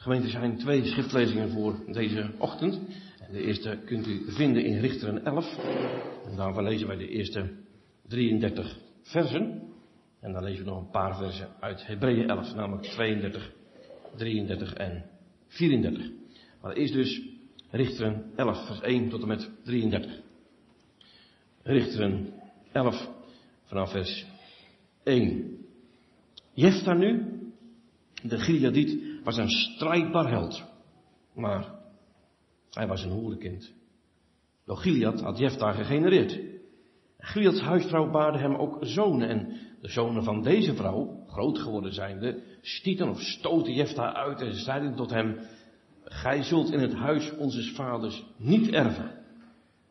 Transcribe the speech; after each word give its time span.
Gemeente 0.00 0.28
zijn 0.28 0.56
twee 0.56 0.84
schriftlezingen 0.84 1.50
voor 1.50 1.74
deze 1.86 2.30
ochtend. 2.38 2.80
De 3.30 3.42
eerste 3.42 3.78
kunt 3.84 4.06
u 4.06 4.32
vinden 4.32 4.64
in 4.64 4.80
Richteren 4.80 5.24
11. 5.24 5.56
En 6.26 6.36
daarvan 6.36 6.64
lezen 6.64 6.86
wij 6.86 6.96
de 6.96 7.08
eerste 7.08 7.50
33 8.08 8.78
versen. 9.02 9.62
En 10.20 10.32
dan 10.32 10.44
lezen 10.44 10.64
we 10.64 10.70
nog 10.70 10.80
een 10.80 10.90
paar 10.90 11.16
versen 11.16 11.48
uit 11.60 11.86
Hebreeën 11.86 12.28
11, 12.28 12.54
namelijk 12.54 12.86
32, 12.86 13.52
33 14.16 14.74
en 14.74 15.04
34. 15.46 16.10
Maar 16.62 16.72
eerst 16.72 16.94
dus 16.94 17.22
Richteren 17.70 18.32
11, 18.36 18.66
vers 18.66 18.80
1 18.80 19.08
tot 19.08 19.22
en 19.22 19.28
met 19.28 19.50
33. 19.64 20.20
Richteren 21.62 22.32
11, 22.72 23.08
vanaf 23.64 23.90
vers 23.90 24.26
1. 25.02 25.58
Jefta 26.52 26.94
nu, 26.94 27.38
de 28.22 28.38
Gileadiet, 28.38 29.09
was 29.24 29.36
een 29.36 29.50
strijdbaar 29.50 30.28
held. 30.28 30.64
Maar 31.34 31.74
hij 32.70 32.86
was 32.86 33.04
een 33.04 33.10
hoerenkind. 33.10 33.72
Door 34.64 34.76
Gilead 34.76 35.20
had 35.20 35.38
Jefta 35.38 35.72
gegenereerd. 35.72 36.40
Gileads 37.18 37.60
huisvrouw 37.60 38.10
baarde 38.10 38.38
hem 38.38 38.54
ook 38.54 38.78
zonen. 38.80 39.28
En 39.28 39.56
de 39.80 39.88
zonen 39.88 40.24
van 40.24 40.42
deze 40.42 40.74
vrouw, 40.74 41.24
groot 41.26 41.58
geworden 41.58 41.94
zijnde, 41.94 42.42
stieten 42.60 43.08
of 43.08 43.20
stoten 43.20 43.72
Jefta 43.72 44.14
uit 44.14 44.40
en 44.40 44.54
zeiden 44.54 44.94
tot 44.94 45.10
hem, 45.10 45.38
Gij 46.04 46.42
zult 46.42 46.70
in 46.72 46.80
het 46.80 46.94
huis 46.94 47.36
onze 47.36 47.74
vaders 47.74 48.24
niet 48.36 48.70
erven, 48.70 49.10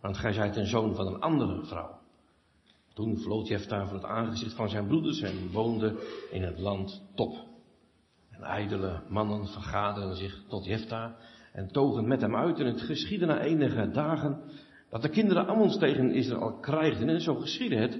want 0.01 0.17
gij 0.17 0.33
zijt 0.33 0.55
een 0.55 0.67
zoon 0.67 0.95
van 0.95 1.07
een 1.07 1.19
andere 1.19 1.65
vrouw. 1.65 1.99
Toen 2.93 3.17
vloot 3.17 3.47
Jefta 3.47 3.85
van 3.85 3.95
het 3.95 4.05
aangezicht 4.05 4.53
van 4.53 4.69
zijn 4.69 4.87
broeders 4.87 5.21
en 5.21 5.51
woonde 5.51 5.95
in 6.31 6.43
het 6.43 6.59
land 6.59 7.01
Top. 7.15 7.48
En 8.39 8.45
ijdele 8.45 9.01
mannen 9.07 9.47
vergaderden 9.47 10.15
zich 10.15 10.43
tot 10.47 10.65
Jefta 10.65 11.15
en 11.53 11.71
togen 11.71 12.07
met 12.07 12.21
hem 12.21 12.35
uit. 12.35 12.59
En 12.59 12.65
het 12.65 12.81
geschiedde 12.81 13.25
na 13.25 13.39
enige 13.39 13.89
dagen 13.91 14.41
dat 14.89 15.01
de 15.01 15.09
kinderen 15.09 15.47
Ammons 15.47 15.77
tegen 15.77 16.11
Israël 16.11 16.57
krijgden. 16.61 17.09
En 17.09 17.21
zo 17.21 17.35
geschiedde 17.35 17.75
het, 17.75 17.99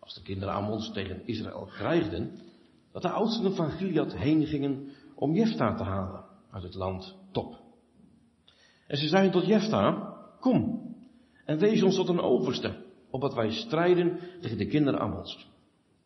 als 0.00 0.14
de 0.14 0.22
kinderen 0.22 0.54
Ammons 0.54 0.92
tegen 0.92 1.26
Israël 1.26 1.68
krijgden, 1.72 2.40
dat 2.92 3.02
de 3.02 3.10
oudsten 3.10 3.54
van 3.54 3.70
Gilead 3.70 4.16
heen 4.16 4.46
gingen 4.46 4.88
om 5.14 5.34
Jefta 5.34 5.74
te 5.74 5.82
halen 5.82 6.24
uit 6.50 6.62
het 6.62 6.74
land 6.74 7.16
Top. 7.32 7.60
En 8.86 8.96
ze 8.96 9.08
zeiden 9.08 9.32
tot 9.32 9.46
Jefta, 9.46 10.14
kom 10.40 10.86
en 11.44 11.58
wees 11.58 11.82
ons 11.82 11.96
tot 11.96 12.08
een 12.08 12.20
overste, 12.20 12.84
opdat 13.10 13.34
wij 13.34 13.50
strijden 13.50 14.18
tegen 14.40 14.58
de 14.58 14.66
kinderen 14.66 15.00
Ammons. 15.00 15.48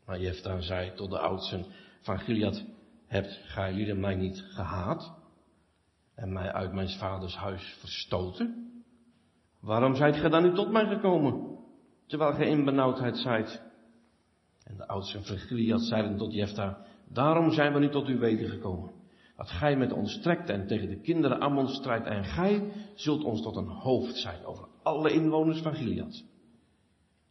Maar 0.07 0.21
Jefta 0.21 0.61
zei 0.61 0.93
tot 0.95 1.11
de 1.11 1.19
oudsten 1.19 1.67
van 2.01 2.19
Gilead, 2.19 2.65
hebt 3.13 3.41
gij 3.45 3.75
jullie 3.75 3.95
mij 3.95 4.15
niet 4.15 4.45
gehaat 4.49 5.15
en 6.15 6.33
mij 6.33 6.53
uit 6.53 6.73
mijn 6.73 6.89
vaders 6.89 7.37
huis 7.37 7.77
verstoten? 7.81 8.73
Waarom 9.61 9.95
zijt 9.95 10.17
gij 10.17 10.29
dan 10.29 10.43
nu 10.43 10.55
tot 10.55 10.71
mij 10.71 10.87
gekomen, 10.87 11.59
terwijl 12.07 12.33
gij 12.33 12.47
in 12.47 12.65
benauwdheid 12.65 13.17
zijt? 13.17 13.63
En 14.65 14.77
de 14.77 14.89
oudsten 14.89 15.25
van 15.25 15.37
Gilead 15.37 15.81
zeiden 15.81 16.17
tot 16.17 16.33
Jefta, 16.33 16.85
daarom 17.09 17.51
zijn 17.51 17.73
we 17.73 17.79
nu 17.79 17.89
tot 17.89 18.09
u 18.09 18.19
weten 18.19 18.49
gekomen. 18.49 18.91
Dat 19.37 19.51
gij 19.51 19.77
met 19.77 19.93
ons 19.93 20.21
trekt 20.21 20.49
en 20.49 20.67
tegen 20.67 20.89
de 20.89 21.01
kinderen 21.01 21.41
Ammon 21.41 21.69
strijdt 21.69 22.07
en 22.07 22.25
gij 22.25 22.73
zult 22.95 23.25
ons 23.25 23.43
tot 23.43 23.57
een 23.57 23.69
hoofd 23.69 24.17
zijn 24.17 24.45
over 24.45 24.69
alle 24.83 25.13
inwoners 25.13 25.61
van 25.61 25.75
Gilead. 25.75 26.25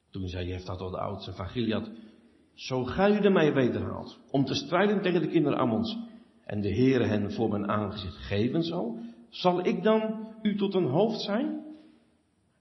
Toen 0.10 0.28
zei 0.28 0.48
Jefta 0.48 0.76
tot 0.76 0.92
de 0.92 1.00
oudsten 1.00 1.36
van 1.36 1.48
Gilead, 1.48 1.92
zo 2.62 2.84
gij 2.84 3.26
u 3.26 3.30
mij 3.30 3.54
wederhaalt, 3.54 4.20
om 4.32 4.46
te 4.46 4.54
strijden 4.54 5.02
tegen 5.02 5.22
de 5.22 5.28
kinderen 5.28 5.58
Ammons, 5.58 5.98
en 6.46 6.62
de 6.62 6.74
Heere 6.74 7.04
hen 7.04 7.32
voor 7.32 7.50
mijn 7.50 7.70
aangezicht 7.70 8.16
geven 8.16 8.64
zal, 8.64 9.00
zal 9.30 9.66
ik 9.66 9.84
dan 9.84 10.28
u 10.42 10.58
tot 10.58 10.74
een 10.74 10.86
hoofd 10.86 11.22
zijn? 11.22 11.46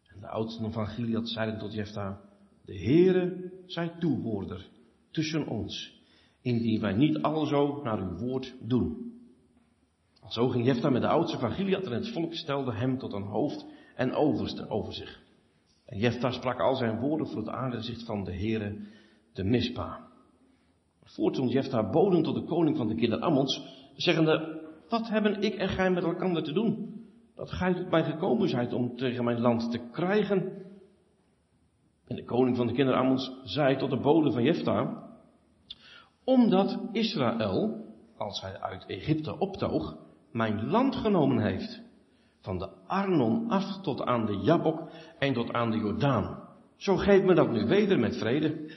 En 0.06 0.20
de 0.20 0.28
oudsten 0.28 0.72
van 0.72 0.86
Gilead 0.86 1.28
zeiden 1.28 1.58
tot 1.58 1.72
Jefta, 1.72 2.20
de 2.64 2.78
Heere 2.78 3.52
zij 3.66 3.92
toehoorder 3.98 4.68
tussen 5.10 5.46
ons, 5.46 6.02
indien 6.42 6.80
wij 6.80 6.92
niet 6.92 7.22
alzo 7.22 7.80
naar 7.82 7.98
uw 7.98 8.16
woord 8.16 8.54
doen. 8.60 9.12
Zo 10.28 10.48
ging 10.48 10.64
Jefta 10.64 10.90
met 10.90 11.02
de 11.02 11.08
oudsten 11.08 11.40
van 11.40 11.52
Gilead 11.52 11.84
en 11.84 11.92
het 11.92 12.08
volk 12.08 12.34
stelde 12.34 12.72
hem 12.72 12.98
tot 12.98 13.12
een 13.12 13.22
hoofd 13.22 13.66
en 13.94 14.12
overste 14.12 14.68
over 14.68 14.92
zich. 14.92 15.22
En 15.86 15.98
Jefta 15.98 16.30
sprak 16.30 16.60
al 16.60 16.74
zijn 16.74 17.00
woorden 17.00 17.26
voor 17.26 17.38
het 17.38 17.48
aangezicht 17.48 18.04
van 18.04 18.24
de 18.24 18.32
Heere 18.32 18.76
de 19.32 19.44
mispa. 19.44 20.08
Voortstond 21.02 21.52
Jefta 21.52 21.90
boden 21.90 22.22
tot 22.22 22.34
de 22.34 22.44
koning 22.44 22.76
van 22.76 22.88
de 22.88 22.94
kinderen 22.94 23.24
Ammons, 23.24 23.62
zeggende, 23.96 24.60
wat 24.88 25.08
hebben 25.08 25.42
ik 25.42 25.54
en 25.54 25.68
gij 25.68 25.90
met 25.90 26.04
elkaar 26.04 26.42
te 26.42 26.52
doen? 26.52 26.98
Dat 27.34 27.50
gij 27.50 27.74
tot 27.74 27.90
mij 27.90 28.04
gekomen 28.04 28.48
zijt 28.48 28.72
om 28.72 28.96
tegen 28.96 29.24
mijn 29.24 29.40
land 29.40 29.70
te 29.70 29.78
krijgen. 29.92 30.68
En 32.06 32.16
de 32.16 32.24
koning 32.24 32.56
van 32.56 32.66
de 32.66 32.72
kinderen 32.72 33.00
Ammons 33.00 33.32
zei 33.44 33.76
tot 33.76 33.90
de 33.90 34.00
bode 34.00 34.32
van 34.32 34.42
Jefta, 34.42 35.08
omdat 36.24 36.80
Israël, 36.92 37.84
als 38.16 38.40
hij 38.40 38.60
uit 38.60 38.86
Egypte 38.86 39.38
optoog, 39.38 39.96
mijn 40.32 40.66
land 40.66 40.96
genomen 40.96 41.42
heeft. 41.42 41.82
Van 42.40 42.58
de 42.58 42.68
Arnon 42.86 43.50
af 43.50 43.80
tot 43.82 44.02
aan 44.02 44.26
de 44.26 44.36
Jabok 44.36 44.90
en 45.18 45.32
tot 45.32 45.52
aan 45.52 45.70
de 45.70 45.76
Jordaan. 45.76 46.48
Zo 46.76 46.96
geeft 46.96 47.24
me 47.24 47.34
dat 47.34 47.50
nu 47.50 47.66
weder 47.66 47.98
met 47.98 48.16
vrede. 48.16 48.74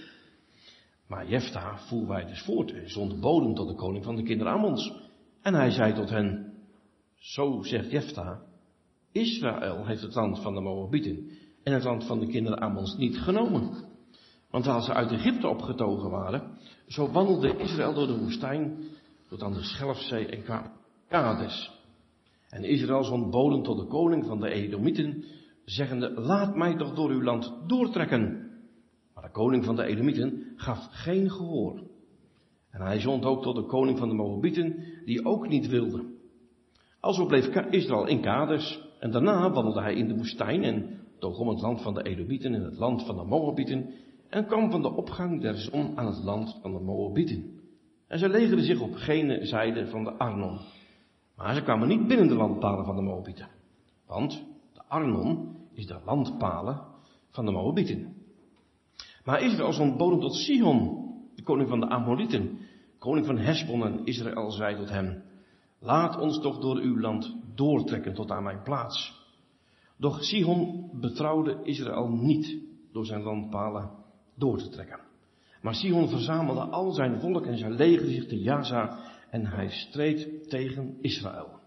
Maar 1.13 1.29
Jefta 1.29 1.77
voer 1.77 2.07
wij 2.07 2.25
dus 2.25 2.41
voort 2.41 2.71
en 2.71 2.89
zond 2.89 3.19
bodem 3.19 3.53
tot 3.55 3.67
de 3.67 3.75
koning 3.75 4.03
van 4.03 4.15
de 4.15 4.23
kinderen 4.23 4.53
Ammons. 4.53 4.93
En 5.41 5.53
hij 5.53 5.69
zei 5.69 5.93
tot 5.93 6.09
hen, 6.09 6.53
zo 7.15 7.63
zegt 7.63 7.91
Jefta, 7.91 8.41
Israël 9.11 9.85
heeft 9.85 10.01
het 10.01 10.15
land 10.15 10.41
van 10.41 10.53
de 10.53 10.61
Moabieten 10.61 11.29
en 11.63 11.73
het 11.73 11.83
land 11.83 12.05
van 12.05 12.19
de 12.19 12.27
kinderen 12.27 12.59
Ammons 12.59 12.97
niet 12.97 13.17
genomen. 13.17 13.85
Want 14.49 14.67
als 14.67 14.85
ze 14.85 14.93
uit 14.93 15.11
Egypte 15.11 15.47
opgetogen 15.47 16.09
waren, 16.09 16.57
zo 16.87 17.11
wandelde 17.11 17.57
Israël 17.57 17.93
door 17.93 18.07
de 18.07 18.19
woestijn 18.19 18.77
tot 19.29 19.43
aan 19.43 19.53
de 19.53 19.63
Schelfzee 19.63 20.25
en 20.25 20.65
Kades. 21.07 21.71
En 22.49 22.63
Israël 22.63 23.03
zond 23.03 23.29
bodem 23.29 23.63
tot 23.63 23.77
de 23.79 23.87
koning 23.87 24.25
van 24.25 24.39
de 24.39 24.49
Edomieten, 24.49 25.23
zeggende, 25.65 26.11
laat 26.21 26.55
mij 26.55 26.75
toch 26.75 26.93
door 26.93 27.09
uw 27.09 27.23
land 27.23 27.53
doortrekken. 27.67 28.42
Koning 29.33 29.65
van 29.65 29.75
de 29.75 29.83
Edomieten 29.83 30.53
gaf 30.55 30.87
geen 30.89 31.31
gehoor. 31.31 31.83
En 32.71 32.81
hij 32.81 32.99
zond 32.99 33.25
ook 33.25 33.43
tot 33.43 33.55
de 33.55 33.65
koning 33.65 33.97
van 33.97 34.09
de 34.09 34.15
Moabieten, 34.15 34.83
die 35.05 35.25
ook 35.25 35.47
niet 35.47 35.67
wilde. 35.67 36.05
Alzo 36.99 37.25
bleef 37.25 37.47
Israël 37.69 38.07
in 38.07 38.21
Kades, 38.21 38.89
en 38.99 39.11
daarna 39.11 39.51
wandelde 39.51 39.81
hij 39.81 39.95
in 39.95 40.07
de 40.07 40.15
woestijn 40.15 40.63
en 40.63 40.99
toog 41.19 41.39
om 41.39 41.47
het 41.47 41.61
land 41.61 41.81
van 41.81 41.93
de 41.93 42.03
Edomieten 42.03 42.53
en 42.53 42.63
het 42.63 42.77
land 42.77 43.05
van 43.05 43.15
de 43.17 43.23
Moabieten, 43.23 43.89
en 44.29 44.45
kwam 44.45 44.71
van 44.71 44.81
de 44.81 44.91
opgang 44.91 45.41
der 45.41 45.57
zon 45.57 45.97
aan 45.97 46.05
het 46.05 46.23
land 46.23 46.59
van 46.61 46.73
de 46.73 46.79
Moabieten. 46.79 47.59
En 48.07 48.19
zij 48.19 48.29
legerden 48.29 48.65
zich 48.65 48.81
op 48.81 48.93
gene 48.93 49.45
zijde 49.45 49.87
van 49.87 50.03
de 50.03 50.11
Arnon. 50.11 50.59
Maar 51.35 51.55
ze 51.55 51.63
kwamen 51.63 51.87
niet 51.87 52.07
binnen 52.07 52.27
de 52.27 52.35
landpalen 52.35 52.85
van 52.85 52.95
de 52.95 53.01
Moabieten. 53.01 53.47
Want 54.07 54.45
de 54.73 54.81
Arnon 54.87 55.55
is 55.73 55.87
de 55.87 55.99
landpalen 56.05 56.81
van 57.29 57.45
de 57.45 57.51
Moabieten. 57.51 58.12
Maar 59.23 59.41
Israël 59.43 59.73
zond 59.73 59.97
bodem 59.97 60.19
tot 60.19 60.35
Sihon, 60.35 61.11
de 61.35 61.43
koning 61.43 61.69
van 61.69 61.79
de 61.79 61.89
Amorieten, 61.89 62.57
koning 62.99 63.25
van 63.25 63.37
Hesbon 63.37 63.85
en 63.85 64.05
Israël 64.05 64.51
zei 64.51 64.75
tot 64.75 64.89
hem, 64.89 65.23
laat 65.79 66.19
ons 66.19 66.39
toch 66.39 66.59
door 66.59 66.77
uw 66.77 66.99
land 66.99 67.35
doortrekken 67.55 68.13
tot 68.13 68.31
aan 68.31 68.43
mijn 68.43 68.63
plaats. 68.63 69.21
Doch 69.97 70.23
Sihon 70.23 70.89
betrouwde 70.99 71.59
Israël 71.63 72.09
niet 72.09 72.57
door 72.91 73.05
zijn 73.05 73.21
landpalen 73.21 73.91
door 74.35 74.57
te 74.57 74.69
trekken. 74.69 74.99
Maar 75.61 75.75
Sihon 75.75 76.09
verzamelde 76.09 76.61
al 76.61 76.91
zijn 76.91 77.19
volk 77.19 77.45
en 77.45 77.57
zijn 77.57 77.75
leger 77.75 78.07
zich 78.07 78.27
te 78.27 78.39
Jaza 78.39 78.99
en 79.29 79.45
hij 79.45 79.69
streed 79.69 80.49
tegen 80.49 80.97
Israël. 81.01 81.59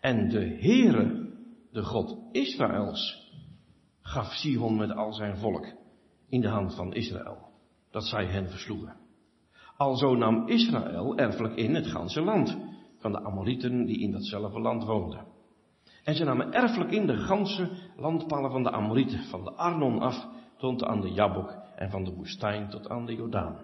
En 0.00 0.28
de 0.28 0.56
Heere, 0.60 1.32
de 1.72 1.82
God 1.82 2.18
Israëls, 2.32 3.30
gaf 4.00 4.32
Sihon 4.32 4.76
met 4.76 4.90
al 4.90 5.12
zijn 5.12 5.36
volk 5.36 5.66
in 6.28 6.40
de 6.40 6.48
hand 6.48 6.74
van 6.74 6.94
Israël, 6.94 7.38
dat 7.90 8.04
zij 8.04 8.26
hen 8.26 8.48
versloegen. 8.48 8.96
Alzo 9.76 10.14
nam 10.14 10.48
Israël 10.48 11.16
erfelijk 11.16 11.56
in 11.56 11.74
het 11.74 11.86
ganse 11.86 12.20
land 12.20 12.58
van 12.96 13.12
de 13.12 13.20
Amorieten 13.20 13.84
die 13.84 13.98
in 13.98 14.10
datzelfde 14.10 14.60
land 14.60 14.84
woonden. 14.84 15.26
En 16.04 16.14
ze 16.14 16.24
namen 16.24 16.52
erfelijk 16.52 16.90
in 16.90 17.06
de 17.06 17.16
ganse 17.16 17.70
landpalen 17.96 18.50
van 18.50 18.62
de 18.62 18.70
Amorieten, 18.70 19.24
van 19.24 19.44
de 19.44 19.52
Arnon 19.52 19.98
af 20.00 20.26
tot 20.56 20.84
aan 20.84 21.00
de 21.00 21.12
Jabok 21.12 21.56
en 21.76 21.90
van 21.90 22.04
de 22.04 22.14
woestijn 22.14 22.68
tot 22.68 22.88
aan 22.88 23.06
de 23.06 23.14
Jordaan. 23.14 23.56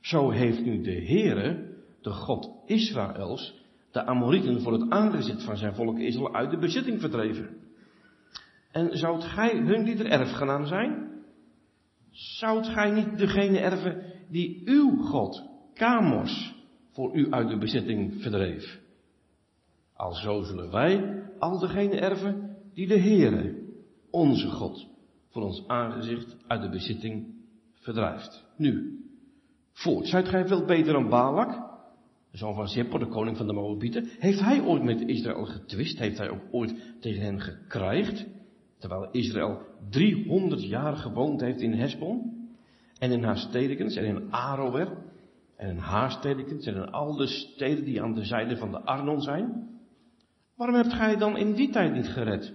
Zo 0.00 0.30
heeft 0.30 0.64
nu 0.64 0.82
de 0.82 1.04
Heere, 1.04 1.74
de 2.00 2.10
God 2.10 2.50
Israëls, 2.66 3.54
de 3.90 4.04
Amorieten 4.04 4.60
voor 4.60 4.72
het 4.72 4.90
aangezicht 4.90 5.44
van 5.44 5.56
zijn 5.56 5.74
volk 5.74 5.98
Israël 5.98 6.34
uit 6.34 6.50
de 6.50 6.58
bezitting 6.58 7.00
verdreven. 7.00 7.56
En 8.70 8.96
zoudt 8.96 9.24
gij 9.24 9.56
hun 9.56 9.82
lieder 9.82 10.06
erfgenaam 10.06 10.66
zijn? 10.66 11.09
Zoudt 12.10 12.66
gij 12.66 12.90
niet 12.90 13.18
degene 13.18 13.58
erven 13.58 14.02
die 14.28 14.62
uw 14.64 14.96
God, 14.96 15.42
Kamos, 15.74 16.54
voor 16.90 17.14
u 17.14 17.30
uit 17.30 17.48
de 17.48 17.58
bezitting 17.58 18.22
verdreef? 18.22 18.80
Alzo 19.94 20.42
zullen 20.42 20.70
wij 20.70 21.22
al 21.38 21.58
degene 21.58 21.96
erven 21.96 22.56
die 22.74 22.86
de 22.86 22.98
Heere, 22.98 23.54
onze 24.10 24.48
God, 24.48 24.86
voor 25.28 25.42
ons 25.42 25.64
aangezicht 25.66 26.36
uit 26.46 26.62
de 26.62 26.68
bezitting 26.68 27.34
verdrijft. 27.74 28.44
Nu, 28.56 29.00
voort. 29.72 30.06
Zijt 30.06 30.28
gij 30.28 30.46
veel 30.46 30.64
beter 30.64 30.92
dan 30.92 31.08
Balak? 31.08 31.68
Zoon 32.32 32.54
van 32.54 32.68
Zippor, 32.68 32.98
de 32.98 33.08
koning 33.08 33.36
van 33.36 33.46
de 33.46 33.52
Moabieten. 33.52 34.08
Heeft 34.18 34.40
hij 34.40 34.62
ooit 34.62 34.82
met 34.82 35.00
Israël 35.00 35.44
getwist? 35.44 35.98
Heeft 35.98 36.18
hij 36.18 36.30
ook 36.30 36.42
ooit 36.50 36.74
tegen 37.00 37.22
hen 37.22 37.40
gekrijgd? 37.40 38.26
Terwijl 38.80 39.08
Israël 39.10 39.62
300 39.90 40.62
jaar 40.62 40.96
gewoond 40.96 41.40
heeft 41.40 41.60
in 41.60 41.72
Hesbon. 41.72 42.38
En 42.98 43.12
in 43.12 43.22
haar 43.22 43.38
stedekens 43.38 43.96
en 43.96 44.04
in 44.04 44.32
Aroer. 44.32 44.96
En 45.56 45.68
in 45.68 45.76
Haarstedekens 45.76 46.66
en 46.66 46.74
in 46.74 46.90
al 46.90 47.16
de 47.16 47.26
steden 47.26 47.84
die 47.84 48.02
aan 48.02 48.14
de 48.14 48.24
zijde 48.24 48.56
van 48.56 48.70
de 48.70 48.80
Arnon 48.80 49.20
zijn. 49.20 49.68
Waarom 50.56 50.76
hebt 50.76 50.92
gij 50.92 51.16
dan 51.16 51.36
in 51.36 51.54
die 51.54 51.70
tijd 51.70 51.92
niet 51.92 52.08
gered? 52.08 52.54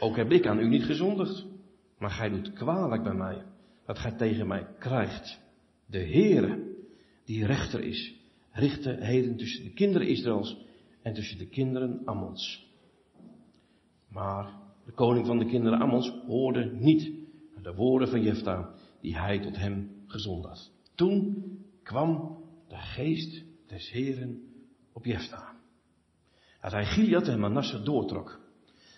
Ook 0.00 0.16
heb 0.16 0.30
ik 0.30 0.46
aan 0.46 0.58
u 0.58 0.68
niet 0.68 0.84
gezondigd. 0.84 1.46
Maar 1.98 2.10
gij 2.10 2.28
doet 2.28 2.52
kwalijk 2.52 3.02
bij 3.02 3.14
mij. 3.14 3.42
Dat 3.86 3.98
gij 3.98 4.12
tegen 4.12 4.46
mij 4.46 4.66
krijgt. 4.78 5.40
De 5.86 5.98
Heere, 5.98 6.76
die 7.24 7.46
rechter 7.46 7.80
is, 7.80 8.14
richtte 8.52 8.96
heden 9.00 9.36
tussen 9.36 9.64
de 9.64 9.72
kinderen 9.72 10.08
Israëls 10.08 10.66
en 11.02 11.14
tussen 11.14 11.38
de 11.38 11.48
kinderen 11.48 12.02
Ammons. 12.04 12.66
Maar 14.08 14.67
de 14.88 14.94
koning 14.94 15.26
van 15.26 15.38
de 15.38 15.44
kinderen 15.44 15.80
Ammons 15.80 16.12
hoorde 16.26 16.72
niet 16.72 17.12
de 17.62 17.74
woorden 17.74 18.08
van 18.08 18.22
Jefta 18.22 18.74
die 19.00 19.16
hij 19.16 19.40
tot 19.40 19.56
hem 19.56 19.90
gezond 20.06 20.44
had. 20.44 20.72
Toen 20.94 21.44
kwam 21.82 22.38
de 22.68 22.76
geest 22.76 23.44
des 23.66 23.90
Heren 23.90 24.42
op 24.92 25.04
Jefta. 25.04 25.56
Dat 26.60 26.72
hij 26.72 26.84
Gilead 26.84 27.28
en 27.28 27.40
Manasse 27.40 27.82
doortrok. 27.82 28.40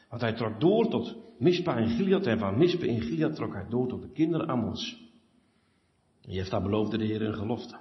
Want 0.09 0.21
hij 0.21 0.33
trok 0.33 0.61
door 0.61 0.89
tot 0.89 1.17
Mispa 1.39 1.77
en 1.77 1.89
Gilead 1.89 2.27
en 2.27 2.39
van 2.39 2.59
Mispa 2.59 2.87
en 2.87 3.01
Gilead 3.01 3.35
trok 3.35 3.53
hij 3.53 3.67
door 3.69 3.89
tot 3.89 4.03
de 4.03 4.11
kinderen 4.11 4.49
Ammons. 4.49 5.11
Jefta 6.21 6.63
beloofde 6.63 6.99
de 6.99 7.05
Heer 7.05 7.23
een 7.23 7.35
gelofte. 7.35 7.77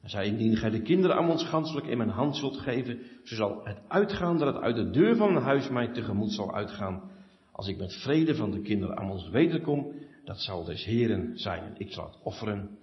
Hij 0.00 0.10
zei, 0.10 0.28
indien 0.28 0.56
gij 0.56 0.70
de 0.70 0.82
kinderen 0.82 1.16
Ammons 1.16 1.44
ganselijk 1.44 1.86
in 1.86 1.96
mijn 1.96 2.10
hand 2.10 2.36
zult 2.36 2.56
geven, 2.56 2.98
zo 3.24 3.34
zal 3.34 3.60
het 3.64 3.80
uitgaan 3.88 4.38
dat 4.38 4.54
het 4.54 4.62
uit 4.62 4.76
de 4.76 4.90
deur 4.90 5.16
van 5.16 5.32
mijn 5.32 5.44
huis 5.44 5.68
mij 5.68 5.92
tegemoet 5.92 6.32
zal 6.32 6.54
uitgaan. 6.54 7.14
Als 7.56 7.68
ik 7.68 7.78
met 7.78 7.92
vrede 7.92 8.34
van 8.34 8.50
de 8.50 8.60
kinderen 8.60 8.96
Ammons 8.96 9.28
wederkom, 9.28 9.92
dat 10.24 10.40
zal 10.40 10.64
des 10.64 10.84
Heren 10.84 11.38
zijn. 11.38 11.74
Ik 11.78 11.92
zal 11.92 12.04
het 12.04 12.18
offeren 12.22 12.78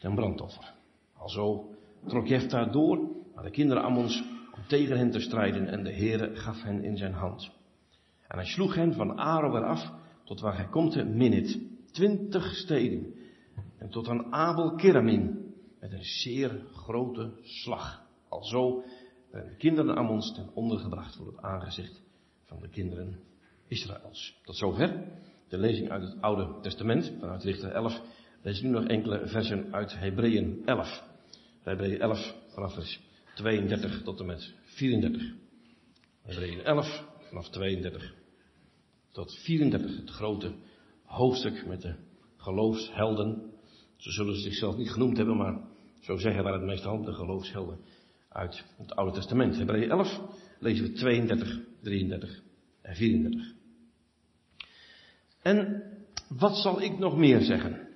ten 0.00 0.14
brandoffer. 0.14 0.74
Alzo 1.16 1.74
trok 2.06 2.26
Jefta 2.26 2.64
door 2.64 3.10
naar 3.34 3.44
de 3.44 3.50
kinderen 3.50 3.82
Ammons 3.82 4.24
om 4.54 4.66
tegen 4.68 4.96
hen 4.96 5.10
te 5.10 5.20
strijden 5.20 5.66
en 5.66 5.82
de 5.82 5.92
Heere 5.92 6.36
gaf 6.36 6.62
hen 6.62 6.84
in 6.84 6.96
zijn 6.96 7.12
hand. 7.12 7.50
En 8.28 8.38
hij 8.38 8.46
sloeg 8.46 8.74
hen 8.74 8.94
van 8.94 9.18
Aroer 9.18 9.64
af 9.64 9.92
tot 10.24 10.40
waar 10.40 10.56
hij 10.56 10.68
komt 10.68 11.04
Minit. 11.04 11.60
Twintig 11.90 12.54
steden. 12.54 13.14
En 13.78 13.88
tot 13.88 14.08
aan 14.08 14.32
Abel 14.32 14.74
Kiramin. 14.74 15.54
Met 15.80 15.92
een 15.92 16.04
zeer 16.04 16.66
grote 16.72 17.32
slag. 17.42 18.06
Alzo 18.28 18.82
werden 19.30 19.50
de 19.50 19.56
kinderen 19.56 19.96
Ammons 19.96 20.34
ten 20.34 20.50
ondergebracht 20.54 21.16
voor 21.16 21.26
het 21.26 21.42
aangezicht 21.42 22.02
van 22.44 22.60
de 22.60 22.68
kinderen 22.68 23.20
Israëls. 23.68 24.40
Tot 24.44 24.56
zover 24.56 25.04
de 25.48 25.58
lezing 25.58 25.90
uit 25.90 26.02
het 26.02 26.20
Oude 26.20 26.60
Testament, 26.60 27.12
vanuit 27.20 27.42
Richter 27.42 27.70
11. 27.70 28.02
Lees 28.42 28.60
nu 28.60 28.68
nog 28.68 28.84
enkele 28.84 29.26
versen 29.26 29.74
uit 29.74 29.98
Hebreeën 29.98 30.62
11. 30.64 31.02
Hebreeën 31.62 32.00
11 32.00 32.34
vanaf 32.48 32.74
vers 32.74 33.00
32 33.34 34.02
tot 34.02 34.20
en 34.20 34.26
met 34.26 34.54
34. 34.62 35.32
Hebreeën 36.22 36.64
11 36.64 37.04
vanaf 37.28 37.48
32 37.48 38.14
tot 39.10 39.34
34. 39.34 39.96
Het 39.96 40.10
grote 40.10 40.54
hoofdstuk 41.04 41.66
met 41.66 41.82
de 41.82 41.94
geloofshelden. 42.36 43.52
Ze 43.96 44.10
zullen 44.10 44.36
zichzelf 44.36 44.76
niet 44.76 44.90
genoemd 44.90 45.16
hebben, 45.16 45.36
maar 45.36 45.60
zo 46.00 46.16
zeggen 46.16 46.44
wij 46.44 46.52
het 46.52 46.62
meestal, 46.62 47.02
de 47.02 47.12
geloofshelden 47.12 47.78
uit 48.28 48.64
het 48.76 48.94
Oude 48.94 49.12
Testament. 49.12 49.56
Hebreeën 49.56 49.90
11 49.90 50.20
lezen 50.58 50.84
we 50.84 50.92
32, 50.92 51.60
33 51.80 52.42
en 52.82 52.94
34. 52.94 53.55
En 55.46 55.82
wat 56.28 56.56
zal 56.56 56.82
ik 56.82 56.98
nog 56.98 57.16
meer 57.16 57.40
zeggen? 57.40 57.88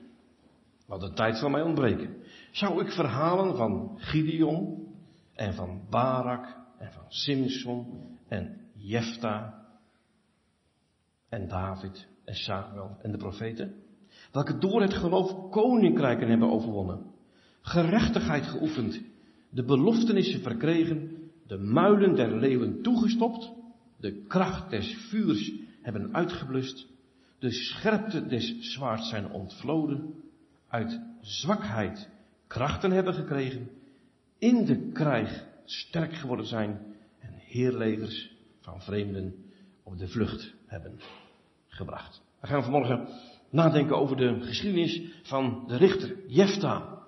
Want 0.87 1.01
de 1.01 1.13
tijd 1.13 1.37
zal 1.37 1.51
mij 1.51 1.63
ontbreken. 1.63 2.17
Zou 2.51 2.85
ik 2.85 2.93
verhalen 2.93 3.57
van 3.57 3.95
Gideon 3.97 4.87
en 5.35 5.55
van 5.55 5.81
Barak 5.91 6.57
en 6.79 6.93
van 6.93 7.05
Simson 7.09 8.09
en 8.29 8.61
Jefta 8.75 9.67
en 11.29 11.49
David 11.49 12.09
en 12.25 12.35
Samuel 12.35 12.97
en 13.03 13.13
de 13.13 13.19
profeten? 13.19 13.75
Welke 14.33 14.59
door 14.59 14.81
het 14.81 14.95
geloof 14.95 15.51
koninkrijken 15.51 16.29
hebben 16.29 16.51
overwonnen. 16.51 17.07
Gerechtigheid 17.61 18.45
geoefend. 18.45 19.01
De 19.51 19.65
beloftenissen 19.65 20.41
verkregen. 20.41 21.31
De 21.47 21.59
muilen 21.59 22.15
der 22.15 22.37
leeuwen 22.37 22.83
toegestopt. 22.83 23.53
De 23.97 24.25
kracht 24.27 24.71
des 24.71 24.97
vuurs 25.09 25.53
hebben 25.83 26.15
uitgeblust. 26.15 26.90
De 27.41 27.51
scherpte 27.51 28.27
des 28.27 28.57
zwaards 28.61 29.09
zijn 29.09 29.31
ontvloden. 29.31 30.15
Uit 30.69 31.01
zwakheid 31.21 32.09
krachten 32.47 32.91
hebben 32.91 33.15
gekregen. 33.15 33.71
In 34.39 34.65
de 34.65 34.91
krijg 34.93 35.47
sterk 35.65 36.15
geworden 36.15 36.47
zijn. 36.47 36.81
En 37.19 37.33
heerlegers 37.35 38.33
van 38.61 38.81
vreemden 38.81 39.35
op 39.83 39.99
de 39.99 40.09
vlucht 40.09 40.55
hebben 40.67 41.01
gebracht. 41.69 42.23
We 42.41 42.47
gaan 42.47 42.63
vanmorgen 42.63 43.09
nadenken 43.51 43.97
over 43.97 44.17
de 44.17 44.41
geschiedenis 44.41 45.03
van 45.23 45.65
de 45.67 45.77
richter 45.77 46.17
Jefta. 46.27 46.99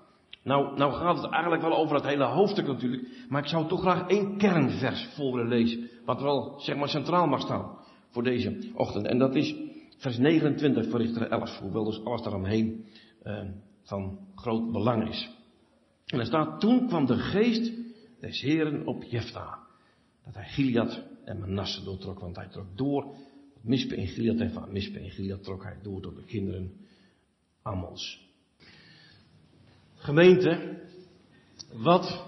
Nou, 0.43 0.77
nou 0.77 0.93
gaat 0.93 1.23
het 1.23 1.33
eigenlijk 1.33 1.63
wel 1.63 1.77
over 1.77 1.95
het 1.95 2.07
hele 2.07 2.25
hoofdstuk 2.25 2.67
natuurlijk, 2.67 3.09
maar 3.29 3.43
ik 3.43 3.49
zou 3.49 3.69
toch 3.69 3.81
graag 3.81 4.09
één 4.09 4.37
kernvers 4.37 5.09
voor 5.15 5.33
willen 5.35 5.49
lezen, 5.49 5.89
wat 6.05 6.21
wel 6.21 6.61
zeg 6.61 6.77
maar 6.77 6.89
centraal 6.89 7.27
mag 7.27 7.41
staan 7.41 7.79
voor 8.11 8.23
deze 8.23 8.71
ochtend. 8.75 9.07
En 9.07 9.19
dat 9.19 9.35
is 9.35 9.55
vers 10.03 10.19
29 10.19 10.89
van 10.91 11.01
Richter 11.01 11.31
11, 11.31 11.59
hoewel 11.59 11.85
dus 11.85 12.05
alles 12.05 12.23
daaromheen 12.23 12.85
uh, 13.25 13.41
van 13.83 14.19
groot 14.35 14.73
belang 14.73 15.09
is. 15.09 15.31
En 16.07 16.19
er 16.19 16.27
staat, 16.27 16.61
toen 16.61 16.87
kwam 16.87 17.07
de 17.07 17.17
geest 17.17 17.73
des 18.21 18.41
Heren 18.41 18.87
op 18.87 19.03
Jefta, 19.03 19.59
dat 20.25 20.35
hij 20.35 20.45
Gilead 20.45 21.03
en 21.25 21.39
Manasse 21.39 21.85
doortrok, 21.85 22.21
want 22.21 22.37
hij 22.37 22.49
trok 22.49 22.67
door 22.77 23.15
Mispe 23.61 23.97
en 23.97 24.07
Gilead 24.07 24.41
en 24.41 24.53
van 24.53 24.73
Mispe 24.73 24.99
en 24.99 25.11
Gilead 25.11 25.43
trok 25.43 25.63
hij 25.63 25.79
door 25.83 26.01
tot 26.01 26.17
de 26.17 26.25
kinderen 26.25 26.73
Ammons. 27.63 28.31
Gemeente, 29.95 30.81
wat 31.73 32.25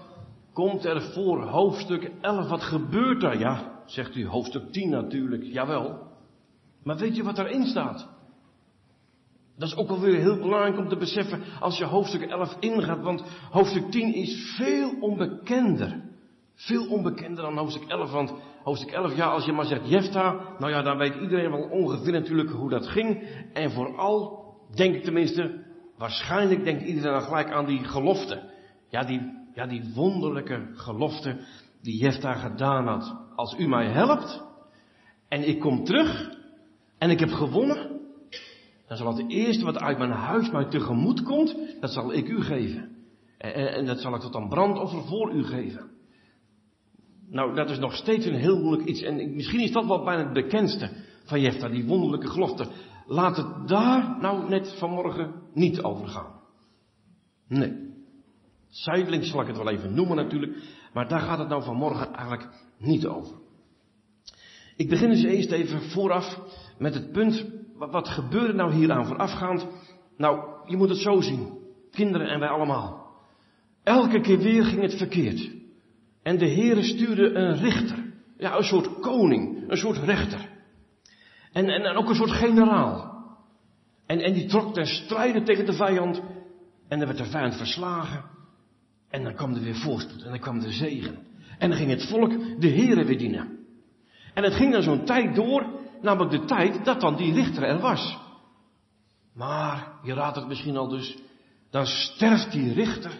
komt 0.53 0.85
er 0.85 1.01
voor 1.01 1.43
hoofdstuk 1.43 2.11
11? 2.21 2.49
Wat 2.49 2.63
gebeurt 2.63 3.23
er? 3.23 3.39
Ja, 3.39 3.83
zegt 3.85 4.15
u, 4.15 4.25
hoofdstuk 4.25 4.71
10 4.71 4.89
natuurlijk, 4.89 5.43
jawel. 5.43 6.13
Maar 6.85 6.97
weet 6.97 7.15
je 7.15 7.23
wat 7.23 7.37
erin 7.37 7.65
staat? 7.65 8.07
Dat 9.57 9.67
is 9.67 9.75
ook 9.75 9.87
wel 9.87 9.99
weer 9.99 10.19
heel 10.19 10.37
belangrijk 10.37 10.77
om 10.77 10.87
te 10.87 10.97
beseffen 10.97 11.43
als 11.59 11.77
je 11.77 11.85
hoofdstuk 11.85 12.21
11 12.21 12.55
ingaat, 12.59 13.01
want 13.01 13.23
hoofdstuk 13.51 13.91
10 13.91 14.13
is 14.13 14.55
veel 14.57 14.91
onbekender. 14.99 16.03
Veel 16.53 16.87
onbekender 16.87 17.43
dan 17.43 17.57
hoofdstuk 17.57 17.89
11, 17.89 18.11
want 18.11 18.33
hoofdstuk 18.63 18.91
11, 18.91 19.15
ja, 19.15 19.25
als 19.25 19.45
je 19.45 19.51
maar 19.51 19.65
zegt 19.65 19.89
Jefta, 19.89 20.55
nou 20.59 20.71
ja, 20.71 20.81
dan 20.81 20.97
weet 20.97 21.15
iedereen 21.15 21.51
wel 21.51 21.69
ongeveer 21.69 22.11
natuurlijk 22.11 22.49
hoe 22.49 22.69
dat 22.69 22.87
ging. 22.87 23.27
En 23.53 23.71
vooral, 23.71 24.45
denk 24.75 24.95
ik 24.95 25.03
tenminste, 25.03 25.63
waarschijnlijk 25.97 26.63
denkt 26.63 26.83
iedereen 26.83 27.11
dan 27.11 27.21
gelijk 27.21 27.51
aan 27.51 27.65
die 27.65 27.83
gelofte. 27.83 28.49
Ja, 28.89 29.03
die, 29.03 29.21
ja, 29.53 29.65
die 29.65 29.91
wonderlijke 29.95 30.69
gelofte 30.73 31.37
die 31.81 31.97
Jefta 31.97 32.33
gedaan 32.33 32.87
had. 32.87 33.15
Als 33.35 33.55
u 33.57 33.67
mij 33.67 33.87
helpt, 33.87 34.43
en 35.27 35.47
ik 35.47 35.59
kom 35.59 35.83
terug, 35.83 36.34
en 37.05 37.11
ik 37.11 37.19
heb 37.19 37.31
gewonnen, 37.31 38.01
dan 38.87 38.97
zal 38.97 39.17
het 39.17 39.29
eerste 39.29 39.65
wat 39.65 39.77
uit 39.77 39.97
mijn 39.97 40.11
huis 40.11 40.51
mij 40.51 40.65
tegemoet 40.65 41.23
komt, 41.23 41.55
dat 41.79 41.91
zal 41.91 42.13
ik 42.13 42.27
u 42.27 42.41
geven. 42.41 42.89
En, 43.37 43.73
en 43.73 43.85
dat 43.85 43.99
zal 43.99 44.15
ik 44.15 44.21
tot 44.21 44.35
een 44.35 44.49
brandoffer 44.49 45.03
voor 45.03 45.33
u 45.33 45.43
geven. 45.43 45.91
Nou, 47.29 47.55
dat 47.55 47.69
is 47.69 47.79
nog 47.79 47.95
steeds 47.95 48.25
een 48.25 48.35
heel 48.35 48.61
moeilijk 48.61 48.87
iets. 48.87 49.01
En 49.01 49.35
misschien 49.35 49.59
is 49.59 49.71
dat 49.71 49.85
wel 49.85 50.03
bijna 50.03 50.23
het 50.23 50.33
bekendste 50.33 50.89
van 51.25 51.41
Jefta, 51.41 51.69
die 51.69 51.85
wonderlijke 51.85 52.27
gelofte. 52.27 52.67
Laat 53.07 53.37
het 53.37 53.67
daar 53.67 54.17
nou 54.19 54.49
net 54.49 54.75
vanmorgen 54.77 55.33
niet 55.53 55.81
over 55.81 56.07
gaan. 56.07 56.39
Nee. 57.47 57.93
Zijdelings 58.69 59.29
zal 59.29 59.41
ik 59.41 59.47
het 59.47 59.57
wel 59.57 59.69
even 59.69 59.93
noemen 59.93 60.15
natuurlijk, 60.15 60.57
maar 60.93 61.07
daar 61.07 61.19
gaat 61.19 61.39
het 61.39 61.49
nou 61.49 61.63
vanmorgen 61.63 62.13
eigenlijk 62.13 62.49
niet 62.77 63.05
over. 63.05 63.43
Ik 64.75 64.89
begin 64.89 65.09
dus 65.09 65.23
eerst 65.23 65.51
even 65.51 65.81
vooraf 65.81 66.39
met 66.77 66.93
het 66.93 67.11
punt, 67.11 67.45
wat, 67.75 68.07
gebeurde 68.07 68.53
nou 68.53 68.73
hieraan 68.73 69.05
voorafgaand? 69.05 69.67
Nou, 70.17 70.39
je 70.65 70.77
moet 70.77 70.89
het 70.89 70.97
zo 70.97 71.21
zien, 71.21 71.57
kinderen 71.91 72.27
en 72.27 72.39
wij 72.39 72.49
allemaal. 72.49 73.05
Elke 73.83 74.21
keer 74.21 74.37
weer 74.37 74.65
ging 74.65 74.81
het 74.81 74.97
verkeerd. 74.97 75.51
En 76.23 76.37
de 76.37 76.49
Heere 76.49 76.83
stuurde 76.83 77.33
een 77.33 77.57
richter. 77.57 78.13
Ja, 78.37 78.57
een 78.57 78.63
soort 78.63 78.99
koning, 78.99 79.69
een 79.69 79.77
soort 79.77 79.97
rechter. 79.97 80.49
En, 81.51 81.69
en, 81.69 81.95
ook 81.95 82.09
een 82.09 82.15
soort 82.15 82.31
generaal. 82.31 83.13
En, 84.05 84.19
en 84.19 84.33
die 84.33 84.45
trok 84.45 84.73
ten 84.73 84.85
strijde 84.85 85.43
tegen 85.43 85.65
de 85.65 85.73
vijand. 85.73 86.21
En 86.87 86.97
dan 86.99 87.07
werd 87.07 87.17
de 87.17 87.25
vijand 87.25 87.55
verslagen. 87.55 88.23
En 89.09 89.23
dan 89.23 89.33
kwam 89.33 89.53
er 89.53 89.61
weer 89.61 89.75
voorspoed. 89.75 90.23
En 90.23 90.29
dan 90.29 90.39
kwam 90.39 90.59
de 90.59 90.71
zegen. 90.71 91.17
En 91.57 91.69
dan 91.69 91.77
ging 91.77 91.89
het 91.89 92.09
volk 92.09 92.31
de 92.59 92.69
Here 92.69 93.05
weer 93.05 93.17
dienen. 93.17 93.54
En 94.35 94.43
het 94.43 94.53
ging 94.53 94.71
dan 94.71 94.83
zo'n 94.83 95.05
tijd 95.05 95.35
door. 95.35 95.65
Namelijk 96.01 96.31
de 96.31 96.45
tijd 96.45 96.85
dat 96.85 97.01
dan 97.01 97.15
die 97.15 97.33
richter 97.33 97.63
er 97.63 97.79
was. 97.79 98.17
Maar, 99.33 99.93
je 100.03 100.13
raadt 100.13 100.35
het 100.35 100.47
misschien 100.47 100.77
al 100.77 100.87
dus. 100.87 101.17
Dan 101.69 101.85
sterft 101.85 102.51
die 102.51 102.73
richter. 102.73 103.11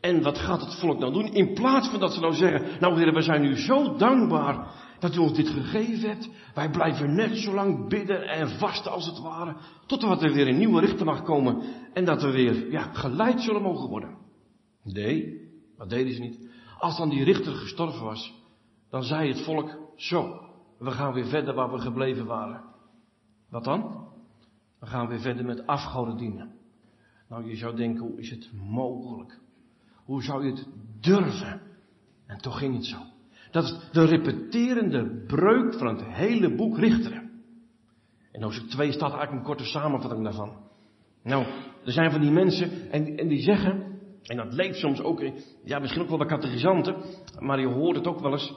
En 0.00 0.22
wat 0.22 0.38
gaat 0.38 0.60
het 0.60 0.74
volk 0.74 0.98
nou 0.98 1.12
doen? 1.12 1.32
In 1.32 1.54
plaats 1.54 1.88
van 1.88 2.00
dat 2.00 2.12
ze 2.12 2.20
nou 2.20 2.34
zeggen, 2.34 2.80
nou 2.80 2.98
heren, 2.98 3.14
we 3.14 3.22
zijn 3.22 3.44
u 3.44 3.56
zo 3.56 3.96
dankbaar 3.96 4.66
dat 4.98 5.14
u 5.14 5.18
ons 5.18 5.36
dit 5.36 5.48
gegeven 5.48 6.08
hebt. 6.08 6.28
Wij 6.54 6.70
blijven 6.70 7.14
net 7.14 7.36
zo 7.36 7.54
lang 7.54 7.88
bidden 7.88 8.28
en 8.28 8.48
vasten 8.48 8.92
als 8.92 9.06
het 9.06 9.20
ware, 9.20 9.56
totdat 9.86 10.22
er 10.22 10.32
weer 10.32 10.48
een 10.48 10.58
nieuwe 10.58 10.80
richter 10.80 11.06
mag 11.06 11.22
komen 11.22 11.62
en 11.92 12.04
dat 12.04 12.22
we 12.22 12.30
weer, 12.30 12.70
ja, 12.70 12.82
geleid 12.92 13.40
zullen 13.40 13.62
mogen 13.62 13.88
worden. 13.88 14.16
Nee, 14.82 15.40
dat 15.76 15.90
deden 15.90 16.14
ze 16.14 16.20
niet. 16.20 16.48
Als 16.78 16.96
dan 16.96 17.08
die 17.08 17.24
richter 17.24 17.52
gestorven 17.52 18.04
was, 18.04 18.34
dan 18.90 19.02
zei 19.02 19.28
het 19.28 19.40
volk, 19.40 19.76
zo, 19.96 20.47
we 20.78 20.90
gaan 20.90 21.12
weer 21.12 21.26
verder 21.26 21.54
waar 21.54 21.72
we 21.72 21.78
gebleven 21.78 22.26
waren. 22.26 22.64
Wat 23.50 23.64
dan? 23.64 24.08
We 24.78 24.86
gaan 24.86 25.08
weer 25.08 25.20
verder 25.20 25.44
met 25.44 25.66
afgoden 25.66 26.16
dienen. 26.16 26.54
Nou, 27.28 27.48
je 27.48 27.56
zou 27.56 27.76
denken, 27.76 28.04
hoe 28.04 28.20
is 28.20 28.30
het 28.30 28.50
mogelijk? 28.52 29.40
Hoe 30.04 30.22
zou 30.22 30.44
je 30.44 30.50
het 30.50 30.66
durven? 31.00 31.60
En 32.26 32.38
toch 32.38 32.58
ging 32.58 32.74
het 32.74 32.84
zo. 32.84 32.98
Dat 33.50 33.64
is 33.64 33.78
de 33.92 34.04
repeterende 34.04 35.24
breuk 35.26 35.74
van 35.74 35.86
het 35.86 36.04
hele 36.04 36.54
boek 36.54 36.78
Richteren. 36.78 37.30
En 38.32 38.42
hoofdstuk 38.42 38.68
2 38.68 38.92
staat 38.92 39.10
eigenlijk 39.10 39.40
een 39.40 39.46
korte 39.46 39.64
samenvatting 39.64 40.24
daarvan. 40.24 40.56
Nou, 41.22 41.44
er 41.84 41.92
zijn 41.92 42.10
van 42.10 42.20
die 42.20 42.30
mensen 42.30 42.90
en, 42.90 43.16
en 43.16 43.28
die 43.28 43.42
zeggen, 43.42 44.00
en 44.22 44.36
dat 44.36 44.52
leeft 44.52 44.78
soms 44.78 45.00
ook, 45.00 45.22
ja 45.64 45.78
misschien 45.78 46.02
ook 46.02 46.08
wel 46.08 46.18
bij 46.18 46.26
catechisanten, 46.26 46.96
maar 47.38 47.60
je 47.60 47.66
hoort 47.66 47.96
het 47.96 48.06
ook 48.06 48.20
wel 48.20 48.32
eens. 48.32 48.54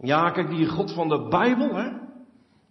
Ja, 0.00 0.30
kijk, 0.30 0.48
die 0.48 0.66
God 0.66 0.92
van 0.92 1.08
de 1.08 1.28
Bijbel, 1.28 1.74
hè. 1.74 1.88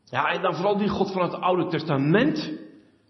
Ja, 0.05 0.31
en 0.31 0.41
dan 0.41 0.55
vooral 0.55 0.77
die 0.77 0.89
God 0.89 1.12
van 1.12 1.21
het 1.21 1.33
Oude 1.33 1.67
Testament. 1.67 2.51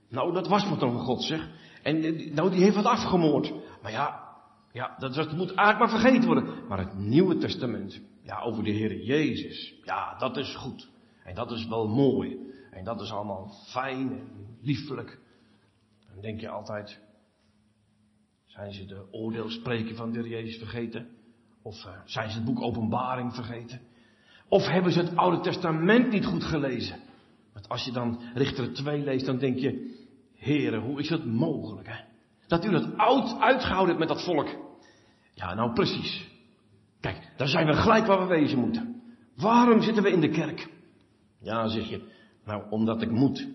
Nou, 0.09 0.33
dat 0.33 0.47
was 0.47 0.69
wat 0.69 0.81
een 0.81 0.99
God, 0.99 1.23
zeg. 1.23 1.49
En 1.83 1.99
nou, 2.33 2.49
die 2.49 2.63
heeft 2.63 2.75
wat 2.75 2.85
afgemoord. 2.85 3.53
Maar 3.81 3.91
ja, 3.91 4.29
ja, 4.71 4.95
dat, 4.97 5.31
moet 5.31 5.53
eigenlijk 5.53 5.79
maar 5.79 6.01
vergeten 6.01 6.25
worden. 6.25 6.67
Maar 6.67 6.77
het 6.77 6.97
Nieuwe 6.97 7.37
Testament, 7.37 8.01
ja, 8.23 8.41
over 8.41 8.63
de 8.63 8.71
Heer 8.71 9.03
Jezus, 9.03 9.73
ja, 9.83 10.17
dat 10.17 10.37
is 10.37 10.55
goed. 10.55 10.89
En 11.23 11.35
dat 11.35 11.51
is 11.51 11.67
wel 11.67 11.87
mooi. 11.87 12.37
En 12.71 12.83
dat 12.83 13.01
is 13.01 13.11
allemaal 13.11 13.53
fijn 13.67 14.11
en 14.11 14.57
liefelijk. 14.61 15.19
Dan 16.11 16.21
denk 16.21 16.39
je 16.39 16.49
altijd, 16.49 16.99
zijn 18.45 18.73
ze 18.73 18.85
de 18.85 19.07
oordeelspreken 19.11 19.95
van 19.95 20.11
de 20.11 20.19
Heer 20.19 20.29
Jezus 20.29 20.57
vergeten? 20.57 21.07
Of 21.61 21.85
uh, 21.85 21.91
zijn 22.05 22.29
ze 22.29 22.35
het 22.35 22.45
boek 22.45 22.61
Openbaring 22.61 23.33
vergeten? 23.33 23.81
Of 24.49 24.67
hebben 24.67 24.91
ze 24.91 24.99
het 24.99 25.15
Oude 25.15 25.39
Testament 25.39 26.11
niet 26.11 26.25
goed 26.25 26.43
gelezen? 26.43 26.99
Want 27.53 27.69
als 27.69 27.85
je 27.85 27.91
dan 27.91 28.21
Richter 28.33 28.73
2 28.73 29.03
leest, 29.03 29.25
dan 29.25 29.37
denk 29.37 29.57
je, 29.57 29.97
heren, 30.35 30.81
hoe 30.81 30.99
is 30.99 31.07
dat 31.07 31.25
mogelijk, 31.25 31.87
hè? 31.87 32.03
Dat 32.47 32.65
u 32.65 32.69
dat 32.69 32.97
oud 32.97 33.39
uitgehouden 33.39 33.95
hebt 33.95 33.99
met 33.99 34.17
dat 34.17 34.23
volk. 34.23 34.47
Ja, 35.33 35.53
nou 35.53 35.73
precies. 35.73 36.27
Kijk, 36.99 37.33
daar 37.37 37.47
zijn 37.47 37.65
we 37.65 37.73
gelijk 37.73 38.05
waar 38.05 38.19
we 38.19 38.25
wezen 38.25 38.59
moeten. 38.59 39.01
Waarom 39.35 39.81
zitten 39.81 40.03
we 40.03 40.11
in 40.11 40.21
de 40.21 40.29
kerk? 40.29 40.69
Ja, 41.41 41.67
zeg 41.67 41.89
je. 41.89 42.01
Nou, 42.45 42.63
omdat 42.69 43.01
ik 43.01 43.11
moet. 43.11 43.47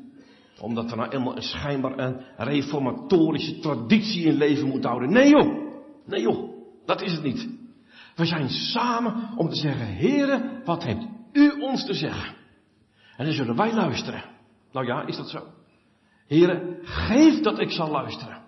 Omdat 0.60 0.90
er 0.90 0.96
nou 0.96 1.10
eenmaal 1.10 1.36
een 1.36 1.42
schijnbaar 1.42 1.98
een 1.98 2.20
reformatorische 2.36 3.58
traditie 3.58 4.24
in 4.24 4.34
leven 4.34 4.68
moet 4.68 4.84
houden. 4.84 5.12
Nee 5.12 5.28
joh. 5.28 5.72
Nee 6.06 6.20
joh. 6.20 6.52
Dat 6.84 7.02
is 7.02 7.12
het 7.12 7.22
niet. 7.22 7.48
We 8.14 8.24
zijn 8.24 8.48
samen 8.48 9.36
om 9.36 9.48
te 9.48 9.56
zeggen, 9.56 9.86
heren, 9.86 10.62
wat 10.64 10.84
hebt 10.84 11.06
u 11.32 11.50
ons 11.60 11.86
te 11.86 11.94
zeggen? 11.94 12.34
En 13.16 13.24
dan 13.24 13.34
zullen 13.34 13.56
wij 13.56 13.74
luisteren. 13.74 14.24
Nou 14.72 14.86
ja, 14.86 15.06
is 15.06 15.16
dat 15.16 15.28
zo? 15.30 15.46
Heren, 16.26 16.78
geef 16.82 17.40
dat 17.40 17.58
ik 17.58 17.70
zal 17.70 17.90
luisteren. 17.90 18.42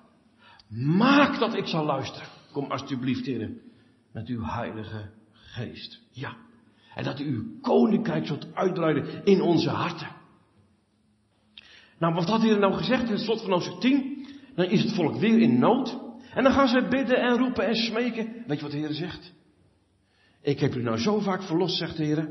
Maak 0.68 1.38
dat 1.38 1.54
ik 1.54 1.66
zal 1.66 1.84
luisteren. 1.84 2.28
Kom 2.52 2.70
alsjeblieft, 2.70 3.26
heren, 3.26 3.60
met 4.12 4.28
uw 4.28 4.44
heilige 4.44 5.10
geest. 5.32 6.00
Ja. 6.10 6.36
En 6.94 7.04
dat 7.04 7.20
u 7.20 7.24
uw 7.24 7.60
koninkrijk 7.60 8.26
zult 8.26 8.54
uitbreiden 8.54 9.24
in 9.24 9.40
onze 9.40 9.70
harten. 9.70 10.08
Nou, 11.98 12.14
wat 12.14 12.28
had 12.28 12.40
hij 12.40 12.50
er 12.50 12.58
nou 12.58 12.74
gezegd 12.74 13.02
in 13.02 13.12
het 13.12 13.20
slot 13.20 13.40
van 13.40 13.50
hoofdstuk 13.50 13.80
10? 13.80 14.26
Dan 14.54 14.64
is 14.64 14.82
het 14.82 14.94
volk 14.94 15.16
weer 15.16 15.40
in 15.40 15.58
nood. 15.58 15.98
En 16.34 16.42
dan 16.42 16.52
gaan 16.52 16.68
ze 16.68 16.86
bidden 16.90 17.16
en 17.16 17.38
roepen 17.38 17.66
en 17.66 17.74
smeken. 17.74 18.44
Weet 18.46 18.56
je 18.56 18.62
wat 18.62 18.72
de 18.72 18.78
Heer 18.78 18.92
zegt? 18.92 19.32
Ik 20.46 20.60
heb 20.60 20.74
u 20.74 20.82
nou 20.82 20.98
zo 20.98 21.20
vaak 21.20 21.42
verlost, 21.42 21.76
zegt 21.76 21.96
de 21.96 22.04
Heer. 22.04 22.28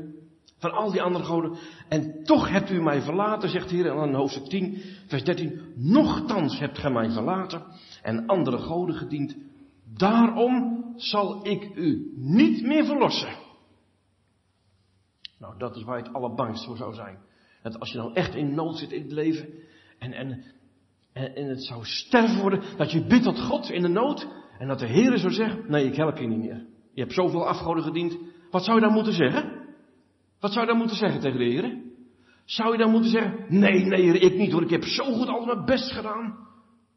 Van 0.58 0.72
al 0.72 0.90
die 0.90 1.02
andere 1.02 1.24
goden. 1.24 1.58
En 1.88 2.24
toch 2.24 2.48
hebt 2.48 2.70
u 2.70 2.82
mij 2.82 3.02
verlaten, 3.02 3.48
zegt 3.48 3.68
de 3.68 3.74
Heer. 3.74 3.84
Dan 3.84 4.14
hoofdstuk 4.14 4.44
10, 4.44 4.82
vers 5.06 5.24
13. 5.24 5.60
Nochtans 5.74 6.58
hebt 6.58 6.78
gij 6.78 6.90
mij 6.90 7.10
verlaten 7.10 7.62
en 8.02 8.26
andere 8.26 8.58
goden 8.58 8.94
gediend. 8.94 9.36
Daarom 9.96 10.84
zal 10.96 11.46
ik 11.46 11.70
u 11.74 12.12
niet 12.16 12.62
meer 12.62 12.84
verlossen. 12.84 13.36
Nou, 15.38 15.58
dat 15.58 15.76
is 15.76 15.82
waar 15.82 15.98
je 15.98 16.04
het 16.04 16.14
allerbangst 16.14 16.64
voor 16.64 16.76
zou 16.76 16.94
zijn. 16.94 17.18
Dat 17.62 17.80
als 17.80 17.92
je 17.92 17.98
nou 17.98 18.12
echt 18.14 18.34
in 18.34 18.54
nood 18.54 18.76
zit 18.76 18.92
in 18.92 19.02
het 19.02 19.12
leven 19.12 19.48
en, 19.98 20.12
en, 20.12 20.44
en, 21.12 21.34
en 21.34 21.48
het 21.48 21.64
zou 21.64 21.84
sterven 21.84 22.40
worden, 22.40 22.62
dat 22.76 22.90
je 22.90 23.06
bidt 23.06 23.24
tot 23.24 23.40
God 23.40 23.70
in 23.70 23.82
de 23.82 23.88
nood 23.88 24.26
en 24.58 24.68
dat 24.68 24.78
de 24.78 24.86
Heer 24.86 25.18
zou 25.18 25.32
zeggen, 25.32 25.64
nee, 25.68 25.84
ik 25.84 25.96
help 25.96 26.18
je 26.18 26.26
niet 26.26 26.38
meer. 26.38 26.74
Je 26.96 27.02
hebt 27.02 27.14
zoveel 27.14 27.48
afgoden 27.48 27.82
gediend. 27.82 28.16
Wat 28.50 28.64
zou 28.64 28.76
je 28.76 28.84
dan 28.86 28.92
moeten 28.92 29.12
zeggen? 29.12 29.66
Wat 30.40 30.52
zou 30.52 30.64
je 30.64 30.70
dan 30.70 30.78
moeten 30.78 30.96
zeggen 30.96 31.20
tegen 31.20 31.38
de 31.38 31.44
Heer? 31.44 31.82
Zou 32.44 32.72
je 32.72 32.78
dan 32.78 32.90
moeten 32.90 33.10
zeggen, 33.10 33.46
nee, 33.48 33.84
nee, 33.84 34.18
ik 34.18 34.34
niet 34.34 34.52
hoor, 34.52 34.62
ik 34.62 34.70
heb 34.70 34.84
zo 34.84 35.04
goed 35.12 35.28
al 35.28 35.44
mijn 35.44 35.64
best 35.64 35.92
gedaan. 35.92 36.48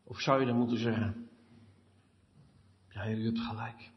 Of 0.06 0.20
zou 0.20 0.40
je 0.40 0.46
dan 0.46 0.58
moeten 0.58 0.78
zeggen, 0.78 1.30
ja 2.90 3.02
Heer, 3.02 3.18
u 3.18 3.26
hebt 3.26 3.40
gelijk. 3.40 3.92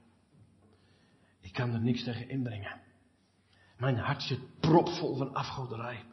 Ik 1.41 1.53
kan 1.53 1.73
er 1.73 1.81
niks 1.81 2.05
tegen 2.05 2.29
inbrengen. 2.29 2.81
Mijn 3.79 3.97
hart 3.97 4.23
zit 4.23 4.61
propvol 4.61 5.17
van 5.17 5.35
afgoderij. 5.35 6.05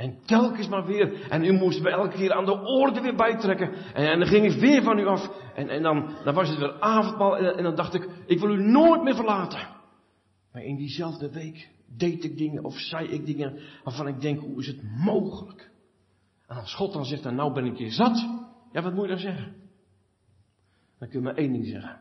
En 0.00 0.18
telkens 0.24 0.68
maar 0.68 0.86
weer. 0.86 1.30
En 1.30 1.44
u 1.44 1.52
moest 1.52 1.82
me 1.82 1.90
elke 1.90 2.16
keer 2.16 2.32
aan 2.32 2.44
de 2.44 2.60
orde 2.60 3.00
weer 3.00 3.16
bijtrekken. 3.16 3.72
En, 3.72 4.10
en 4.10 4.18
dan 4.18 4.28
ging 4.28 4.52
ik 4.52 4.60
weer 4.60 4.82
van 4.82 4.98
u 4.98 5.06
af. 5.06 5.30
En, 5.54 5.68
en 5.68 5.82
dan, 5.82 6.16
was 6.24 6.48
het 6.48 6.58
weer 6.58 6.80
avondmaal. 6.80 7.36
En, 7.36 7.56
en 7.56 7.62
dan 7.62 7.74
dacht 7.74 7.94
ik, 7.94 8.08
ik 8.26 8.40
wil 8.40 8.50
u 8.50 8.62
nooit 8.62 9.02
meer 9.02 9.14
verlaten. 9.14 9.68
Maar 10.52 10.62
in 10.62 10.76
diezelfde 10.76 11.30
week 11.30 11.70
deed 11.96 12.24
ik 12.24 12.36
dingen 12.36 12.64
of 12.64 12.78
zei 12.78 13.08
ik 13.08 13.26
dingen 13.26 13.58
waarvan 13.84 14.08
ik 14.08 14.20
denk, 14.20 14.40
hoe 14.40 14.60
is 14.60 14.66
het 14.66 14.82
mogelijk? 14.82 15.70
En 16.46 16.56
als 16.56 16.74
God 16.74 16.92
dan 16.92 17.04
zegt, 17.04 17.30
nou 17.30 17.52
ben 17.52 17.64
ik 17.64 17.76
je 17.76 17.90
zat. 17.90 18.28
Ja, 18.72 18.82
wat 18.82 18.94
moet 18.94 19.02
je 19.02 19.10
dan 19.10 19.18
zeggen? 19.18 19.54
Dan 20.98 21.08
kun 21.08 21.18
je 21.18 21.24
maar 21.24 21.36
één 21.36 21.52
ding 21.52 21.66
zeggen. 21.66 22.00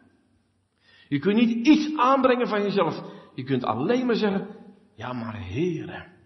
Je 1.08 1.20
kunt 1.20 1.36
niet 1.36 1.68
iets 1.68 1.98
aanbrengen 1.98 2.48
van 2.48 2.62
jezelf. 2.62 3.02
Je 3.36 3.44
kunt 3.44 3.64
alleen 3.64 4.06
maar 4.06 4.16
zeggen, 4.16 4.48
ja 4.96 5.14
maar 5.14 5.38
heren. 5.38 6.18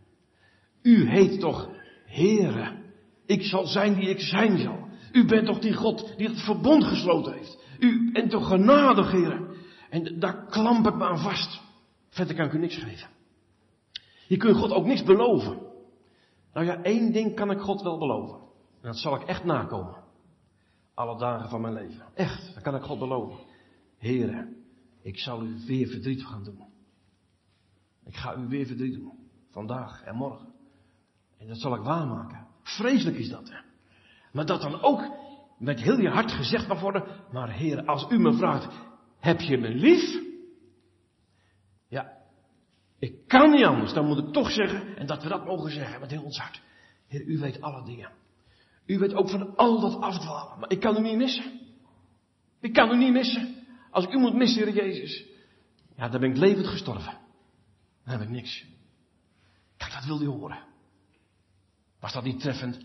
U 0.84 1.10
heet 1.10 1.40
toch 1.40 1.70
heren. 2.06 2.84
Ik 3.26 3.44
zal 3.44 3.68
zijn 3.68 3.96
die 3.96 4.10
ik 4.10 4.20
zijn 4.20 4.58
zal. 4.58 4.88
U 5.12 5.26
bent 5.26 5.46
toch 5.46 5.60
die 5.60 5.74
God 5.74 6.14
die 6.18 6.28
het 6.28 6.42
verbond 6.42 6.84
gesloten 6.84 7.34
heeft. 7.34 7.58
U 7.80 8.12
bent 8.12 8.32
toch 8.32 8.48
genadig, 8.48 9.12
heren. 9.12 9.56
En 9.90 10.20
daar 10.20 10.46
klamp 10.46 10.88
ik 10.88 10.96
me 10.96 11.04
aan 11.04 11.20
vast. 11.20 11.62
Verder 12.10 12.36
kan 12.36 12.46
ik 12.46 12.54
u 12.54 12.58
niks 12.58 12.78
geven. 12.78 13.10
Je 14.28 14.38
kunt 14.38 14.58
God 14.58 14.72
ook 14.72 14.86
niks 14.86 15.04
beloven. 15.04 15.62
Nou 16.54 16.66
ja, 16.66 16.84
één 16.84 17.12
ding 17.12 17.36
kan 17.36 17.52
ik 17.52 17.60
God 17.60 17.82
wel 17.82 17.98
beloven. 17.98 18.40
En 18.82 18.90
dat 18.90 18.98
zal 18.98 19.16
ik 19.16 19.24
echt 19.28 19.44
nakomen. 19.44 20.04
Alle 20.94 21.18
dagen 21.18 21.50
van 21.50 21.62
mijn 21.62 21.74
leven. 21.74 22.06
Echt, 22.14 22.54
dat 22.54 22.64
kan 22.64 22.76
ik 22.76 22.82
God 22.82 23.00
beloven. 23.00 23.38
Heren, 23.98 24.56
ik 25.02 25.20
zal 25.20 25.44
u 25.44 25.56
weer 25.66 25.88
verdriet 25.88 26.26
gaan 26.26 26.44
doen. 26.44 26.64
Ik 28.06 28.16
ga 28.16 28.36
u 28.36 28.48
weer 28.48 28.66
verdriet 28.66 28.94
doen. 28.94 29.30
Vandaag 29.50 30.04
en 30.04 30.16
morgen. 30.16 30.53
En 31.44 31.50
dat 31.50 31.60
zal 31.60 31.76
ik 31.76 31.82
waarmaken. 31.82 32.48
Vreselijk 32.62 33.18
is 33.18 33.30
dat. 33.30 33.50
Hè? 33.50 33.58
Maar 34.32 34.46
dat 34.46 34.62
dan 34.62 34.82
ook 34.82 35.02
met 35.58 35.82
heel 35.82 36.00
je 36.00 36.10
hart 36.10 36.32
gezegd 36.32 36.68
mag 36.68 36.80
worden. 36.80 37.04
Maar 37.32 37.52
Heer, 37.52 37.86
als 37.86 38.06
u 38.10 38.20
me 38.20 38.34
vraagt, 38.34 38.74
heb 39.20 39.40
je 39.40 39.58
me 39.58 39.70
lief? 39.70 40.22
Ja, 41.88 42.12
ik 43.00 43.28
kan 43.28 43.52
niet 43.52 43.66
anders. 43.66 43.94
Dan 43.94 44.06
moet 44.06 44.18
ik 44.18 44.34
toch 44.34 44.52
zeggen, 44.52 44.98
en 44.98 45.06
dat 45.06 45.24
we 45.24 45.30
dat 45.30 45.46
mogen 45.46 45.72
zeggen 45.72 46.00
met 46.00 46.12
heel 46.12 46.24
ons 46.24 46.38
hart. 46.38 46.62
Heer, 47.08 47.22
u 47.26 47.38
weet 47.38 47.62
alle 47.62 47.86
dingen. 47.86 48.12
U 48.86 49.00
weet 49.00 49.14
ook 49.14 49.30
van 49.30 49.56
al 49.56 49.80
dat 49.80 50.02
afdwalen. 50.02 50.60
Maar 50.60 50.72
ik 50.72 50.80
kan 50.80 50.98
u 50.98 51.02
niet 51.02 51.18
missen. 51.18 51.60
Ik 52.60 52.74
kan 52.74 52.92
u 52.92 52.98
niet 52.98 53.14
missen. 53.14 53.56
Als 53.92 54.06
ik 54.06 54.14
u 54.14 54.18
moet 54.18 54.34
missen, 54.34 54.64
Heer 54.64 54.74
Jezus. 54.74 55.26
Ja, 55.96 56.10
dan 56.10 56.20
ben 56.20 56.30
ik 56.30 56.38
levend 56.38 56.68
gestorven. 56.68 57.18
Dan 58.04 58.14
heb 58.14 58.22
ik 58.22 58.30
niks. 58.30 58.66
dat 59.78 60.06
wil 60.06 60.18
hij 60.18 60.28
horen. 60.28 60.72
Was 62.04 62.14
dat 62.14 62.24
niet 62.24 62.40
treffend? 62.40 62.80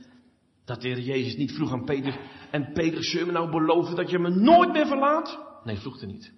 Dat 0.65 0.81
de 0.81 0.89
Heer 0.89 1.01
Jezus 1.01 1.37
niet 1.37 1.53
vroeg 1.53 1.73
aan 1.73 1.85
Peter, 1.85 2.21
en 2.51 2.73
Peter, 2.73 3.05
zul 3.05 3.21
je 3.21 3.27
me 3.27 3.33
nou 3.33 3.51
beloven 3.51 3.97
dat 3.97 4.11
je 4.11 4.19
me 4.19 4.31
nooit 4.31 4.73
meer 4.73 4.87
verlaat? 4.87 5.39
Nee, 5.65 5.77
vroeg 5.77 6.01
er 6.01 6.07
niet. 6.07 6.33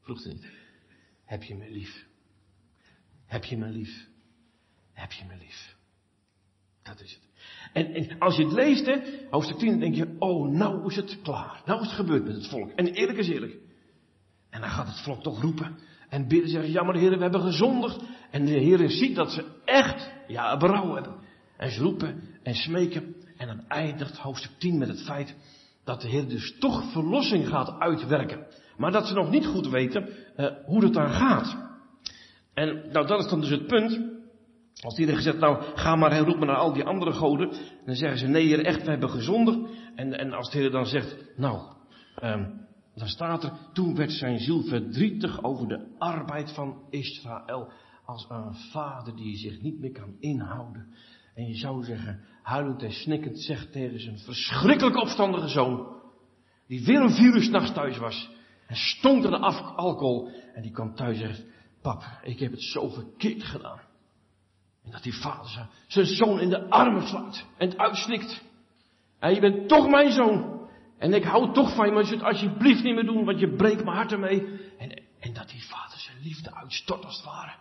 Vroeg 0.00 0.24
er 0.24 0.32
niet. 0.32 0.46
Heb 1.24 1.42
je 1.42 1.54
me 1.54 1.70
lief? 1.70 2.06
Heb 3.26 3.44
je 3.44 3.56
me 3.56 3.68
lief? 3.68 4.08
Heb 4.92 5.12
je 5.12 5.24
me 5.24 5.36
lief? 5.36 5.76
Dat 6.82 7.00
is 7.00 7.12
het. 7.12 7.22
En, 7.72 7.94
en 7.94 8.18
als 8.18 8.36
je 8.36 8.44
het 8.44 8.52
leest, 8.52 8.86
hè, 8.86 9.26
hoofdstuk 9.30 9.58
10, 9.58 9.70
dan 9.70 9.80
denk 9.80 9.94
je, 9.94 10.16
oh, 10.18 10.48
nou 10.48 10.86
is 10.86 10.96
het 10.96 11.18
klaar. 11.22 11.62
Nou 11.64 11.80
is 11.80 11.86
het 11.86 11.96
gebeurd 11.96 12.24
met 12.24 12.34
het 12.34 12.48
volk. 12.48 12.70
En 12.70 12.86
eerlijk 12.86 13.18
is 13.18 13.28
eerlijk. 13.28 13.56
En 14.50 14.60
dan 14.60 14.70
gaat 14.70 14.86
het 14.86 15.00
volk 15.00 15.22
toch 15.22 15.40
roepen 15.40 15.78
en 16.08 16.28
bidden 16.28 16.50
zeggen, 16.50 16.70
ja 16.70 16.82
maar 16.82 16.96
Heer, 16.96 17.10
we 17.10 17.22
hebben 17.22 17.40
gezondigd. 17.40 18.02
En 18.30 18.44
de 18.44 18.58
Heer 18.58 18.90
ziet 18.90 19.16
dat 19.16 19.32
ze 19.32 19.44
echt, 19.64 20.12
ja, 20.26 20.56
berouw 20.56 20.94
hebben. 20.94 21.28
En 21.60 21.70
ze 21.70 21.82
roepen 21.82 22.22
en 22.42 22.54
smeken. 22.54 23.14
En 23.36 23.46
dan 23.46 23.68
eindigt 23.68 24.16
hoofdstuk 24.16 24.58
10 24.58 24.78
met 24.78 24.88
het 24.88 25.02
feit 25.02 25.36
dat 25.84 26.00
de 26.00 26.08
Heer 26.08 26.28
dus 26.28 26.58
toch 26.58 26.92
verlossing 26.92 27.48
gaat 27.48 27.78
uitwerken. 27.78 28.46
Maar 28.76 28.92
dat 28.92 29.06
ze 29.06 29.14
nog 29.14 29.30
niet 29.30 29.46
goed 29.46 29.68
weten 29.68 30.08
uh, 30.36 30.50
hoe 30.64 30.84
het 30.84 30.92
dan 30.92 31.10
gaat. 31.10 31.56
En 32.54 32.88
nou, 32.92 33.06
dat 33.06 33.20
is 33.20 33.30
dan 33.30 33.40
dus 33.40 33.50
het 33.50 33.66
punt. 33.66 34.00
Als 34.80 34.94
die 34.94 35.14
gezegd, 35.14 35.38
nou, 35.38 35.62
ga 35.74 35.96
maar 35.96 36.12
en 36.12 36.24
roep 36.24 36.38
maar 36.38 36.46
naar 36.46 36.56
al 36.56 36.72
die 36.72 36.84
andere 36.84 37.12
goden. 37.12 37.52
Dan 37.84 37.94
zeggen 37.94 38.18
ze, 38.18 38.26
nee 38.26 38.46
heer, 38.46 38.64
echt, 38.64 38.82
we 38.82 38.90
hebben 38.90 39.10
gezondigd. 39.10 39.58
En, 39.94 40.18
en 40.18 40.32
als 40.32 40.50
de 40.50 40.58
Heer 40.58 40.70
dan 40.70 40.86
zegt, 40.86 41.16
nou, 41.36 41.60
um, 42.22 42.66
dan 42.94 43.08
staat 43.08 43.44
er, 43.44 43.52
toen 43.72 43.96
werd 43.96 44.12
zijn 44.12 44.38
ziel 44.38 44.62
verdrietig 44.62 45.42
over 45.42 45.68
de 45.68 45.94
arbeid 45.98 46.52
van 46.52 46.82
Israël. 46.90 47.72
Als 48.04 48.26
een 48.28 48.54
vader 48.54 49.16
die 49.16 49.36
zich 49.36 49.60
niet 49.60 49.80
meer 49.80 49.92
kan 49.92 50.16
inhouden. 50.18 50.94
En 51.40 51.46
je 51.46 51.54
zou 51.54 51.84
zeggen, 51.84 52.24
huilend 52.42 52.82
en 52.82 52.92
snikkend 52.92 53.40
zegt 53.40 53.72
tegen 53.72 54.00
zijn 54.00 54.18
verschrikkelijk 54.18 54.96
opstandige 54.96 55.48
zoon. 55.48 56.00
Die 56.66 56.84
weer 56.84 57.00
een 57.00 57.14
virus 57.14 57.48
nachts 57.48 57.72
thuis 57.72 57.98
was. 57.98 58.30
En 58.66 58.76
stonk 58.76 59.24
er 59.24 59.30
de 59.30 59.38
alcohol. 59.38 60.30
En 60.54 60.62
die 60.62 60.70
kwam 60.70 60.94
thuis 60.94 61.20
en 61.20 61.26
zegt, 61.26 61.44
pap, 61.82 62.02
ik 62.22 62.38
heb 62.38 62.50
het 62.50 62.62
zo 62.62 62.88
verkeerd 62.88 63.42
gedaan. 63.42 63.80
En 64.84 64.90
dat 64.90 65.02
die 65.02 65.14
vader 65.14 65.68
zijn 65.86 66.06
zoon 66.06 66.40
in 66.40 66.48
de 66.48 66.68
armen 66.68 67.06
slaat. 67.08 67.46
En 67.58 67.68
het 67.68 67.78
uitsnikt. 67.78 68.42
En 69.18 69.34
je 69.34 69.40
bent 69.40 69.68
toch 69.68 69.88
mijn 69.88 70.12
zoon. 70.12 70.68
En 70.98 71.14
ik 71.14 71.24
hou 71.24 71.52
toch 71.52 71.74
van 71.74 71.86
je, 71.86 71.92
maar 71.92 72.04
je 72.04 72.14
het 72.14 72.22
alsjeblieft 72.22 72.82
niet 72.82 72.94
meer 72.94 73.06
doen, 73.06 73.24
want 73.24 73.40
je 73.40 73.54
breekt 73.56 73.84
mijn 73.84 73.96
hart 73.96 74.12
ermee. 74.12 74.60
En, 74.78 75.02
en 75.20 75.32
dat 75.32 75.48
die 75.48 75.64
vader 75.64 75.98
zijn 75.98 76.16
liefde 76.22 76.54
uitstort 76.54 77.04
als 77.04 77.16
het 77.16 77.24
ware. 77.24 77.54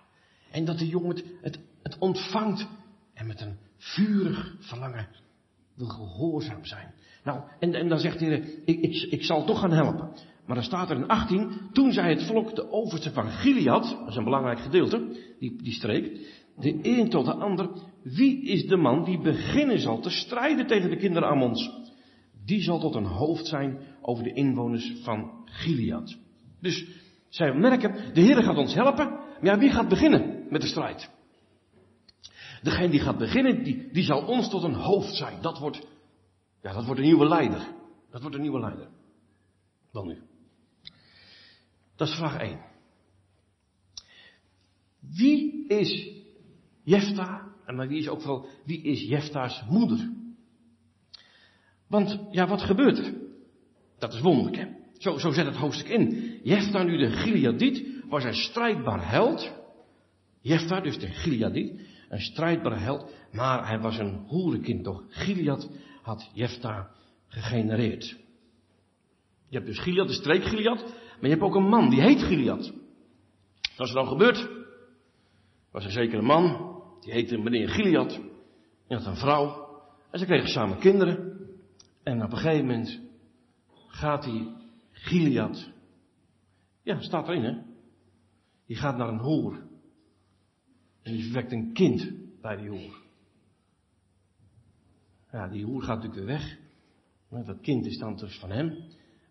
En 0.52 0.66
dat 0.66 0.78
de 0.78 0.88
jongen 0.88 1.22
het, 1.42 1.60
het 1.84 1.98
ontvangt. 1.98 2.68
En 3.14 3.28
met 3.28 3.42
een 3.42 3.68
vurig 3.80 4.56
verlangen 4.60 5.08
wil 5.76 5.88
gehoorzaam 5.88 6.66
zijn. 6.66 6.94
Nou, 7.24 7.42
en, 7.60 7.74
en 7.74 7.90
dan 7.90 8.00
zegt 8.00 8.20
hij, 8.20 8.30
ik, 8.66 8.80
ik, 8.80 9.12
ik 9.12 9.24
zal 9.24 9.46
toch 9.46 9.60
gaan 9.60 9.72
helpen. 9.72 10.10
Maar 10.46 10.56
dan 10.56 10.66
staat 10.66 10.90
er 10.90 10.96
in 10.96 11.08
18, 11.08 11.52
toen 11.74 11.92
zei 11.92 12.10
het 12.10 12.24
volk 12.24 12.56
de 12.56 12.72
overste 12.72 13.12
van 13.12 13.30
Gilead, 13.30 13.98
dat 14.00 14.10
is 14.10 14.16
een 14.16 14.24
belangrijk 14.24 14.60
gedeelte, 14.60 15.18
die, 15.40 15.62
die 15.64 15.74
streek, 15.74 16.20
de 16.58 16.80
een 16.82 17.10
tot 17.10 17.26
de 17.26 17.34
ander, 17.34 17.70
wie 18.04 18.42
is 18.42 18.66
de 18.68 18.78
man 18.78 19.04
die 19.04 19.20
beginnen 19.20 19.80
zal 19.80 20.00
te 20.00 20.10
strijden 20.10 20.68
tegen 20.68 20.90
de 20.90 20.96
kinderen 20.98 21.30
Ammons? 21.30 21.72
Die 22.46 22.62
zal 22.62 22.80
tot 22.80 22.96
een 22.96 23.06
hoofd 23.06 23.48
zijn 23.48 23.80
over 24.02 24.24
de 24.24 24.34
inwoners 24.34 24.94
van 25.04 25.32
Gilead. 25.46 26.18
Dus 26.62 26.86
zij 27.30 27.54
merken, 27.54 28.14
de 28.14 28.22
Heer 28.22 28.44
gaat 28.44 28.58
ons 28.58 28.74
helpen, 28.74 29.10
maar 29.10 29.40
ja, 29.42 29.58
wie 29.58 29.72
gaat 29.72 29.90
beginnen 29.90 30.46
met 30.50 30.62
de 30.62 30.68
strijd? 30.68 31.10
Degene 32.62 32.90
die 32.90 33.00
gaat 33.00 33.18
beginnen, 33.18 33.64
die, 33.64 33.92
die 33.92 34.04
zal 34.04 34.26
ons 34.26 34.50
tot 34.50 34.64
een 34.64 34.74
hoofd 34.74 35.16
zijn. 35.16 35.42
Dat 35.42 35.60
wordt, 35.60 35.88
ja, 36.62 36.74
dat 36.74 36.86
wordt 36.86 37.00
een 37.00 37.06
nieuwe 37.06 37.28
leider. 37.28 37.68
Dat 38.12 38.22
wordt 38.22 38.36
een 38.36 38.42
nieuwe 38.42 38.60
leider. 38.60 38.88
Dan 39.92 40.08
nu. 40.08 40.18
Dat 41.96 42.08
is 42.08 42.16
vraag 42.16 42.38
1. 42.38 42.60
Wie 45.00 45.68
is 45.68 46.12
Jefta? 46.84 47.48
En 47.66 47.88
wie 47.88 48.00
is 48.00 48.08
ook 48.08 48.22
wel, 48.22 48.48
wie 48.66 48.82
is 48.82 49.02
Jefta's 49.02 49.64
moeder? 49.70 50.10
Want, 51.88 52.20
ja, 52.32 52.48
wat 52.48 52.62
gebeurt 52.62 52.98
er? 52.98 53.14
Dat 53.98 54.14
is 54.14 54.22
wonderlijk, 54.22 54.56
hè? 54.56 54.68
Zo, 54.98 55.18
zo 55.18 55.32
zet 55.32 55.46
het 55.46 55.56
hoofdstuk 55.56 55.88
in. 55.88 56.40
Jefta 56.44 56.84
nu 56.84 56.98
de 56.98 57.12
Gileadiet 57.12 57.88
was 58.08 58.24
een 58.24 58.34
strijdbaar 58.34 59.10
held. 59.10 59.52
Jefta, 60.42 60.82
dus 60.82 61.00
de 61.00 61.08
Gileadiet, 61.08 61.82
een 62.10 62.20
strijdbaar 62.20 62.82
held, 62.82 63.12
maar 63.32 63.68
hij 63.68 63.80
was 63.80 63.98
een 63.98 64.24
hoerenkind 64.28 64.84
toch. 64.84 65.04
Gilead 65.10 65.70
had 66.02 66.30
Jefta 66.34 66.92
gegenereerd. 67.28 68.18
Je 69.48 69.56
hebt 69.56 69.66
dus 69.66 69.80
Gilead, 69.80 70.08
de 70.08 70.14
streek 70.14 70.44
Gilead, 70.44 70.80
maar 70.84 71.30
je 71.30 71.30
hebt 71.30 71.42
ook 71.42 71.56
een 71.56 71.70
man, 71.70 71.90
die 71.90 72.02
heet 72.02 72.22
Gilead. 72.22 72.74
Wat 73.78 73.88
is 73.88 73.94
er 73.94 74.00
dan 74.00 74.08
gebeurd? 74.08 74.50
was 75.72 75.86
een 75.86 75.92
zekere 75.92 76.22
man, 76.22 76.76
die 77.00 77.14
heette 77.14 77.38
meneer 77.38 77.70
Gilead. 77.70 78.10
Die 78.88 78.98
had 78.98 79.06
een 79.06 79.16
vrouw. 79.16 79.68
En 80.12 80.20
ze 80.20 80.26
kregen 80.26 80.50
samen 80.50 80.80
kinderen. 80.80 81.40
En 82.04 82.24
op 82.24 82.32
een 82.32 82.38
gegeven 82.38 82.66
moment 82.66 83.02
gaat 83.88 84.24
die 84.24 84.56
Gilead. 84.92 85.70
Ja, 86.84 87.02
staat 87.02 87.28
erin 87.28 87.44
hè. 87.44 87.62
Die 88.66 88.76
gaat 88.76 88.98
naar 88.98 89.08
een 89.08 89.20
hoer. 89.20 89.68
En 91.10 91.16
die 91.16 91.24
verwekt 91.24 91.52
een 91.52 91.74
kind 91.74 92.12
bij 92.42 92.56
die 92.56 92.70
hoer. 92.70 93.02
Ja, 95.32 95.48
die 95.48 95.66
hoer 95.66 95.82
gaat 95.82 96.04
natuurlijk 96.04 96.26
weer 96.26 96.38
weg. 97.30 97.46
Dat 97.46 97.62
kind 97.62 97.86
is 97.86 97.98
dan 97.98 98.16
dus 98.16 98.40
van 98.40 98.50
hem. 98.50 98.78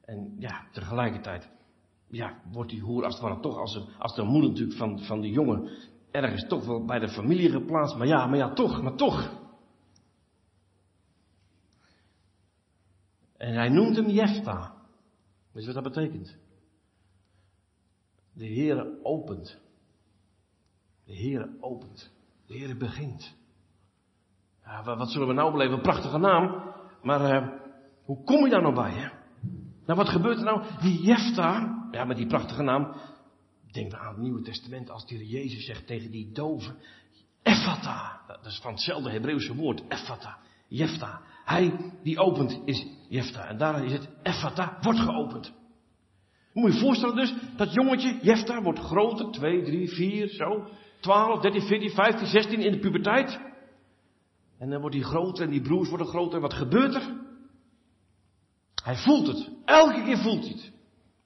En 0.05 0.35
ja, 0.39 0.69
tegelijkertijd 0.73 1.51
ja, 2.07 2.41
wordt 2.53 2.71
die 2.71 2.81
hoer 2.81 3.05
als 3.05 3.15
het 3.15 3.23
ware 3.23 3.41
toch 3.41 3.57
als, 3.57 3.89
als 3.99 4.15
de 4.15 4.23
moeder 4.23 4.51
natuurlijk 4.51 4.79
van, 4.79 5.01
van 5.01 5.21
die 5.21 5.33
jongen 5.33 5.71
ergens 6.11 6.47
toch 6.49 6.67
wel 6.67 6.85
bij 6.85 6.99
de 6.99 7.09
familie 7.09 7.51
geplaatst. 7.51 7.97
Maar 7.97 8.07
ja, 8.07 8.27
maar 8.27 8.39
ja, 8.39 8.53
toch, 8.53 8.83
maar 8.83 8.97
toch. 8.97 9.47
En 13.37 13.55
hij 13.55 13.69
noemt 13.69 13.97
hem 13.97 14.09
Jefta. 14.09 14.75
Weet 15.53 15.65
je 15.65 15.73
wat 15.73 15.85
dat 15.85 15.93
betekent? 15.93 16.37
De 18.33 18.47
Heere 18.47 18.99
opent. 19.03 19.68
De 21.09 21.17
Heere 21.17 21.49
opent. 21.61 22.11
De 22.47 22.59
Heere 22.59 22.77
begint. 22.77 23.35
Ja, 24.65 24.97
wat 24.97 25.11
zullen 25.11 25.29
we 25.29 25.35
nou 25.35 25.53
beleven? 25.53 25.75
Een 25.75 25.81
prachtige 25.81 26.19
naam. 26.19 26.73
Maar 27.03 27.43
uh, 27.43 27.49
hoe 28.05 28.25
kom 28.25 28.45
je 28.45 28.51
daar 28.51 28.63
nou 28.63 28.75
bij? 28.75 28.91
Hè? 28.91 29.09
Nou, 29.87 29.99
wat 29.99 30.09
gebeurt 30.09 30.39
er 30.39 30.45
nou? 30.45 30.63
Die 30.81 31.03
Jefta, 31.03 31.89
ja, 31.91 32.05
met 32.05 32.17
die 32.17 32.27
prachtige 32.27 32.63
naam. 32.63 32.95
Denk 33.73 33.93
aan 33.93 34.09
het 34.09 34.23
Nieuwe 34.23 34.43
Testament 34.43 34.91
als 34.91 35.07
die 35.07 35.27
Jezus 35.27 35.65
zegt 35.65 35.87
tegen 35.87 36.11
die 36.11 36.33
doven. 36.33 36.77
Effata. 37.43 38.21
Dat 38.27 38.47
is 38.47 38.59
van 38.63 38.73
hetzelfde 38.73 39.11
Hebreeuwse 39.11 39.55
woord. 39.55 39.83
Effata. 39.89 40.39
Jefta. 40.69 41.21
Hij 41.45 41.93
die 42.03 42.19
opent 42.19 42.61
is 42.65 42.87
Jefta. 43.09 43.47
En 43.47 43.59
daar 43.59 43.85
is 43.85 43.93
het 43.93 44.09
Effata, 44.23 44.79
wordt 44.83 45.01
geopend. 45.01 45.53
Moet 46.53 46.73
je 46.73 46.79
je 46.79 46.85
voorstellen 46.85 47.17
dus, 47.17 47.35
dat 47.57 47.73
jongetje, 47.73 48.19
Jefta, 48.23 48.63
wordt 48.63 48.79
groter, 48.79 49.31
2, 49.31 49.63
3, 49.63 49.89
4, 49.89 50.29
zo, 50.29 50.69
12, 51.01 51.41
13, 51.41 51.61
14, 51.61 51.91
15, 51.91 52.27
16 52.27 52.61
in 52.61 52.73
de 52.73 52.79
puberteit. 52.79 53.41
En 54.59 54.71
dan 54.71 54.81
wordt 54.81 54.97
hij 54.97 55.05
groter 55.05 55.45
en 55.45 55.51
die 55.51 55.63
broers 55.63 55.89
worden 55.89 56.07
groter. 56.07 56.35
En 56.35 56.41
wat 56.41 56.55
gebeurt 56.55 56.95
er? 56.95 57.17
Hij 58.83 58.97
voelt 58.97 59.27
het. 59.27 59.51
Elke 59.65 60.03
keer 60.03 60.19
voelt 60.19 60.45
hij 60.45 60.53
het. 60.53 60.73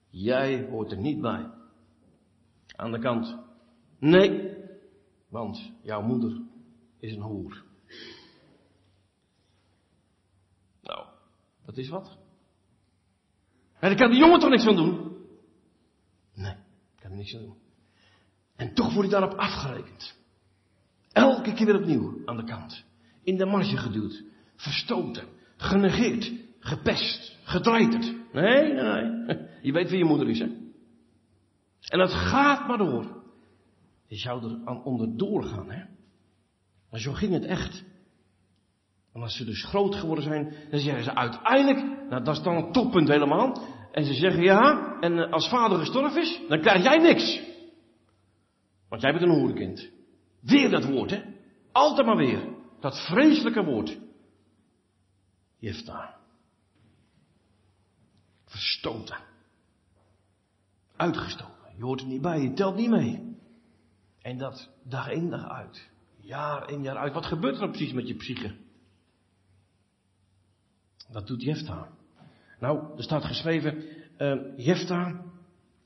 Jij 0.09 0.67
hoort 0.69 0.91
er 0.91 0.97
niet 0.97 1.21
bij. 1.21 1.51
Aan 2.75 2.91
de 2.91 2.99
kant. 2.99 3.37
Nee, 3.99 4.57
want 5.29 5.71
jouw 5.81 6.01
moeder 6.01 6.41
is 6.99 7.15
een 7.15 7.21
hoer. 7.21 7.63
Nou, 10.81 11.05
dat 11.65 11.77
is 11.77 11.89
wat. 11.89 12.17
En 13.79 13.89
daar 13.89 13.95
kan 13.95 14.11
de 14.11 14.17
jongen 14.17 14.39
toch 14.39 14.49
niks 14.49 14.63
van 14.63 14.75
doen? 14.75 15.17
Nee, 16.33 16.55
kan 16.99 17.11
er 17.11 17.17
niks 17.17 17.35
aan 17.35 17.41
doen. 17.41 17.62
En 18.63 18.73
toch 18.73 18.93
wordt 18.93 19.11
hij 19.11 19.19
daarop 19.19 19.39
afgerekend. 19.39 20.15
Elke 21.11 21.53
keer 21.53 21.65
weer 21.65 21.79
opnieuw 21.79 22.21
aan 22.25 22.37
de 22.37 22.43
kant. 22.43 22.85
In 23.23 23.37
de 23.37 23.45
marge 23.45 23.77
geduwd. 23.77 24.23
Verstoten. 24.55 25.27
Genegeerd. 25.57 26.31
Gepest. 26.59 27.37
Gedreiterd. 27.43 28.15
Nee, 28.33 28.73
nee, 28.73 29.03
nee. 29.03 29.37
Je 29.61 29.71
weet 29.71 29.89
wie 29.89 29.97
je 29.97 30.05
moeder 30.05 30.29
is, 30.29 30.39
hè? 30.39 30.47
En 31.87 31.99
het 31.99 32.11
gaat 32.11 32.67
maar 32.67 32.77
door. 32.77 33.23
Je 34.07 34.17
zou 34.17 34.43
er 34.43 34.61
aan 34.65 34.83
onderdoor 34.83 35.43
gaan, 35.43 35.71
hè? 35.71 35.83
Maar 36.91 36.99
zo 36.99 37.11
ging 37.11 37.33
het 37.33 37.45
echt. 37.45 37.83
En 39.13 39.21
als 39.21 39.35
ze 39.35 39.45
dus 39.45 39.65
groot 39.65 39.95
geworden 39.95 40.23
zijn, 40.23 40.53
dan 40.69 40.79
zeggen 40.79 41.03
ze 41.03 41.15
uiteindelijk, 41.15 42.09
nou 42.09 42.23
dat 42.23 42.37
is 42.37 42.43
dan 42.43 42.55
een 42.55 42.71
toppunt 42.71 43.07
helemaal. 43.07 43.61
En 43.91 44.05
ze 44.05 44.13
zeggen 44.13 44.43
ja, 44.43 44.97
en 44.99 45.19
eh, 45.19 45.31
als 45.31 45.49
vader 45.49 45.77
gestorven 45.77 46.21
is, 46.21 46.39
dan 46.47 46.61
krijg 46.61 46.83
jij 46.83 46.97
niks. 46.97 47.51
Want 48.93 49.05
jij 49.05 49.13
bent 49.13 49.23
een 49.23 49.39
hoerenkind. 49.39 49.89
Weer 50.41 50.69
dat 50.69 50.85
woord, 50.85 51.09
hè? 51.09 51.23
Altijd 51.71 52.05
maar 52.07 52.17
weer. 52.17 52.55
Dat 52.79 53.05
vreselijke 53.05 53.63
woord. 53.63 53.97
Jefta. 55.57 56.17
Verstoten. 58.45 59.17
Uitgestoten. 60.95 61.75
Je 61.77 61.83
hoort 61.83 62.01
er 62.01 62.07
niet 62.07 62.21
bij, 62.21 62.41
je 62.41 62.53
telt 62.53 62.75
niet 62.75 62.89
mee. 62.89 63.37
En 64.21 64.37
dat 64.37 64.69
dag 64.83 65.09
in 65.09 65.29
dag 65.29 65.49
uit. 65.49 65.89
Jaar 66.19 66.69
in 66.69 66.83
jaar 66.83 66.97
uit. 66.97 67.13
Wat 67.13 67.25
gebeurt 67.25 67.61
er 67.61 67.69
precies 67.69 67.93
met 67.93 68.07
je 68.07 68.15
psyche? 68.15 68.55
Dat 71.11 71.27
doet 71.27 71.43
Jefta. 71.43 71.89
Nou, 72.59 72.97
er 72.97 73.03
staat 73.03 73.25
geschreven, 73.25 73.83
uh, 74.17 74.57
Jefta, 74.57 75.23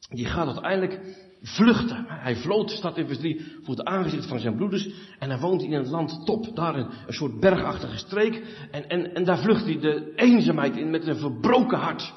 die 0.10 0.26
gaat 0.26 0.48
uiteindelijk 0.48 1.26
vluchten. 1.42 2.06
Hij 2.08 2.36
vloot, 2.36 2.72
staat 2.72 2.98
in 2.98 3.08
vers 3.08 3.20
3, 3.20 3.58
voor 3.64 3.76
het 3.76 3.86
aangezicht 3.86 4.28
van 4.28 4.40
zijn 4.40 4.56
broeders. 4.56 4.90
En 5.20 5.30
hij 5.30 5.40
woont 5.40 5.62
in 5.62 5.74
een 5.74 5.90
land 5.90 6.26
top, 6.26 6.56
daar 6.56 6.76
een, 6.76 6.90
een 7.08 7.14
soort 7.14 7.40
bergachtige 7.40 7.98
streek. 7.98 8.68
En, 8.72 8.90
en, 8.90 9.14
en 9.14 9.24
daar 9.24 9.40
vlucht 9.40 9.66
hij 9.66 9.80
de 9.80 10.14
eenzaamheid 10.16 10.76
in 10.76 10.90
met 10.90 11.08
een 11.08 11.18
verbroken 11.18 11.78
hart. 11.78 12.14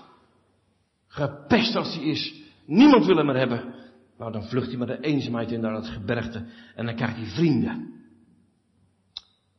Gepest 1.06 1.76
als 1.76 1.94
hij 1.94 2.04
is. 2.04 2.42
Niemand 2.66 3.06
wil 3.06 3.16
hem 3.16 3.28
er 3.28 3.38
hebben. 3.38 3.74
Nou, 4.18 4.32
dan 4.32 4.44
vlucht 4.44 4.68
hij 4.68 4.76
met 4.76 4.88
de 4.88 5.00
eenzaamheid 5.00 5.50
in 5.50 5.60
naar 5.60 5.74
het 5.74 5.88
gebergte. 5.88 6.46
En 6.74 6.86
dan 6.86 6.94
krijgt 6.94 7.16
hij 7.16 7.26
vrienden. 7.26 7.92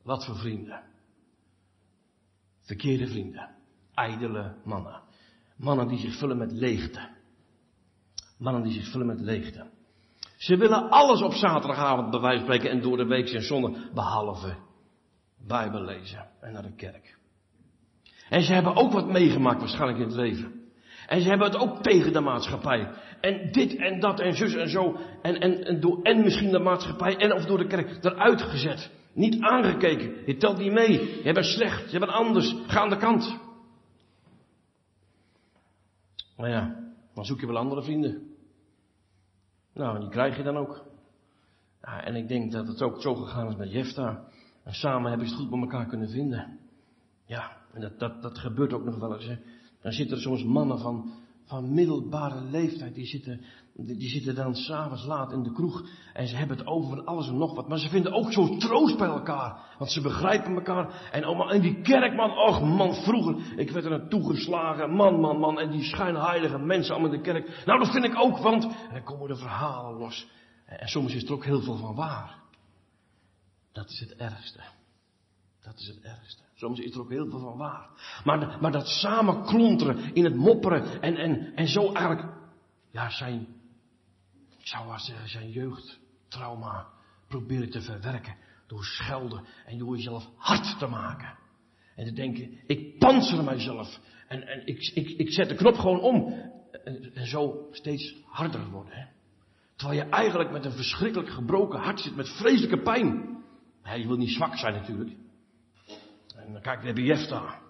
Wat 0.02 0.24
voor 0.24 0.36
vrienden? 0.36 0.82
Verkeerde 2.60 3.06
vrienden. 3.06 3.50
Ijdele 3.94 4.54
mannen. 4.64 5.00
Mannen 5.56 5.88
die 5.88 5.98
zich 5.98 6.18
vullen 6.18 6.38
met 6.38 6.52
leegte. 6.52 7.08
Mannen 8.42 8.62
die 8.62 8.72
zich 8.72 8.90
vullen 8.90 9.06
met 9.06 9.20
leegte. 9.20 9.66
Ze 10.36 10.56
willen 10.56 10.90
alles 10.90 11.22
op 11.22 11.32
zaterdagavond 11.32 12.10
bij 12.10 12.20
wijze 12.20 12.44
van 12.44 12.54
spreken 12.54 12.70
en 12.70 12.82
door 12.82 12.96
de 12.96 13.06
week 13.06 13.28
zijn 13.28 13.42
zonne, 13.42 13.90
behalve 13.94 14.56
Bijbel 15.46 15.84
lezen 15.84 16.28
en 16.40 16.52
naar 16.52 16.62
de 16.62 16.74
kerk. 16.74 17.18
En 18.28 18.42
ze 18.42 18.52
hebben 18.52 18.76
ook 18.76 18.92
wat 18.92 19.06
meegemaakt 19.06 19.58
waarschijnlijk 19.58 19.98
in 19.98 20.06
het 20.06 20.16
leven. 20.16 20.60
En 21.06 21.20
ze 21.20 21.28
hebben 21.28 21.46
het 21.46 21.60
ook 21.60 21.82
tegen 21.82 22.12
de 22.12 22.20
maatschappij. 22.20 22.90
En 23.20 23.52
dit 23.52 23.76
en 23.76 24.00
dat 24.00 24.20
en 24.20 24.34
zus 24.34 24.54
en 24.54 24.68
zo. 24.68 24.96
En, 25.22 25.40
en, 25.40 25.64
en, 25.64 25.80
door, 25.80 26.02
en 26.02 26.22
misschien 26.22 26.50
de 26.50 26.58
maatschappij 26.58 27.16
en 27.16 27.32
of 27.32 27.44
door 27.44 27.58
de 27.58 27.66
kerk 27.66 28.04
eruit 28.04 28.42
gezet. 28.42 28.90
Niet 29.12 29.40
aangekeken. 29.40 30.26
Je 30.26 30.36
telt 30.36 30.58
niet 30.58 30.72
mee. 30.72 31.22
Je 31.24 31.32
bent 31.32 31.46
slecht. 31.46 31.90
Je 31.92 31.98
bent 31.98 32.10
anders. 32.10 32.54
Ga 32.66 32.80
aan 32.80 32.90
de 32.90 32.96
kant. 32.96 33.38
Maar 36.36 36.50
ja, 36.50 36.76
dan 37.14 37.24
zoek 37.24 37.40
je 37.40 37.46
wel 37.46 37.56
andere 37.58 37.82
vrienden. 37.82 38.31
Nou, 39.74 40.00
die 40.00 40.08
krijg 40.08 40.36
je 40.36 40.42
dan 40.42 40.56
ook. 40.56 40.84
Ja, 41.82 42.04
en 42.04 42.14
ik 42.14 42.28
denk 42.28 42.52
dat 42.52 42.66
het 42.66 42.82
ook 42.82 43.00
zo 43.00 43.14
gegaan 43.14 43.48
is 43.48 43.56
met 43.56 43.72
Jefta. 43.72 44.24
En 44.64 44.72
samen 44.72 45.08
hebben 45.08 45.28
ze 45.28 45.34
het 45.34 45.42
goed 45.42 45.52
met 45.60 45.60
elkaar 45.60 45.86
kunnen 45.86 46.08
vinden. 46.08 46.58
Ja, 47.24 47.56
en 47.72 47.80
dat, 47.80 47.98
dat, 47.98 48.22
dat 48.22 48.38
gebeurt 48.38 48.72
ook 48.72 48.84
nog 48.84 48.98
wel 48.98 49.14
eens. 49.14 49.38
Dan 49.80 49.92
zitten 49.92 50.16
er 50.16 50.22
soms 50.22 50.44
mannen 50.44 50.78
van, 50.78 51.12
van 51.44 51.74
middelbare 51.74 52.40
leeftijd, 52.40 52.94
die 52.94 53.06
zitten, 53.06 53.40
die 53.74 54.08
zitten 54.08 54.34
dan 54.34 54.54
s'avonds 54.54 55.04
laat 55.04 55.32
in 55.32 55.42
de 55.42 55.52
kroeg 55.52 55.84
en 56.12 56.26
ze 56.26 56.36
hebben 56.36 56.56
het 56.56 56.66
over 56.66 56.96
van 56.96 57.06
alles 57.06 57.28
en 57.28 57.38
nog 57.38 57.54
wat. 57.54 57.68
Maar 57.68 57.78
ze 57.78 57.88
vinden 57.88 58.12
ook 58.12 58.32
zo 58.32 58.56
troost 58.56 58.98
bij 58.98 59.08
elkaar, 59.08 59.74
want 59.78 59.90
ze 59.90 60.00
begrijpen 60.00 60.54
elkaar. 60.54 61.08
En, 61.12 61.26
oh, 61.26 61.52
en 61.52 61.60
die 61.60 61.80
kerkman, 61.80 62.30
och 62.30 62.62
man, 62.62 62.94
vroeger, 62.94 63.58
ik 63.58 63.70
werd 63.70 63.84
er 63.84 63.90
naartoe 63.90 64.30
geslagen, 64.30 64.90
man, 64.90 65.20
man, 65.20 65.38
man, 65.38 65.60
en 65.60 65.70
die 65.70 65.84
schijnheilige 65.84 66.58
mensen 66.58 66.94
allemaal 66.94 67.12
in 67.12 67.22
de 67.22 67.24
kerk. 67.24 67.62
Nou, 67.66 67.78
dat 67.78 67.90
vind 67.90 68.04
ik 68.04 68.16
ook, 68.16 68.38
want, 68.38 68.64
en 68.64 68.92
dan 68.92 69.04
komen 69.04 69.28
de 69.28 69.36
verhalen 69.36 69.98
los. 69.98 70.28
En 70.66 70.88
soms 70.88 71.14
is 71.14 71.24
er 71.24 71.32
ook 71.32 71.44
heel 71.44 71.60
veel 71.60 71.76
van 71.76 71.94
waar. 71.94 72.40
Dat 73.72 73.90
is 73.90 74.00
het 74.00 74.14
ergste. 74.16 74.60
Dat 75.62 75.78
is 75.78 75.86
het 75.86 76.00
ergste. 76.00 76.42
Soms 76.54 76.78
is 76.78 76.94
er 76.94 77.00
ook 77.00 77.10
heel 77.10 77.30
veel 77.30 77.40
van 77.40 77.56
waar. 77.56 77.88
Maar, 78.24 78.58
maar 78.60 78.72
dat 78.72 78.86
samen 78.86 79.44
klonteren 79.44 80.14
in 80.14 80.24
het 80.24 80.34
mopperen 80.34 81.00
en, 81.00 81.16
en, 81.16 81.54
en 81.54 81.68
zo 81.68 81.92
eigenlijk, 81.92 82.34
ja, 82.90 83.10
zijn, 83.10 83.46
ik 84.62 84.68
zou 84.68 84.86
maar 84.86 85.00
zeggen, 85.00 85.28
zijn 85.28 85.50
jeugdtrauma 85.50 86.86
proberen 87.28 87.70
te 87.70 87.80
verwerken. 87.80 88.36
Door 88.66 88.84
schelden 88.84 89.44
en 89.66 89.78
door 89.78 89.96
jezelf 89.96 90.28
hard 90.36 90.78
te 90.78 90.86
maken. 90.86 91.38
En 91.96 92.04
te 92.04 92.12
denken, 92.12 92.58
ik 92.66 92.98
panzer 92.98 93.44
mijzelf. 93.44 93.98
En, 94.28 94.46
en 94.46 94.66
ik, 94.66 94.90
ik, 94.94 95.08
ik 95.08 95.32
zet 95.32 95.48
de 95.48 95.54
knop 95.54 95.74
gewoon 95.74 96.00
om. 96.00 96.34
En, 96.84 97.26
zo 97.26 97.68
steeds 97.70 98.16
harder 98.26 98.70
worden. 98.70 98.92
Hè? 98.92 99.04
Terwijl 99.76 100.00
je 100.00 100.08
eigenlijk 100.08 100.50
met 100.50 100.64
een 100.64 100.72
verschrikkelijk 100.72 101.30
gebroken 101.30 101.80
hart 101.80 102.00
zit, 102.00 102.16
met 102.16 102.28
vreselijke 102.28 102.82
pijn. 102.82 103.42
Je 103.96 104.06
wil 104.06 104.16
niet 104.16 104.32
zwak 104.32 104.56
zijn 104.56 104.74
natuurlijk. 104.74 105.16
En 106.36 106.52
dan 106.52 106.62
kijk, 106.62 106.82
hebben 106.82 107.04
Jefta. 107.04 107.60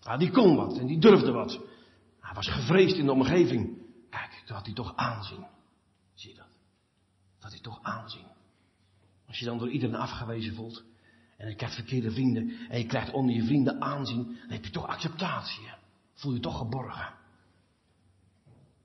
Ja, 0.00 0.16
die 0.16 0.30
kon 0.30 0.56
wat 0.56 0.78
en 0.78 0.86
die 0.86 0.98
durfde 0.98 1.32
wat. 1.32 1.60
Hij 2.20 2.34
was 2.34 2.48
gevreesd 2.48 2.96
in 2.96 3.06
de 3.06 3.12
omgeving. 3.12 3.78
Kijk, 4.10 4.42
toen 4.44 4.56
had 4.56 4.64
hij 4.66 4.74
toch 4.74 4.96
aanzien. 4.96 5.46
Dat? 7.40 7.50
Hij 7.50 7.60
toch 7.60 7.78
aanzien. 7.82 8.26
Als 9.26 9.38
je 9.38 9.44
dan 9.44 9.58
door 9.58 9.70
iedereen 9.70 9.94
afgewezen 9.94 10.54
voelt. 10.54 10.84
En 11.36 11.48
je 11.48 11.54
krijgt 11.54 11.74
verkeerde 11.74 12.10
vrienden. 12.10 12.68
En 12.68 12.78
je 12.78 12.86
krijgt 12.86 13.12
onder 13.12 13.34
je 13.34 13.44
vrienden 13.44 13.80
aanzien. 13.80 14.24
Dan 14.24 14.48
heb 14.48 14.64
je 14.64 14.70
toch 14.70 14.86
acceptatie. 14.86 15.68
Voel 16.14 16.32
je 16.32 16.40
toch 16.40 16.58
geborgen. 16.58 17.14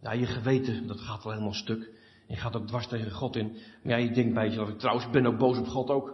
Ja, 0.02 0.12
je 0.12 0.26
geweten, 0.26 0.88
dat 0.88 1.00
gaat 1.00 1.24
wel 1.24 1.34
helemaal 1.34 1.54
stuk. 1.54 1.94
Je 2.28 2.36
gaat 2.36 2.56
ook 2.56 2.68
dwars 2.68 2.88
tegen 2.88 3.12
God 3.12 3.36
in. 3.36 3.52
Maar 3.84 4.00
ja, 4.00 4.08
je 4.08 4.12
denkt 4.12 4.34
bij 4.34 4.48
jezelf, 4.48 4.76
trouwens, 4.78 5.06
ik 5.06 5.12
ben 5.12 5.26
ook 5.26 5.38
boos 5.38 5.58
op 5.58 5.68
God 5.68 5.89
ook. 5.89 6.13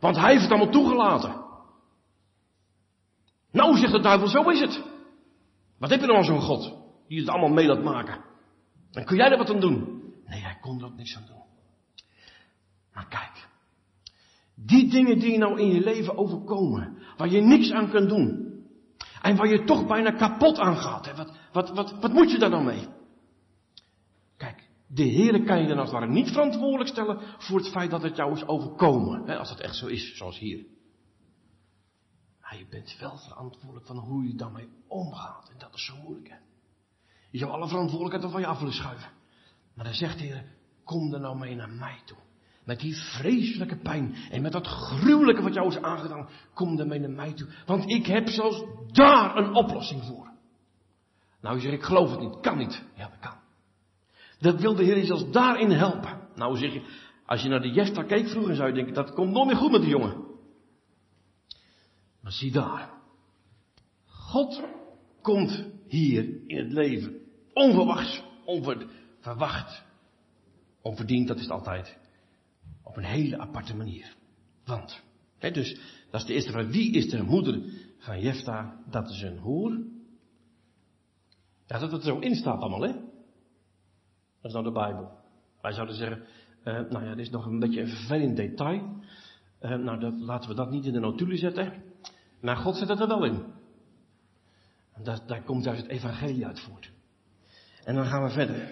Want 0.00 0.16
hij 0.16 0.30
heeft 0.30 0.42
het 0.42 0.50
allemaal 0.50 0.72
toegelaten. 0.72 1.44
Nou, 3.52 3.76
zegt 3.76 3.92
de 3.92 4.00
duivel, 4.00 4.28
zo 4.28 4.48
is 4.48 4.60
het. 4.60 4.82
Wat 5.78 5.90
heb 5.90 6.00
je 6.00 6.06
nou 6.06 6.18
aan 6.18 6.24
zo'n 6.24 6.40
God? 6.40 6.76
Die 7.08 7.20
het 7.20 7.28
allemaal 7.28 7.48
mee 7.48 7.66
laat 7.66 7.82
maken. 7.82 8.24
En 8.92 9.04
kun 9.04 9.16
jij 9.16 9.30
er 9.30 9.38
wat 9.38 9.50
aan 9.50 9.60
doen? 9.60 10.02
Nee, 10.26 10.40
hij 10.40 10.58
kon 10.60 10.78
er 10.78 10.84
ook 10.86 10.96
niks 10.96 11.16
aan 11.16 11.26
doen. 11.26 11.39
Maar 12.94 13.08
kijk. 13.08 13.48
Die 14.54 14.90
dingen 14.90 15.18
die 15.18 15.32
je 15.32 15.38
nou 15.38 15.60
in 15.60 15.72
je 15.72 15.80
leven 15.80 16.16
overkomen. 16.16 16.98
Waar 17.16 17.28
je 17.28 17.40
niks 17.40 17.70
aan 17.70 17.90
kunt 17.90 18.08
doen. 18.08 18.48
En 19.22 19.36
waar 19.36 19.48
je 19.48 19.64
toch 19.64 19.86
bijna 19.86 20.10
kapot 20.10 20.58
aan 20.58 20.76
gaat. 20.76 21.06
Hè? 21.06 21.14
Wat, 21.14 21.32
wat, 21.52 21.70
wat, 21.70 22.00
wat 22.00 22.12
moet 22.12 22.30
je 22.30 22.38
daar 22.38 22.50
dan 22.50 22.64
mee? 22.64 22.88
Kijk, 24.36 24.68
de 24.86 25.02
Heer 25.02 25.44
kan 25.44 25.60
je 25.60 25.68
dan 25.68 25.78
als 25.78 25.90
het 25.90 25.98
ware 25.98 26.12
niet 26.12 26.28
verantwoordelijk 26.28 26.90
stellen 26.90 27.20
voor 27.38 27.58
het 27.58 27.68
feit 27.68 27.90
dat 27.90 28.02
het 28.02 28.16
jou 28.16 28.32
is 28.32 28.46
overkomen. 28.46 29.26
Hè? 29.26 29.38
Als 29.38 29.48
dat 29.48 29.60
echt 29.60 29.76
zo 29.76 29.86
is, 29.86 30.16
zoals 30.16 30.38
hier. 30.38 30.66
Maar 32.40 32.58
je 32.58 32.66
bent 32.70 32.96
wel 33.00 33.18
verantwoordelijk 33.18 33.86
van 33.86 33.96
hoe 33.96 34.26
je 34.26 34.34
daarmee 34.34 34.68
omgaat. 34.88 35.48
En 35.48 35.58
dat 35.58 35.74
is 35.74 35.84
zo 35.84 35.96
moeilijk, 36.02 36.28
hè. 36.28 36.36
Je 37.30 37.38
zou 37.38 37.50
alle 37.50 37.68
verantwoordelijkheid 37.68 38.32
van 38.32 38.40
je 38.40 38.46
af 38.46 38.58
willen 38.58 38.74
schuiven. 38.74 39.10
Maar 39.74 39.84
dan 39.84 39.94
zegt 39.94 40.18
de 40.18 40.24
Heer, 40.24 40.44
kom 40.84 41.14
er 41.14 41.20
nou 41.20 41.38
mee 41.38 41.54
naar 41.54 41.70
mij 41.70 42.02
toe. 42.04 42.18
Met 42.64 42.80
die 42.80 42.96
vreselijke 42.96 43.76
pijn 43.76 44.14
en 44.30 44.42
met 44.42 44.52
dat 44.52 44.66
gruwelijke 44.66 45.42
wat 45.42 45.54
jou 45.54 45.68
is 45.68 45.82
aangedaan, 45.82 46.28
kom 46.54 46.78
er 46.78 46.86
mee 46.86 46.98
naar 46.98 47.10
mij 47.10 47.32
toe. 47.32 47.48
Want 47.66 47.90
ik 47.90 48.06
heb 48.06 48.28
zelfs 48.28 48.64
daar 48.86 49.36
een 49.36 49.54
oplossing 49.54 50.04
voor. 50.04 50.30
Nou, 51.40 51.56
je 51.56 51.62
zegt, 51.62 51.74
ik 51.74 51.82
geloof 51.82 52.10
het 52.10 52.20
niet, 52.20 52.40
kan 52.40 52.58
niet. 52.58 52.84
Ja, 52.94 53.08
dat 53.08 53.18
kan. 53.20 53.38
Dat 54.38 54.60
wil 54.60 54.74
de 54.74 54.84
Heer 54.84 54.96
je 54.96 55.04
zelfs 55.04 55.30
daarin 55.30 55.70
helpen. 55.70 56.28
Nou 56.34 56.56
zeg 56.56 56.72
je, 56.72 56.82
als 57.26 57.42
je 57.42 57.48
naar 57.48 57.60
de 57.60 57.70
Jesta 57.70 58.02
keek 58.02 58.28
vroeger 58.28 58.54
zou 58.54 58.68
je 58.68 58.74
denken, 58.74 58.94
dat 58.94 59.12
komt 59.12 59.30
nooit 59.32 59.46
meer 59.46 59.56
goed 59.56 59.70
met 59.70 59.80
die 59.80 59.90
jongen. 59.90 60.24
Maar 62.20 62.32
zie 62.32 62.52
daar. 62.52 62.90
God 64.06 64.62
komt 65.22 65.64
hier 65.88 66.24
in 66.46 66.56
het 66.56 66.72
leven. 66.72 67.20
Onverwachts, 67.52 68.22
onverwacht. 68.44 69.84
Onverdiend, 70.82 71.28
dat 71.28 71.36
is 71.36 71.42
het 71.42 71.52
altijd. 71.52 71.98
Op 72.90 72.96
een 72.96 73.04
hele 73.04 73.38
aparte 73.38 73.76
manier. 73.76 74.16
Want, 74.64 75.02
hè, 75.38 75.50
dus, 75.50 75.80
dat 76.10 76.20
is 76.20 76.26
de 76.26 76.32
eerste 76.32 76.50
vraag. 76.50 76.66
Wie 76.66 76.92
is 76.92 77.08
de 77.10 77.22
moeder 77.22 77.62
van 77.98 78.20
Jefta? 78.20 78.82
Dat 78.90 79.10
is 79.10 79.22
een 79.22 79.38
hoer. 79.38 79.70
Ja, 81.66 81.78
dat 81.78 81.92
het 81.92 82.00
er 82.00 82.06
zo 82.06 82.18
in 82.18 82.34
staat 82.34 82.60
allemaal, 82.60 82.82
hè? 82.82 82.92
Dat 84.40 84.50
is 84.50 84.52
nou 84.52 84.64
de 84.64 84.72
Bijbel. 84.72 85.10
Wij 85.60 85.72
zouden 85.72 85.96
zeggen, 85.96 86.22
uh, 86.64 86.90
nou 86.90 87.04
ja, 87.04 87.14
dit 87.14 87.26
is 87.26 87.30
nog 87.30 87.46
een 87.46 87.58
beetje 87.58 87.80
een 87.80 87.88
vervelend 87.88 88.36
detail. 88.36 88.96
Uh, 89.60 89.76
nou, 89.76 90.00
dat, 90.00 90.20
laten 90.20 90.48
we 90.48 90.56
dat 90.56 90.70
niet 90.70 90.84
in 90.84 90.92
de 90.92 91.00
notulen 91.00 91.38
zetten. 91.38 91.82
Maar 92.40 92.56
God 92.56 92.76
zet 92.76 92.88
het 92.88 93.00
er 93.00 93.08
wel 93.08 93.24
in. 93.24 93.44
En 94.92 95.04
daar, 95.04 95.26
daar 95.26 95.42
komt 95.42 95.64
juist 95.64 95.82
het 95.82 95.90
evangelie 95.90 96.46
uit 96.46 96.60
voort. 96.60 96.92
En 97.84 97.94
dan 97.94 98.06
gaan 98.06 98.22
we 98.22 98.30
verder. 98.30 98.70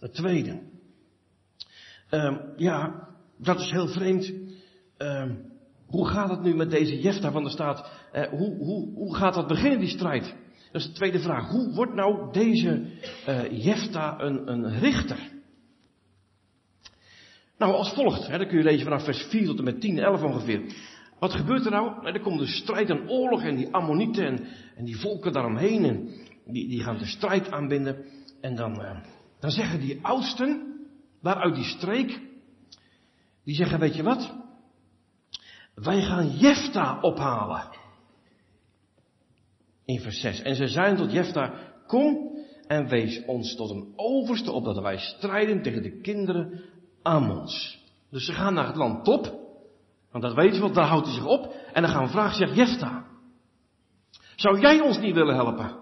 Het 0.00 0.14
tweede. 0.14 0.60
Um, 2.10 2.40
ja, 2.56 3.07
dat 3.38 3.60
is 3.60 3.70
heel 3.70 3.88
vreemd. 3.88 4.32
Um, 4.98 5.46
hoe 5.86 6.08
gaat 6.08 6.30
het 6.30 6.42
nu 6.42 6.54
met 6.54 6.70
deze 6.70 7.00
Jefta 7.00 7.30
van 7.30 7.44
de 7.44 7.50
staat? 7.50 7.90
Uh, 8.12 8.28
hoe, 8.28 8.56
hoe, 8.56 8.94
hoe 8.94 9.14
gaat 9.14 9.34
dat 9.34 9.46
beginnen, 9.46 9.78
die 9.78 9.88
strijd? 9.88 10.34
Dat 10.72 10.80
is 10.80 10.86
de 10.86 10.92
tweede 10.92 11.18
vraag. 11.18 11.50
Hoe 11.50 11.74
wordt 11.74 11.94
nou 11.94 12.32
deze 12.32 12.86
uh, 13.28 13.64
Jefta 13.64 14.20
een, 14.20 14.52
een 14.52 14.78
richter? 14.78 15.36
Nou, 17.58 17.72
als 17.72 17.92
volgt, 17.92 18.26
hè, 18.26 18.38
dan 18.38 18.46
kun 18.46 18.58
je 18.58 18.64
lezen 18.64 18.84
vanaf 18.84 19.04
vers 19.04 19.22
4 19.22 19.46
tot 19.46 19.58
en 19.58 19.64
met 19.64 19.80
10, 19.80 19.98
11 19.98 20.22
ongeveer. 20.22 20.62
Wat 21.18 21.32
gebeurt 21.32 21.64
er 21.64 21.70
nou? 21.70 22.02
nou 22.02 22.14
er 22.14 22.20
komt 22.20 22.38
de 22.38 22.46
strijd 22.46 22.90
en 22.90 23.10
oorlog 23.10 23.42
en 23.42 23.56
die 23.56 23.74
Ammonieten 23.74 24.26
en, 24.26 24.46
en 24.76 24.84
die 24.84 24.98
volken 24.98 25.32
daaromheen. 25.32 25.84
En 25.84 26.08
die, 26.46 26.68
die 26.68 26.82
gaan 26.82 26.98
de 26.98 27.06
strijd 27.06 27.50
aanbinden. 27.50 28.04
En 28.40 28.54
dan, 28.54 28.80
uh, 28.80 28.96
dan 29.40 29.50
zeggen 29.50 29.80
die 29.80 29.98
oudsten, 30.02 30.62
waaruit 31.20 31.54
die 31.54 31.64
streek, 31.64 32.20
die 33.48 33.56
zeggen, 33.56 33.78
weet 33.78 33.94
je 33.94 34.02
wat? 34.02 34.34
Wij 35.74 36.02
gaan 36.02 36.30
Jefta 36.30 37.00
ophalen. 37.00 37.68
In 39.84 40.00
vers 40.00 40.20
6. 40.20 40.42
En 40.42 40.54
ze 40.54 40.68
zeiden 40.68 40.96
tot 40.96 41.12
Jefta, 41.12 41.72
kom 41.86 42.36
en 42.66 42.88
wees 42.88 43.24
ons 43.24 43.56
tot 43.56 43.70
een 43.70 43.92
overste, 43.96 44.52
opdat 44.52 44.78
wij 44.78 44.98
strijden 44.98 45.62
tegen 45.62 45.82
de 45.82 46.00
kinderen 46.00 46.64
Ammons. 47.02 47.84
Dus 48.10 48.24
ze 48.24 48.32
gaan 48.32 48.54
naar 48.54 48.66
het 48.66 48.76
land 48.76 49.04
Top. 49.04 49.24
Want 50.10 50.24
dat 50.24 50.34
weten 50.34 50.54
we, 50.54 50.60
want 50.60 50.74
daar 50.74 50.88
houdt 50.88 51.06
hij 51.06 51.14
zich 51.14 51.26
op. 51.26 51.54
En 51.72 51.82
dan 51.82 51.90
gaan 51.90 52.04
we 52.04 52.10
vragen, 52.10 52.36
zegt 52.36 52.56
Jefta. 52.56 53.06
Zou 54.36 54.60
jij 54.60 54.80
ons 54.80 54.98
niet 54.98 55.14
willen 55.14 55.34
helpen? 55.34 55.76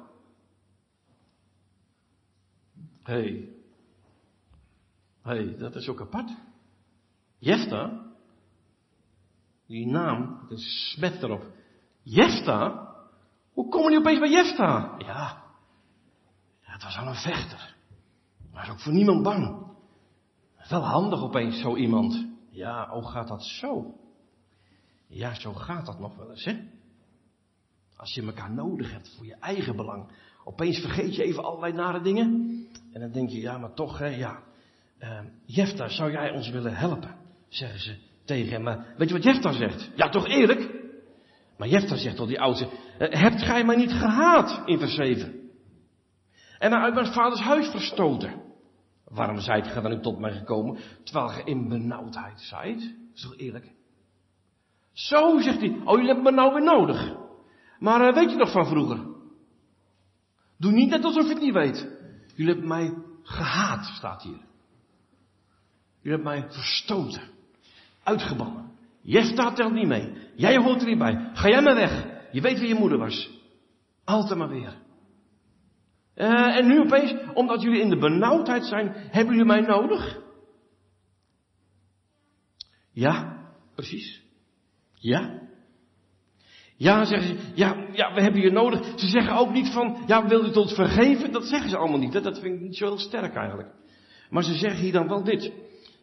Hé. 3.03 3.15
Hey. 3.15 3.49
Hé, 5.23 5.35
hey, 5.35 5.57
dat 5.59 5.77
is 5.77 5.89
ook 5.89 6.01
apart. 6.01 6.31
Jefta. 7.47 8.05
Die 9.67 9.87
naam, 9.87 10.39
het 10.49 10.59
is 10.59 10.91
smet 10.93 11.23
erop. 11.23 11.45
Jefta? 12.03 12.89
Hoe 13.53 13.69
komen 13.69 13.91
die 13.91 13.99
opeens 13.99 14.19
bij 14.19 14.31
Jefta? 14.31 14.95
Ja. 14.99 15.43
Het 16.61 16.83
was 16.83 16.97
al 16.97 17.07
een 17.07 17.15
vechter. 17.15 17.75
Maar 18.53 18.71
ook 18.71 18.81
voor 18.81 18.93
niemand 18.93 19.23
bang. 19.23 19.67
Wel 20.69 20.85
handig 20.85 21.23
opeens 21.23 21.61
zo 21.61 21.77
iemand. 21.77 22.27
Ja, 22.51 22.89
hoe 22.89 23.09
gaat 23.09 23.29
dat 23.29 23.45
zo? 23.45 23.95
Ja, 25.07 25.35
zo 25.35 25.53
gaat 25.53 25.87
dat 25.87 25.99
nog 25.99 26.17
wel 26.17 26.31
eens, 26.31 26.45
hè? 26.45 26.59
Als 27.97 28.15
je 28.15 28.23
elkaar 28.23 28.53
nodig 28.53 28.93
hebt 28.93 29.15
voor 29.17 29.27
je 29.27 29.35
eigen 29.35 29.77
belang. 29.77 30.11
Opeens 30.45 30.81
vergeet 30.81 31.15
je 31.15 31.23
even 31.23 31.45
allerlei 31.45 31.73
nare 31.73 32.01
dingen. 32.01 32.29
En 32.93 33.01
dan 33.01 33.11
denk 33.11 33.31
je, 33.31 33.41
ja, 33.41 33.59
maar 33.59 33.75
toch, 33.75 33.99
hè, 33.99 34.07
ja. 34.07 34.43
Uh, 34.99 35.21
Jefta, 35.45 35.89
zou 35.89 36.11
jij 36.11 36.31
ons 36.31 36.51
willen 36.51 36.77
helpen? 36.77 37.26
Zeggen 37.49 37.81
ze 37.81 37.97
tegen 38.25 38.53
hem. 38.53 38.63
Maar 38.63 38.95
weet 38.97 39.09
je 39.09 39.15
wat 39.15 39.25
Jefta 39.25 39.53
zegt? 39.53 39.91
Ja, 39.95 40.09
toch 40.09 40.27
eerlijk? 40.27 40.75
Maar 41.59 41.69
Jefta 41.69 41.97
zegt 41.97 42.17
tot 42.17 42.29
die 42.29 42.41
oudste, 42.41 42.65
uh, 42.65 42.71
hebt 42.99 43.43
gij 43.43 43.65
mij 43.65 43.77
niet 43.77 43.93
gehaat 43.93 44.63
in 44.65 44.79
vers 44.79 44.95
7? 44.95 45.51
En 46.59 46.71
mij 46.71 46.81
uit 46.81 46.95
mijn 46.95 47.13
vaders 47.13 47.41
huis 47.41 47.69
verstoten. 47.69 48.45
Waarom 49.05 49.41
zijt 49.41 49.67
gij 49.67 49.83
dan 49.83 49.91
nu 49.91 50.01
tot 50.01 50.19
mij 50.19 50.33
gekomen, 50.33 50.79
terwijl 51.05 51.29
ge 51.29 51.45
in 51.45 51.69
benauwdheid 51.69 52.41
zijt? 52.41 52.95
Is 53.15 53.23
toch 53.23 53.37
eerlijk? 53.37 53.73
Zo, 54.93 55.39
zegt 55.39 55.61
hij. 55.61 55.81
Oh, 55.85 55.93
jullie 55.93 56.07
hebben 56.07 56.25
me 56.25 56.31
nou 56.31 56.55
weer 56.55 56.65
nodig. 56.65 57.15
Maar 57.79 58.09
uh, 58.09 58.15
weet 58.15 58.31
je 58.31 58.37
nog 58.37 58.51
van 58.51 58.67
vroeger? 58.67 59.15
Doe 60.59 60.73
niet 60.73 60.91
net 60.91 61.05
alsof 61.05 61.23
je 61.23 61.33
het 61.33 61.43
niet 61.43 61.53
weet. 61.53 61.89
Jullie 62.35 62.53
hebben 62.53 62.69
mij 62.69 62.95
gehaat, 63.23 63.85
staat 63.85 64.23
hier. 64.23 64.41
Jullie 66.01 66.23
hebben 66.23 66.23
mij 66.23 66.51
verstoten. 66.51 67.35
Uitgebannen. 68.07 68.71
Jefta 69.03 69.53
telt 69.53 69.73
niet 69.73 69.87
mee. 69.87 70.13
Jij 70.35 70.57
hoort 70.57 70.81
er 70.81 70.89
niet 70.89 70.99
bij. 70.99 71.31
Ga 71.33 71.49
jij 71.49 71.63
maar 71.63 71.75
weg. 71.75 72.07
Je 72.33 72.41
weet 72.41 72.59
wie 72.59 72.69
je 72.69 72.75
moeder 72.75 72.99
was. 72.99 73.31
Altijd 74.05 74.39
maar 74.39 74.49
weer. 74.49 74.75
Uh, 76.17 76.57
en 76.57 76.67
nu 76.67 76.81
opeens, 76.81 77.15
omdat 77.35 77.63
jullie 77.63 77.81
in 77.81 77.89
de 77.89 77.99
benauwdheid 77.99 78.65
zijn, 78.65 78.93
hebben 78.95 79.35
jullie 79.35 79.53
mij 79.53 79.61
nodig? 79.61 80.21
Ja, 82.93 83.37
precies. 83.75 84.23
Ja? 84.95 85.41
Ja, 86.77 87.05
zeggen 87.05 87.29
ze, 87.29 87.53
ja, 87.55 87.87
ja, 87.93 88.15
we 88.15 88.23
hebben 88.23 88.41
je 88.41 88.51
nodig. 88.51 88.99
Ze 88.99 89.09
zeggen 89.09 89.37
ook 89.37 89.53
niet 89.53 89.69
van, 89.69 90.03
ja, 90.07 90.27
wil 90.27 90.45
u 90.45 90.53
ons 90.53 90.75
vergeven? 90.75 91.33
Dat 91.33 91.45
zeggen 91.45 91.71
ze 91.71 91.77
allemaal 91.77 91.99
niet. 91.99 92.13
Dat 92.13 92.41
vind 92.41 92.55
ik 92.55 92.61
niet 92.61 92.77
zo 92.77 92.87
heel 92.87 92.99
sterk 92.99 93.35
eigenlijk. 93.35 93.69
Maar 94.31 94.43
ze 94.43 94.55
zeggen 94.55 94.81
hier 94.81 94.93
dan 94.93 95.09
wel 95.09 95.25
dit. 95.25 95.53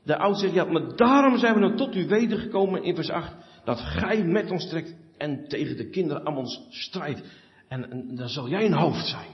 De 0.04 0.18
oud 0.18 0.40
zegt, 0.40 0.54
ja, 0.54 0.64
maar 0.64 0.96
daarom 0.96 1.38
zijn 1.38 1.54
we 1.54 1.60
dan 1.60 1.76
tot 1.76 1.96
u 1.96 2.08
wedergekomen 2.08 2.84
in 2.84 2.96
vers 2.96 3.10
8. 3.10 3.36
Dat 3.64 3.80
gij 3.80 4.24
met 4.24 4.52
ons 4.52 4.70
trekt 4.70 4.96
en 5.18 5.48
tegen 5.48 5.78
de 5.78 5.90
kinderen 5.90 6.26
aan 6.26 6.38
ons 6.38 6.66
strijdt. 6.70 7.24
En, 7.68 7.92
en 7.92 8.16
dan 8.16 8.30
zal 8.30 8.50
jij 8.50 8.66
een 8.66 8.74
hoofd 8.74 9.08
zijn. 9.08 9.32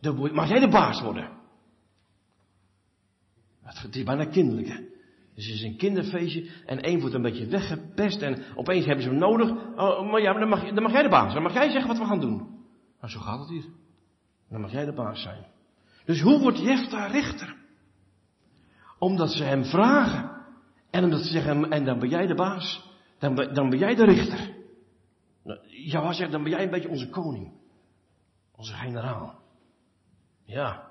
Dan 0.00 0.34
mag 0.34 0.48
jij 0.48 0.60
de 0.60 0.68
baas 0.68 1.00
worden. 1.00 1.30
Het 3.62 3.96
is 3.96 4.02
bijna 4.02 4.24
kinderlijk, 4.24 4.68
hè? 4.68 4.78
Dus 5.34 5.46
het 5.46 5.54
is 5.54 5.62
een 5.62 5.76
kinderfeestje 5.76 6.50
en 6.66 6.80
één 6.80 7.00
wordt 7.00 7.14
een 7.14 7.22
beetje 7.22 7.46
weggepest 7.46 8.22
en 8.22 8.42
opeens 8.54 8.84
hebben 8.84 9.04
ze 9.04 9.10
hem 9.10 9.18
nodig. 9.18 9.50
Oh, 9.76 10.10
maar 10.10 10.20
ja, 10.20 10.32
dan 10.32 10.48
mag, 10.48 10.72
dan 10.72 10.82
mag 10.82 10.92
jij 10.92 11.02
de 11.02 11.08
baas. 11.08 11.34
Dan 11.34 11.42
mag 11.42 11.52
jij 11.52 11.70
zeggen 11.70 11.88
wat 11.88 11.98
we 11.98 12.04
gaan 12.04 12.20
doen. 12.20 12.48
Maar 13.00 13.10
zo 13.10 13.20
gaat 13.20 13.38
het 13.38 13.48
hier. 13.48 13.64
Dan 14.48 14.60
mag 14.60 14.72
jij 14.72 14.84
de 14.84 14.92
baas 14.92 15.22
zijn. 15.22 15.46
Dus 16.04 16.20
hoe 16.20 16.40
wordt 16.40 16.58
Jefta 16.58 17.06
richter? 17.06 17.56
Omdat 18.98 19.30
ze 19.30 19.44
hem 19.44 19.64
vragen. 19.64 20.46
En 20.90 21.04
omdat 21.04 21.20
ze 21.20 21.28
zeggen, 21.28 21.70
en 21.70 21.84
dan 21.84 21.98
ben 21.98 22.08
jij 22.08 22.26
de 22.26 22.34
baas. 22.34 22.92
Dan, 23.18 23.34
dan 23.34 23.70
ben 23.70 23.78
jij 23.78 23.94
de 23.94 24.04
richter. 24.04 24.54
Ja, 25.66 26.12
zegt, 26.12 26.32
dan 26.32 26.42
ben 26.42 26.52
jij 26.52 26.62
een 26.64 26.70
beetje 26.70 26.88
onze 26.88 27.08
koning. 27.08 27.52
Onze 28.56 28.72
generaal. 28.72 29.42
Ja. 30.44 30.90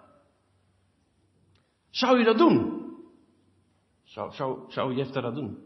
Zou 1.89 2.17
je 2.17 2.25
dat 2.25 2.37
doen? 2.37 2.81
Zou, 4.03 4.33
zou, 4.33 4.71
zou 4.71 5.11
dat 5.11 5.35
doen? 5.35 5.57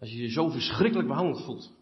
Als 0.00 0.10
je 0.10 0.22
je 0.22 0.30
zo 0.30 0.48
verschrikkelijk 0.48 1.08
behandeld 1.08 1.44
voelt. 1.44 1.72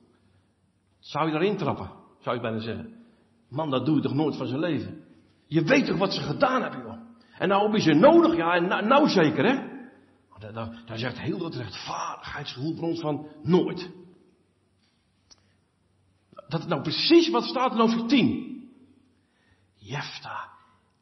Zou 0.98 1.26
je 1.26 1.32
daarin 1.32 1.56
trappen? 1.56 1.90
Zou 2.18 2.36
je 2.36 2.42
bijna 2.42 2.58
zeggen. 2.58 3.04
Man, 3.48 3.70
dat 3.70 3.86
doe 3.86 3.96
je 3.96 4.02
toch 4.02 4.14
nooit 4.14 4.36
van 4.36 4.46
zijn 4.46 4.60
leven? 4.60 5.04
Je 5.46 5.62
weet 5.62 5.86
toch 5.86 5.98
wat 5.98 6.12
ze 6.12 6.20
gedaan 6.20 6.62
hebben, 6.62 6.80
joh? 6.80 7.09
En 7.40 7.48
nou 7.48 7.62
heb 7.62 7.72
je 7.72 7.80
ze 7.80 7.92
nodig? 7.92 8.36
Ja, 8.36 8.58
nou, 8.80 9.08
zeker, 9.08 9.44
hè? 9.44 9.68
Daar, 10.52 10.98
zegt 10.98 11.18
heel 11.18 11.38
dat 11.38 11.54
rechtvaardigheidsgevoel 11.54 12.74
van 12.74 12.84
ons 12.84 13.00
van 13.00 13.26
nooit. 13.42 13.90
Dat 16.48 16.60
is 16.60 16.66
nou 16.66 16.82
precies 16.82 17.30
wat 17.30 17.44
staat 17.44 17.72
in 17.72 17.78
hoofdstuk 17.78 18.08
10. 18.08 18.68
Jefta 19.74 20.48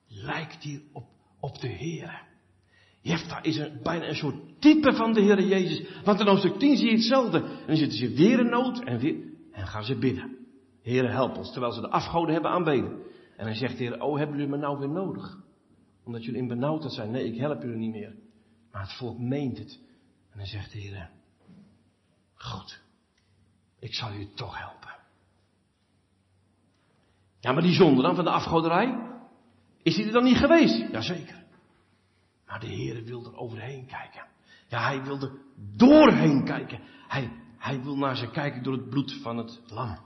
lijkt 0.08 0.62
hier 0.62 0.80
op, 0.92 1.04
op 1.40 1.60
de 1.60 1.68
Heer. 1.68 2.22
Jefta 3.00 3.42
is 3.42 3.56
een, 3.56 3.80
bijna 3.82 4.08
een 4.08 4.14
soort 4.14 4.60
type 4.60 4.92
van 4.92 5.12
de 5.12 5.20
Heer 5.20 5.42
Jezus. 5.42 6.02
Want 6.04 6.20
in 6.20 6.26
hoofdstuk 6.26 6.58
10 6.58 6.76
zie 6.76 6.86
je 6.86 6.96
hetzelfde. 6.96 7.38
En 7.38 7.66
dan 7.66 7.76
zitten 7.76 7.98
ze 7.98 8.14
weer 8.14 8.38
in 8.38 8.48
nood 8.48 8.78
en, 8.80 9.00
en 9.52 9.66
gaan 9.66 9.84
ze 9.84 9.98
bidden. 9.98 10.36
Heer, 10.82 11.10
help 11.10 11.36
ons. 11.36 11.52
Terwijl 11.52 11.72
ze 11.72 11.80
de 11.80 11.90
afgoden 11.90 12.32
hebben 12.32 12.50
aanbeden. 12.50 13.02
En 13.36 13.46
dan 13.46 13.54
zegt 13.54 13.78
de 13.78 13.84
Heer, 13.84 14.02
oh, 14.02 14.18
hebben 14.18 14.36
jullie 14.36 14.50
me 14.50 14.58
nou 14.58 14.78
weer 14.78 14.90
nodig? 14.90 15.46
Omdat 16.08 16.24
jullie 16.24 16.40
in 16.40 16.48
benauwdheid 16.48 16.92
zijn. 16.92 17.10
Nee, 17.10 17.32
ik 17.32 17.38
help 17.38 17.62
jullie 17.62 17.76
niet 17.76 17.90
meer. 17.90 18.14
Maar 18.72 18.82
het 18.82 18.92
volk 18.92 19.18
meent 19.18 19.58
het. 19.58 19.80
En 20.30 20.38
dan 20.38 20.46
zegt 20.46 20.72
de 20.72 20.78
Heer, 20.78 21.10
goed, 22.34 22.82
ik 23.78 23.94
zal 23.94 24.12
jullie 24.12 24.34
toch 24.34 24.58
helpen. 24.58 24.96
Ja, 27.40 27.52
maar 27.52 27.62
die 27.62 27.74
zonde 27.74 28.02
dan 28.02 28.14
van 28.14 28.24
de 28.24 28.30
afgoderij? 28.30 29.18
Is 29.82 29.94
die 29.94 30.06
er 30.06 30.12
dan 30.12 30.24
niet 30.24 30.36
geweest? 30.36 30.92
Jazeker. 30.92 31.44
Maar 32.46 32.60
de 32.60 32.66
Heer 32.66 33.04
wil 33.04 33.24
er 33.24 33.36
overheen 33.36 33.86
kijken. 33.86 34.26
Ja, 34.68 34.82
hij 34.82 35.02
wil 35.02 35.20
er 35.20 35.32
doorheen 35.76 36.44
kijken. 36.44 36.80
Hij, 37.08 37.32
hij 37.58 37.82
wil 37.82 37.96
naar 37.96 38.16
ze 38.16 38.30
kijken 38.30 38.62
door 38.62 38.72
het 38.72 38.88
bloed 38.88 39.12
van 39.22 39.36
het 39.36 39.60
lam. 39.66 39.98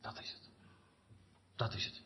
Dat 0.00 0.18
is 0.18 0.32
het. 0.32 0.50
Dat 1.56 1.74
is 1.74 1.84
het. 1.84 2.03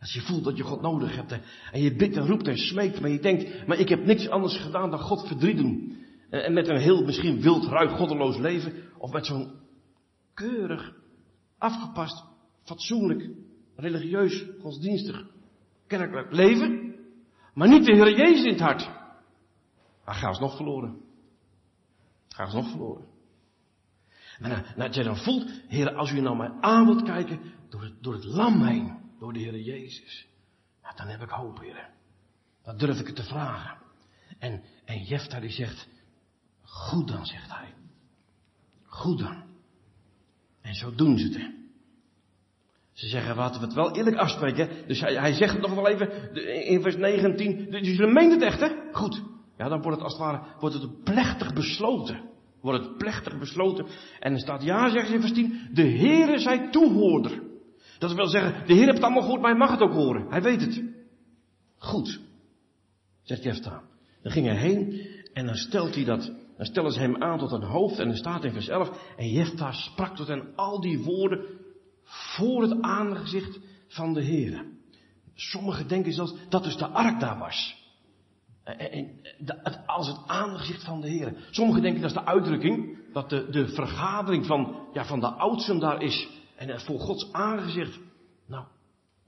Als 0.00 0.12
je 0.12 0.20
voelt 0.20 0.44
dat 0.44 0.56
je 0.56 0.62
God 0.62 0.80
nodig 0.80 1.16
hebt 1.16 1.38
en 1.72 1.82
je 1.82 1.96
bidt 1.96 2.16
en 2.16 2.26
roept 2.26 2.48
en 2.48 2.56
smeekt, 2.56 3.00
maar 3.00 3.10
je 3.10 3.20
denkt, 3.20 3.66
maar 3.66 3.78
ik 3.78 3.88
heb 3.88 4.04
niks 4.04 4.28
anders 4.28 4.58
gedaan 4.58 4.90
dan 4.90 5.00
God 5.00 5.26
verdriet 5.26 5.56
doen. 5.56 5.98
En 6.30 6.52
met 6.52 6.68
een 6.68 6.80
heel 6.80 7.04
misschien 7.04 7.40
wild, 7.40 7.64
ruig, 7.64 7.90
goddeloos 7.90 8.36
leven, 8.36 8.72
of 8.98 9.12
met 9.12 9.26
zo'n 9.26 9.52
keurig, 10.34 10.92
afgepast, 11.58 12.24
fatsoenlijk, 12.62 13.30
religieus, 13.76 14.44
godsdienstig, 14.60 15.26
kerkelijk 15.86 16.32
leven. 16.32 16.94
Maar 17.54 17.68
niet 17.68 17.84
de 17.84 17.94
Heer 17.94 18.16
Jezus 18.16 18.44
in 18.44 18.52
het 18.52 18.60
hart. 18.60 18.90
Maar 20.04 20.14
ga 20.14 20.28
eens 20.28 20.38
nog 20.38 20.56
verloren. 20.56 21.00
Ga 22.28 22.44
eens 22.44 22.54
nog 22.54 22.70
verloren. 22.70 23.04
En 24.38 24.48
nou, 24.48 24.62
nou, 24.62 24.76
dat 24.76 24.94
je 24.94 25.02
dan 25.02 25.16
voelt, 25.16 25.50
Heer, 25.68 25.94
als 25.94 26.12
u 26.12 26.20
nou 26.20 26.36
mij 26.36 26.50
aan 26.60 26.86
wilt 26.86 27.02
kijken, 27.02 27.40
door 27.68 27.82
het, 27.82 28.02
door 28.02 28.14
het 28.14 28.24
lam 28.24 28.62
heen, 28.62 28.99
door 29.20 29.32
de 29.32 29.38
Heer 29.38 29.60
Jezus. 29.60 30.26
Nou, 30.82 30.96
dan 30.96 31.06
heb 31.06 31.22
ik 31.22 31.28
hoop, 31.28 31.60
Heer. 31.60 31.88
Dan 32.62 32.76
durf 32.76 33.00
ik 33.00 33.06
het 33.06 33.16
te 33.16 33.22
vragen. 33.22 33.78
En, 34.38 34.62
en 34.84 35.02
Jefta 35.02 35.40
die 35.40 35.50
zegt, 35.50 35.88
goed 36.62 37.08
dan, 37.08 37.26
zegt 37.26 37.50
hij. 37.50 37.74
Goed 38.84 39.18
dan. 39.18 39.42
En 40.60 40.74
zo 40.74 40.94
doen 40.94 41.18
ze 41.18 41.26
het. 41.26 41.58
Ze 42.92 43.08
zeggen, 43.08 43.36
laten 43.36 43.60
we 43.60 43.66
het 43.66 43.74
wel 43.74 43.96
eerlijk 43.96 44.16
afspreken. 44.16 44.86
Dus 44.86 45.00
hij, 45.00 45.14
hij 45.14 45.32
zegt 45.32 45.52
het 45.52 45.62
nog 45.62 45.74
wel 45.74 45.88
even 45.88 46.34
in 46.64 46.82
vers 46.82 46.96
19. 46.96 47.70
Dus 47.70 47.80
jullie 47.80 48.12
meent 48.12 48.32
het 48.32 48.42
echt, 48.42 48.60
hè? 48.60 48.68
Goed. 48.92 49.22
Ja, 49.56 49.68
dan 49.68 49.82
wordt 49.82 49.96
het 49.96 50.04
als 50.04 50.12
het 50.12 50.22
ware, 50.22 50.42
wordt 50.60 50.74
het 50.74 51.04
plechtig 51.04 51.52
besloten. 51.52 52.30
Wordt 52.60 52.84
het 52.84 52.96
plechtig 52.96 53.38
besloten. 53.38 53.86
En 54.18 54.32
er 54.32 54.40
staat, 54.40 54.62
ja, 54.62 54.90
zeggen 54.90 55.08
ze 55.08 55.14
in 55.14 55.20
vers 55.20 55.32
10, 55.32 55.68
de 55.72 55.88
Heere 55.88 56.38
zij 56.38 56.70
toehoorder. 56.70 57.49
Dat 58.00 58.12
wil 58.12 58.26
zeggen, 58.26 58.66
de 58.66 58.72
Heer 58.72 58.84
heeft 58.84 58.96
het 58.96 59.04
allemaal 59.04 59.28
goed, 59.28 59.40
maar 59.40 59.50
hij 59.50 59.58
mag 59.58 59.70
het 59.70 59.80
ook 59.80 59.92
horen. 59.92 60.26
Hij 60.30 60.42
weet 60.42 60.60
het. 60.60 60.82
Goed, 61.78 62.20
zegt 63.22 63.42
Jefta. 63.42 63.82
Dan 64.22 64.32
ging 64.32 64.46
hij 64.46 64.56
heen 64.56 65.08
en 65.32 65.46
dan 65.46 65.54
stelt 65.54 65.94
hij 65.94 66.04
dat, 66.04 66.32
dan 66.56 66.66
stellen 66.66 66.92
ze 66.92 67.00
hem 67.00 67.22
aan 67.22 67.38
tot 67.38 67.52
een 67.52 67.62
hoofd 67.62 67.98
en 67.98 68.08
dan 68.08 68.16
staat 68.16 68.44
in 68.44 68.52
vers 68.52 68.68
11, 68.68 69.14
en 69.16 69.28
Jefta 69.28 69.72
sprak 69.72 70.16
tot 70.16 70.26
hen 70.26 70.56
al 70.56 70.80
die 70.80 71.02
woorden 71.02 71.44
voor 72.04 72.62
het 72.62 72.82
aangezicht 72.82 73.58
van 73.88 74.12
de 74.14 74.22
Heer. 74.22 74.64
Sommigen 75.34 75.88
denken 75.88 76.12
zelfs 76.12 76.34
dat 76.48 76.64
dus 76.64 76.76
de 76.76 76.86
ark 76.86 77.20
daar 77.20 77.38
was. 77.38 77.78
En, 78.64 79.20
als 79.86 80.06
het 80.06 80.18
aangezicht 80.26 80.84
van 80.84 81.00
de 81.00 81.08
Heer. 81.08 81.34
Sommigen 81.50 81.82
denken 81.82 82.00
dat 82.00 82.10
is 82.10 82.16
de 82.16 82.24
uitdrukking, 82.24 82.98
dat 83.12 83.30
de, 83.30 83.50
de 83.50 83.68
vergadering 83.68 84.46
van, 84.46 84.88
ja, 84.92 85.04
van 85.04 85.20
de 85.20 85.26
oudsten 85.26 85.78
daar 85.78 86.02
is. 86.02 86.28
En 86.60 86.80
voor 86.80 87.00
Gods 87.00 87.32
aangezicht. 87.32 87.98
Nou, 88.46 88.66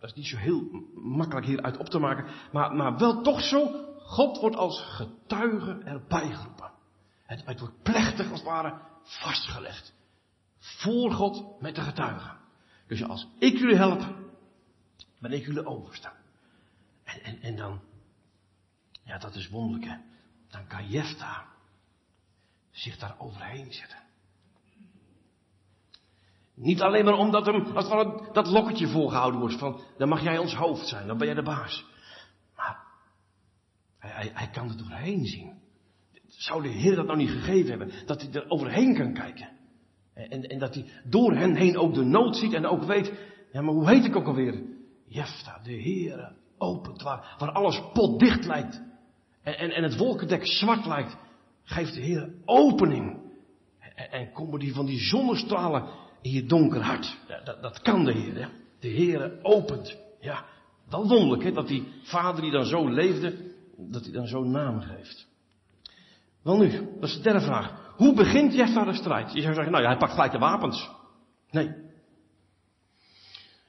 dat 0.01 0.11
is 0.11 0.17
niet 0.17 0.27
zo 0.27 0.37
heel 0.37 0.63
makkelijk 0.95 1.47
hieruit 1.47 1.77
op 1.77 1.89
te 1.89 1.99
maken. 1.99 2.35
Maar, 2.53 2.75
maar 2.75 2.99
wel 2.99 3.23
toch 3.23 3.41
zo, 3.41 3.87
God 3.99 4.41
wordt 4.41 4.57
als 4.57 4.81
getuige 4.81 5.79
erbij 5.85 6.31
geroepen. 6.31 6.71
Het, 7.25 7.47
het 7.47 7.61
wordt 7.61 7.83
plechtig 7.83 8.31
als 8.31 8.39
het 8.39 8.49
ware 8.49 8.81
vastgelegd. 9.03 9.95
Voor 10.59 11.13
God 11.13 11.61
met 11.61 11.75
de 11.75 11.81
getuigen. 11.81 12.39
Dus 12.87 13.03
als 13.03 13.29
ik 13.39 13.59
jullie 13.59 13.77
help, 13.77 14.15
ben 15.19 15.33
ik 15.33 15.45
jullie 15.45 15.67
overste. 15.67 16.13
En, 17.05 17.23
en, 17.23 17.41
en 17.41 17.57
dan, 17.57 17.81
ja 19.05 19.19
dat 19.19 19.35
is 19.35 19.49
wonderlijk 19.49 19.91
hè. 19.91 19.97
Dan 20.49 20.67
kan 20.67 20.89
Jefta 20.89 21.47
zich 22.71 22.99
daar 22.99 23.15
overheen 23.19 23.73
zetten. 23.73 23.99
Niet 26.55 26.81
alleen 26.81 27.05
maar 27.05 27.19
omdat 27.19 27.47
hem, 27.47 27.67
als 27.75 27.89
het 27.89 28.35
dat 28.35 28.47
lokketje 28.47 28.89
voorgehouden 28.89 29.41
wordt 29.41 29.59
van, 29.59 29.81
dan 29.99 30.09
mag 30.09 30.23
jij 30.23 30.39
ons 30.39 30.55
hoofd 30.55 30.87
zijn, 30.87 31.07
dan 31.07 31.19
ben 31.19 31.27
jij 31.27 31.37
de 31.37 31.43
baas. 31.43 31.85
Maar, 32.57 32.79
hij, 33.99 34.49
kan 34.53 34.69
er 34.69 34.77
doorheen 34.77 35.27
zien. 35.27 35.61
Zou 36.27 36.63
de 36.63 36.69
Heer 36.69 36.97
dat 36.97 37.07
nou 37.07 37.19
niet 37.19 37.31
gegeven 37.31 37.71
hebben? 37.71 38.07
Dat 38.07 38.23
hij 38.23 38.33
er 38.33 38.51
overheen 38.51 38.95
kan 38.95 39.13
kijken. 39.13 39.49
En, 40.15 40.43
en 40.43 40.59
dat 40.59 40.75
hij 40.75 40.87
door 41.05 41.35
hen 41.35 41.55
heen 41.55 41.77
ook 41.77 41.95
de 41.95 42.05
nood 42.05 42.37
ziet 42.37 42.53
en 42.53 42.67
ook 42.67 42.83
weet, 42.83 43.13
ja 43.53 43.63
maar 43.63 43.75
hoe 43.75 43.89
heet 43.89 44.05
ik 44.05 44.17
ook 44.17 44.27
alweer? 44.27 44.63
Jefta, 45.07 45.61
de 45.63 45.83
Heere, 45.83 46.33
opent, 46.59 47.03
waar, 47.03 47.35
waar 47.39 47.53
alles 47.53 47.83
potdicht 47.93 48.45
lijkt. 48.45 48.83
En, 49.43 49.71
en, 49.71 49.83
het 49.83 49.97
wolkendek 49.97 50.47
zwart 50.47 50.87
lijkt, 50.87 51.17
geeft 51.63 51.95
de 51.95 52.01
Heer 52.01 52.35
opening. 52.45 53.21
En, 53.95 54.11
en 54.11 54.33
komen 54.33 54.59
die 54.59 54.75
van 54.75 54.87
die 54.87 54.99
zonnestralen 54.99 56.02
je 56.23 56.47
donker 56.47 56.81
hart. 56.81 57.17
Dat, 57.45 57.63
dat 57.63 57.81
kan 57.81 58.05
de 58.05 58.13
Heer, 58.13 58.35
hè? 58.35 58.49
De 58.81 58.89
Heer 58.89 59.39
opent. 59.43 59.97
Ja, 60.21 60.45
dat 60.89 61.09
wonderlijk, 61.09 61.43
hè? 61.43 61.53
Dat 61.53 61.69
die 61.69 61.89
vader 62.03 62.43
die 62.43 62.51
dan 62.51 62.65
zo 62.65 62.89
leefde, 62.89 63.55
dat 63.77 64.03
hij 64.03 64.13
dan 64.13 64.27
zo'n 64.27 64.51
naam 64.51 64.81
geeft. 64.81 65.27
Wel 66.43 66.57
nu, 66.57 66.71
dat 66.71 67.09
is 67.09 67.17
de 67.17 67.23
derde 67.23 67.41
vraag. 67.41 67.93
Hoe 67.97 68.15
begint 68.15 68.55
Jefta 68.55 68.85
de 68.85 68.95
strijd? 68.95 69.33
Je 69.33 69.41
zou 69.41 69.55
zeggen, 69.55 69.73
nou 69.73 69.85
ja, 69.85 69.91
hij 69.91 69.99
pakt 69.99 70.13
gelijk 70.13 70.33
de 70.33 70.39
wapens. 70.39 70.91
Nee. 71.51 71.75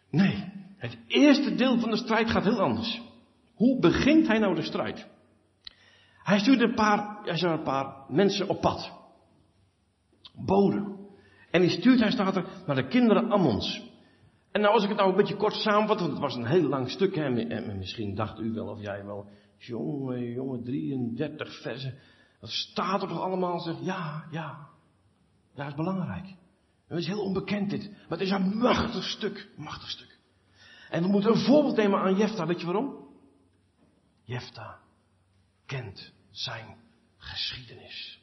Nee. 0.09 0.51
Het 0.77 0.97
eerste 1.07 1.55
deel 1.55 1.79
van 1.79 1.89
de 1.89 1.97
strijd 1.97 2.29
gaat 2.29 2.43
heel 2.43 2.61
anders. 2.61 3.01
Hoe 3.53 3.79
begint 3.79 4.27
hij 4.27 4.39
nou 4.39 4.55
de 4.55 4.61
strijd? 4.61 5.07
Hij 6.23 6.39
stuurt 6.39 6.61
een 6.61 6.73
paar, 6.73 7.19
hij 7.23 7.51
een 7.51 7.63
paar 7.63 7.95
mensen 8.07 8.49
op 8.49 8.61
pad. 8.61 8.91
Boden. 10.33 11.02
En 11.53 11.61
die 11.61 11.69
stuurt, 11.69 11.99
hij 11.99 12.11
staat 12.11 12.35
er, 12.35 12.45
naar 12.65 12.75
de 12.75 12.87
kinderen 12.87 13.31
Ammons. 13.31 13.91
En 14.51 14.61
nou, 14.61 14.73
als 14.73 14.83
ik 14.83 14.89
het 14.89 14.97
nou 14.97 15.09
een 15.09 15.15
beetje 15.15 15.35
kort 15.35 15.53
samenvat, 15.53 15.99
want 15.99 16.11
het 16.11 16.21
was 16.21 16.35
een 16.35 16.45
heel 16.45 16.67
lang 16.67 16.89
stuk, 16.89 17.15
hè, 17.15 17.45
en 17.45 17.77
misschien 17.77 18.15
dacht 18.15 18.39
u 18.39 18.53
wel 18.53 18.67
of 18.67 18.81
jij 18.81 19.05
wel, 19.05 19.29
jongen, 19.57 20.31
jongen, 20.31 20.63
33 20.63 21.61
versen. 21.61 21.97
Dat 22.39 22.49
staat 22.49 23.01
er 23.01 23.07
toch 23.07 23.21
allemaal, 23.21 23.59
zeg, 23.59 23.75
ja, 23.81 24.23
ja. 24.31 24.67
Dat 25.55 25.67
is 25.67 25.75
belangrijk. 25.75 26.35
Het 26.87 26.99
is 26.99 27.07
heel 27.07 27.23
onbekend 27.23 27.69
dit, 27.69 27.89
maar 27.89 28.17
het 28.17 28.27
is 28.27 28.31
een 28.31 28.57
machtig 28.57 29.03
stuk, 29.03 29.49
machtig 29.55 29.89
stuk. 29.89 30.19
En 30.89 31.01
we 31.01 31.07
moeten 31.07 31.31
een 31.31 31.45
voorbeeld 31.45 31.77
nemen 31.77 31.99
aan 31.99 32.17
Jefta, 32.17 32.45
weet 32.45 32.59
je 32.59 32.65
waarom? 32.65 33.07
Jefta 34.23 34.79
kent 35.65 36.13
zijn 36.31 36.77
geschiedenis. 37.17 38.22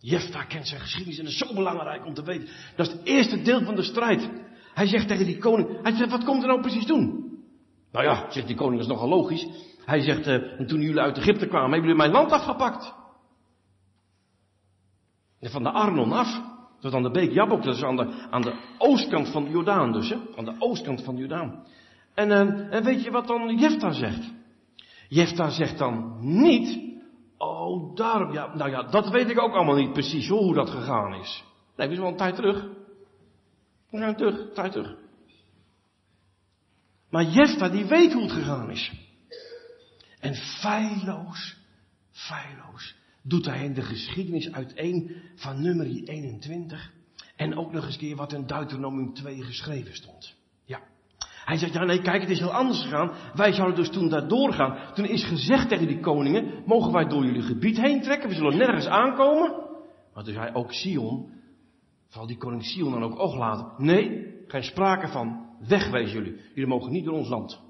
Jefta 0.00 0.44
kent 0.44 0.68
zijn 0.68 0.80
geschiedenis 0.80 1.18
en 1.18 1.26
is 1.26 1.38
zo 1.38 1.54
belangrijk 1.54 2.06
om 2.06 2.14
te 2.14 2.22
weten. 2.22 2.48
Dat 2.76 2.86
is 2.86 2.92
het 2.92 3.04
eerste 3.04 3.42
deel 3.42 3.64
van 3.64 3.74
de 3.74 3.82
strijd. 3.82 4.30
Hij 4.74 4.86
zegt 4.86 5.08
tegen 5.08 5.26
die 5.26 5.38
koning, 5.38 5.82
hij 5.82 5.92
zegt, 5.92 6.10
wat 6.10 6.24
komt 6.24 6.42
er 6.42 6.48
nou 6.48 6.60
precies 6.60 6.86
doen? 6.86 7.28
Nou 7.92 8.04
ja, 8.04 8.30
zegt 8.30 8.46
die 8.46 8.56
koning, 8.56 8.80
is 8.80 8.86
nogal 8.86 9.08
logisch. 9.08 9.46
Hij 9.84 10.00
zegt, 10.00 10.26
uh, 10.26 10.66
toen 10.66 10.80
jullie 10.80 11.00
uit 11.00 11.16
Egypte 11.16 11.46
kwamen, 11.46 11.70
hebben 11.70 11.88
jullie 11.88 11.96
mijn 11.96 12.10
land 12.10 12.32
afgepakt. 12.32 12.94
En 15.40 15.50
van 15.50 15.62
de 15.62 15.70
Arnon 15.70 16.12
af, 16.12 16.40
tot 16.80 16.94
aan 16.94 17.02
de 17.02 17.10
beek 17.10 17.32
Jabok, 17.32 17.62
dat 17.62 17.76
is 17.76 17.82
aan 17.82 17.96
de, 17.96 18.26
aan 18.30 18.42
de 18.42 18.54
oostkant 18.78 19.28
van 19.28 19.44
de 19.44 19.50
Jordaan 19.50 19.92
dus, 19.92 20.08
hè? 20.08 20.16
aan 20.36 20.44
de 20.44 20.54
oostkant 20.58 21.02
van 21.02 21.14
de 21.14 21.20
Jordaan. 21.20 21.64
En, 22.14 22.28
uh, 22.28 22.74
en 22.74 22.84
weet 22.84 23.02
je 23.02 23.10
wat 23.10 23.26
dan 23.26 23.58
Jefta 23.58 23.92
zegt? 23.92 24.32
Jefta 25.08 25.48
zegt 25.50 25.78
dan 25.78 26.16
niet, 26.20 26.87
Oh, 27.38 27.96
daarom, 27.96 28.32
ja, 28.32 28.54
nou 28.54 28.70
ja, 28.70 28.82
dat 28.82 29.08
weet 29.08 29.30
ik 29.30 29.40
ook 29.40 29.52
allemaal 29.52 29.76
niet 29.76 29.92
precies 29.92 30.28
hoe 30.28 30.54
dat 30.54 30.70
gegaan 30.70 31.14
is. 31.14 31.44
Nee, 31.76 31.88
we 31.88 31.94
zijn 31.94 32.04
wel 32.04 32.10
een 32.10 32.16
tijd 32.16 32.34
terug. 32.34 32.62
We 33.90 33.98
zijn 33.98 34.16
terug, 34.16 34.52
tijd 34.52 34.72
terug. 34.72 34.96
Maar 37.10 37.24
Jefta, 37.24 37.68
die 37.68 37.84
weet 37.84 38.12
hoe 38.12 38.22
het 38.22 38.32
gegaan 38.32 38.70
is. 38.70 38.92
En 40.20 40.34
feilloos, 40.34 41.56
feilloos, 42.10 42.96
doet 43.22 43.44
hij 43.44 43.64
in 43.64 43.74
de 43.74 43.82
geschiedenis 43.82 44.52
uiteen 44.52 45.22
van 45.34 45.62
nummer 45.62 45.86
21. 45.86 46.92
En 47.36 47.56
ook 47.56 47.72
nog 47.72 47.84
eens 47.84 47.96
keer 47.96 48.16
wat 48.16 48.32
in 48.32 48.46
Deuteronomium 48.46 49.14
2 49.14 49.42
geschreven 49.42 49.94
stond. 49.94 50.37
Hij 51.48 51.56
zegt, 51.56 51.72
ja 51.72 51.84
nee, 51.84 52.00
kijk, 52.00 52.20
het 52.20 52.30
is 52.30 52.38
heel 52.38 52.52
anders 52.52 52.82
gegaan. 52.82 53.12
Wij 53.34 53.52
zouden 53.52 53.76
dus 53.76 53.90
toen 53.90 54.08
daar 54.08 54.28
doorgaan. 54.28 54.94
Toen 54.94 55.04
is 55.04 55.24
gezegd 55.24 55.68
tegen 55.68 55.86
die 55.86 56.00
koningen, 56.00 56.62
mogen 56.66 56.92
wij 56.92 57.04
door 57.04 57.24
jullie 57.24 57.42
gebied 57.42 57.80
heen 57.80 58.02
trekken? 58.02 58.28
We 58.28 58.34
zullen 58.34 58.56
nergens 58.56 58.86
aankomen. 58.86 59.52
Maar 60.14 60.24
toen 60.24 60.32
zei 60.34 60.54
ook 60.54 60.72
Sion, 60.72 61.30
zal 62.08 62.26
die 62.26 62.36
koning 62.36 62.64
Sion 62.64 62.92
dan 62.92 63.02
ook 63.02 63.18
oog 63.18 63.36
laten? 63.36 63.84
Nee, 63.84 64.34
geen 64.46 64.62
sprake 64.62 65.08
van. 65.08 65.46
Wegwezen 65.68 66.22
jullie. 66.22 66.40
Jullie 66.48 66.66
mogen 66.66 66.92
niet 66.92 67.04
door 67.04 67.14
ons 67.14 67.28
land. 67.28 67.60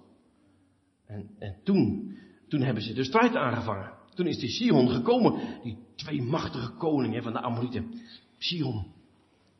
En, 1.07 1.31
en 1.39 1.57
toen, 1.65 2.13
toen 2.49 2.61
hebben 2.61 2.83
ze 2.83 2.93
de 2.93 3.05
strijd 3.05 3.37
aangevangen. 3.37 3.93
Toen 4.15 4.27
is 4.27 4.39
die 4.39 4.51
Sion 4.51 4.89
gekomen. 4.89 5.41
Die 5.63 5.79
twee 5.97 6.23
machtige 6.23 6.73
koningen 6.73 7.23
van 7.23 7.33
de 7.33 7.41
Amorieten. 7.41 7.95
Sion 8.39 8.87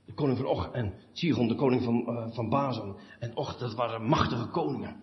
de 0.09 0.15
koning 0.15 0.37
van 0.39 0.47
Och 0.47 0.73
en 0.73 0.95
Sigon, 1.13 1.49
de 1.49 1.55
koning 1.55 1.83
van, 1.83 2.05
uh, 2.09 2.35
van 2.35 2.49
Bazan. 2.49 2.99
En 3.19 3.37
Och, 3.37 3.59
dat 3.59 3.75
waren 3.75 4.09
machtige 4.09 4.49
koningen. 4.49 4.97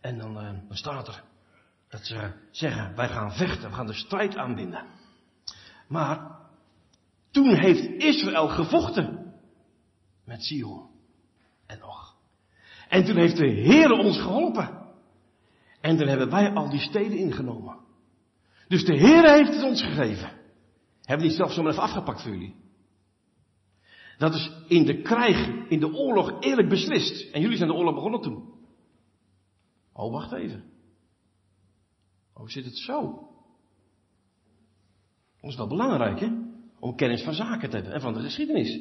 En 0.00 0.18
dan, 0.18 0.36
uh, 0.36 0.50
staat 0.70 1.08
er 1.08 1.24
dat 1.88 2.06
ze 2.06 2.32
zeggen, 2.50 2.96
wij 2.96 3.08
gaan 3.08 3.32
vechten, 3.32 3.68
we 3.68 3.74
gaan 3.74 3.86
de 3.86 3.92
strijd 3.92 4.36
aanbinden. 4.36 4.84
Maar 5.88 6.38
toen 7.30 7.54
heeft 7.54 8.02
Israël 8.02 8.48
gevochten 8.48 9.34
met 10.24 10.44
Sion 10.44 10.88
en 11.66 11.84
Och. 11.84 12.16
En 12.88 13.04
toen 13.04 13.16
heeft 13.16 13.36
de 13.36 13.50
Heer 13.50 13.90
ons 13.90 14.20
geholpen. 14.20 14.88
En 15.80 15.96
toen 15.96 16.08
hebben 16.08 16.30
wij 16.30 16.52
al 16.52 16.70
die 16.70 16.80
steden 16.80 17.18
ingenomen. 17.18 17.78
Dus 18.68 18.84
de 18.84 18.96
Heer 18.96 19.30
heeft 19.30 19.54
het 19.54 19.64
ons 19.64 19.82
gegeven. 19.82 20.28
Hebben 21.00 21.26
we 21.26 21.32
niet 21.32 21.40
zelf 21.40 21.52
zomaar 21.52 21.72
even 21.72 21.82
afgepakt 21.82 22.22
voor 22.22 22.30
jullie? 22.30 22.54
Dat 24.20 24.34
is 24.34 24.50
in 24.66 24.84
de 24.84 25.02
krijg, 25.02 25.68
in 25.68 25.80
de 25.80 25.94
oorlog 25.94 26.36
eerlijk 26.40 26.68
beslist. 26.68 27.32
En 27.32 27.40
jullie 27.40 27.56
zijn 27.56 27.68
de 27.68 27.74
oorlog 27.74 27.94
begonnen 27.94 28.20
toen. 28.20 28.52
Oh, 29.92 30.12
wacht 30.12 30.32
even. 30.32 30.64
Oh, 32.34 32.48
zit 32.48 32.64
het 32.64 32.78
zo? 32.78 33.28
Dat 35.40 35.50
is 35.50 35.56
wel 35.56 35.66
belangrijk, 35.66 36.20
hè? 36.20 36.28
Om 36.80 36.96
kennis 36.96 37.22
van 37.22 37.34
zaken 37.34 37.70
te 37.70 37.76
hebben 37.76 37.94
en 37.94 38.00
van 38.00 38.14
de 38.14 38.20
geschiedenis. 38.20 38.80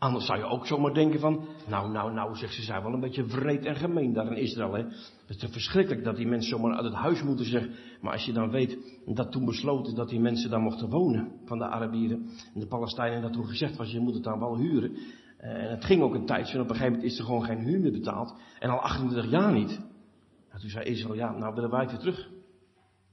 Anders 0.00 0.26
zou 0.26 0.38
je 0.38 0.44
ook 0.44 0.66
zomaar 0.66 0.94
denken 0.94 1.20
van, 1.20 1.44
nou, 1.68 1.90
nou, 1.90 2.12
nou, 2.12 2.36
zegt 2.36 2.54
ze, 2.54 2.62
zijn 2.62 2.82
wel 2.82 2.92
een 2.92 3.00
beetje 3.00 3.26
wreed 3.26 3.64
en 3.64 3.76
gemeen 3.76 4.12
daar 4.12 4.26
in 4.26 4.36
Israël, 4.36 4.72
hè. 4.72 4.82
Het 5.26 5.42
is 5.42 5.50
verschrikkelijk 5.50 6.04
dat 6.04 6.16
die 6.16 6.26
mensen 6.26 6.50
zomaar 6.50 6.74
uit 6.74 6.84
het 6.84 6.94
huis 6.94 7.22
moeten 7.22 7.44
zeggen. 7.44 7.70
Maar 8.00 8.12
als 8.12 8.24
je 8.24 8.32
dan 8.32 8.50
weet 8.50 8.78
dat 9.06 9.32
toen 9.32 9.44
besloten 9.44 9.94
dat 9.94 10.08
die 10.08 10.20
mensen 10.20 10.50
daar 10.50 10.60
mochten 10.60 10.88
wonen, 10.88 11.32
van 11.44 11.58
de 11.58 11.64
Arabieren 11.64 12.28
en 12.54 12.60
de 12.60 12.66
Palestijnen, 12.66 13.22
dat 13.22 13.32
toen 13.32 13.46
gezegd 13.46 13.76
was, 13.76 13.90
je 13.90 14.00
moet 14.00 14.14
het 14.14 14.22
dan 14.22 14.38
wel 14.38 14.56
huren. 14.56 14.96
Eh, 15.38 15.50
en 15.50 15.70
het 15.70 15.84
ging 15.84 16.02
ook 16.02 16.14
een 16.14 16.26
tijdje, 16.26 16.54
en 16.54 16.60
op 16.60 16.68
een 16.68 16.74
gegeven 16.74 16.92
moment 16.92 17.12
is 17.12 17.18
er 17.18 17.24
gewoon 17.24 17.44
geen 17.44 17.58
huur 17.58 17.80
meer 17.80 17.92
betaald. 17.92 18.34
En 18.58 18.70
al 18.70 18.78
28 18.78 19.30
jaar 19.30 19.52
niet. 19.52 19.80
Nou, 20.48 20.60
toen 20.60 20.70
zei 20.70 20.84
Israël, 20.84 21.14
ja, 21.14 21.32
nou 21.32 21.54
willen 21.54 21.70
wij 21.70 21.86
weer 21.86 21.98
terug. 21.98 22.28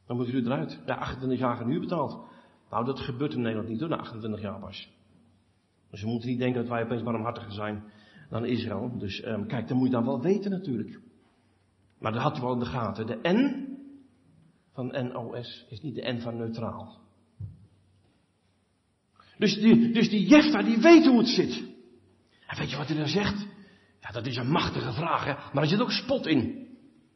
Dan 0.06 0.18
moet 0.18 0.28
u 0.28 0.46
eruit. 0.46 0.80
Ja, 0.86 0.96
28 0.96 1.40
jaar 1.40 1.66
nu 1.66 1.80
betaald. 1.80 2.20
Nou, 2.70 2.86
dat 2.86 3.00
gebeurt 3.00 3.34
in 3.34 3.42
Nederland 3.42 3.70
niet 3.70 3.80
door 3.80 3.90
na 3.90 3.98
28 3.98 4.42
jaar 4.42 4.60
pas. 4.60 4.97
Dus 5.92 6.02
we 6.02 6.08
moeten 6.08 6.30
niet 6.30 6.40
denken 6.40 6.62
dat 6.62 6.70
wij 6.70 6.84
opeens 6.84 7.04
barmhartiger 7.04 7.52
zijn 7.52 7.84
dan 8.30 8.46
Israël. 8.46 8.98
Dus 8.98 9.26
um, 9.26 9.48
kijk, 9.48 9.68
dat 9.68 9.78
moet 9.78 9.88
je 9.88 9.94
dan 9.94 10.06
wel 10.06 10.22
weten 10.22 10.52
natuurlijk. 10.52 11.00
Maar 12.00 12.12
dat 12.12 12.22
had 12.22 12.38
u 12.38 12.42
wel 12.42 12.54
in 12.54 12.60
de 12.60 12.66
gaten. 12.66 13.08
De 13.08 13.20
N 13.22 13.68
van 14.74 14.88
NOS 14.88 15.66
is 15.70 15.82
niet 15.82 15.96
de 15.96 16.12
N 16.14 16.20
van 16.20 16.38
neutraal. 16.38 17.00
Dus 19.38 19.56
die, 19.56 19.92
dus 19.92 20.10
die 20.10 20.28
Jefta, 20.28 20.64
die 20.64 20.78
weet 20.78 21.06
hoe 21.06 21.18
het 21.18 21.28
zit. 21.28 21.64
En 22.48 22.58
weet 22.58 22.70
je 22.70 22.78
wat 22.78 22.88
hij 22.88 22.98
dan 22.98 23.08
zegt? 23.08 23.48
Ja, 24.02 24.12
dat 24.12 24.26
is 24.26 24.36
een 24.36 24.52
machtige 24.52 24.94
vraag, 24.94 25.26
hè? 25.26 25.34
maar 25.54 25.64
er 25.64 25.70
zit 25.70 25.82
ook 25.82 25.92
spot 25.92 26.26
in. 26.26 26.68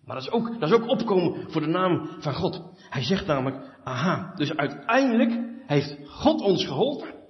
Maar 0.05 0.15
dat 0.15 0.25
is, 0.25 0.31
ook, 0.31 0.59
dat 0.59 0.69
is 0.69 0.75
ook 0.75 0.87
opkomen 0.87 1.51
voor 1.51 1.61
de 1.61 1.67
naam 1.67 2.07
van 2.19 2.33
God. 2.33 2.63
Hij 2.89 3.03
zegt 3.03 3.25
namelijk, 3.25 3.77
aha, 3.83 4.33
dus 4.35 4.55
uiteindelijk 4.55 5.39
heeft 5.65 5.97
God 6.05 6.41
ons 6.41 6.65
geholpen. 6.65 7.20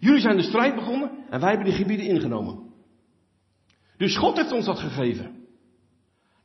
Jullie 0.00 0.20
zijn 0.20 0.36
de 0.36 0.42
strijd 0.42 0.74
begonnen 0.74 1.10
en 1.30 1.40
wij 1.40 1.48
hebben 1.48 1.68
die 1.68 1.76
gebieden 1.76 2.06
ingenomen. 2.06 2.72
Dus 3.96 4.16
God 4.16 4.36
heeft 4.36 4.52
ons 4.52 4.64
dat 4.64 4.78
gegeven. 4.78 5.46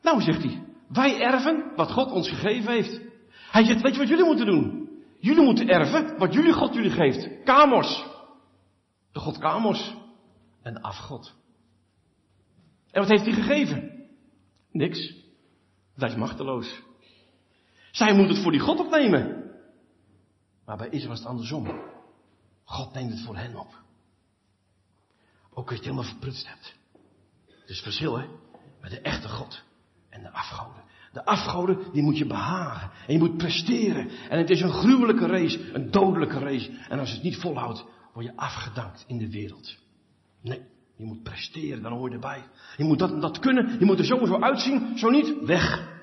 Nou, 0.02 0.22
zegt 0.22 0.44
hij, 0.44 0.64
wij 0.88 1.22
erven 1.22 1.72
wat 1.76 1.92
God 1.92 2.12
ons 2.12 2.30
gegeven 2.30 2.72
heeft. 2.72 3.02
Hij 3.52 3.64
zegt, 3.64 3.82
weet 3.82 3.94
je 3.94 4.00
wat 4.00 4.08
jullie 4.08 4.26
moeten 4.26 4.46
doen? 4.46 4.90
Jullie 5.20 5.44
moeten 5.44 5.68
erven 5.68 6.18
wat 6.18 6.34
jullie 6.34 6.54
God 6.54 6.74
jullie 6.74 6.92
geeft. 6.92 7.44
Kamos. 7.44 8.06
De 9.12 9.20
God 9.20 9.38
Kamos. 9.38 9.96
Een 10.64 10.82
afgod. 10.82 11.34
En 12.92 13.02
wat 13.02 13.10
heeft 13.10 13.26
hij 13.26 13.34
gegeven? 13.34 14.08
Niks. 14.72 15.16
Dat 15.96 16.10
is 16.10 16.16
machteloos. 16.16 16.82
Zij 17.92 18.16
moet 18.16 18.30
het 18.30 18.38
voor 18.38 18.52
die 18.52 18.60
God 18.60 18.80
opnemen. 18.80 19.52
Maar 20.66 20.78
bij 20.78 20.90
Israël 20.90 21.10
was 21.10 21.20
het 21.20 21.28
andersom. 21.28 21.94
God 22.66 22.94
neemt 22.94 23.12
het 23.12 23.22
voor 23.22 23.38
hen 23.38 23.56
op. 23.56 23.84
Ook 25.50 25.70
als 25.70 25.70
je 25.70 25.76
het 25.76 25.84
helemaal 25.84 26.04
verprutst 26.04 26.48
hebt. 26.48 26.76
Het 27.48 27.70
is 27.70 27.82
verschil, 27.82 28.18
hè? 28.18 28.28
Met 28.82 28.92
de 28.92 29.00
echte 29.00 29.30
God 29.30 29.64
en 30.10 30.22
de 30.22 30.32
afgoden. 30.32 30.84
De 31.14 31.26
afgoden, 31.26 31.92
die 31.92 32.04
moet 32.04 32.18
je 32.18 32.26
behagen. 32.26 32.92
En 33.08 33.14
je 33.14 33.20
moet 33.20 33.38
presteren. 33.38 34.10
En 34.30 34.38
het 34.38 34.50
is 34.50 34.62
een 34.62 34.72
gruwelijke 34.72 35.26
race, 35.26 35.74
een 35.74 35.92
dodelijke 35.92 36.40
race. 36.40 36.72
En 36.90 37.00
als 37.00 37.12
het 37.12 37.24
niet 37.24 37.38
volhoudt, 37.38 37.86
word 38.14 38.26
je 38.26 38.36
afgedankt 38.36 39.04
in 39.08 39.18
de 39.18 39.30
wereld. 39.30 39.78
Nee, 40.42 40.62
je 40.96 41.06
moet 41.06 41.24
presteren, 41.24 41.82
dan 41.82 41.92
hoor 41.92 42.10
je 42.10 42.14
erbij. 42.14 42.44
Je 42.78 42.84
moet 42.84 43.00
dat, 43.00 43.22
dat 43.22 43.40
kunnen, 43.40 43.80
je 43.80 43.86
moet 43.86 44.00
er 44.00 44.06
sowieso 44.06 44.40
uitzien, 44.40 44.98
zo 44.98 45.10
niet, 45.10 45.38
weg. 45.42 45.94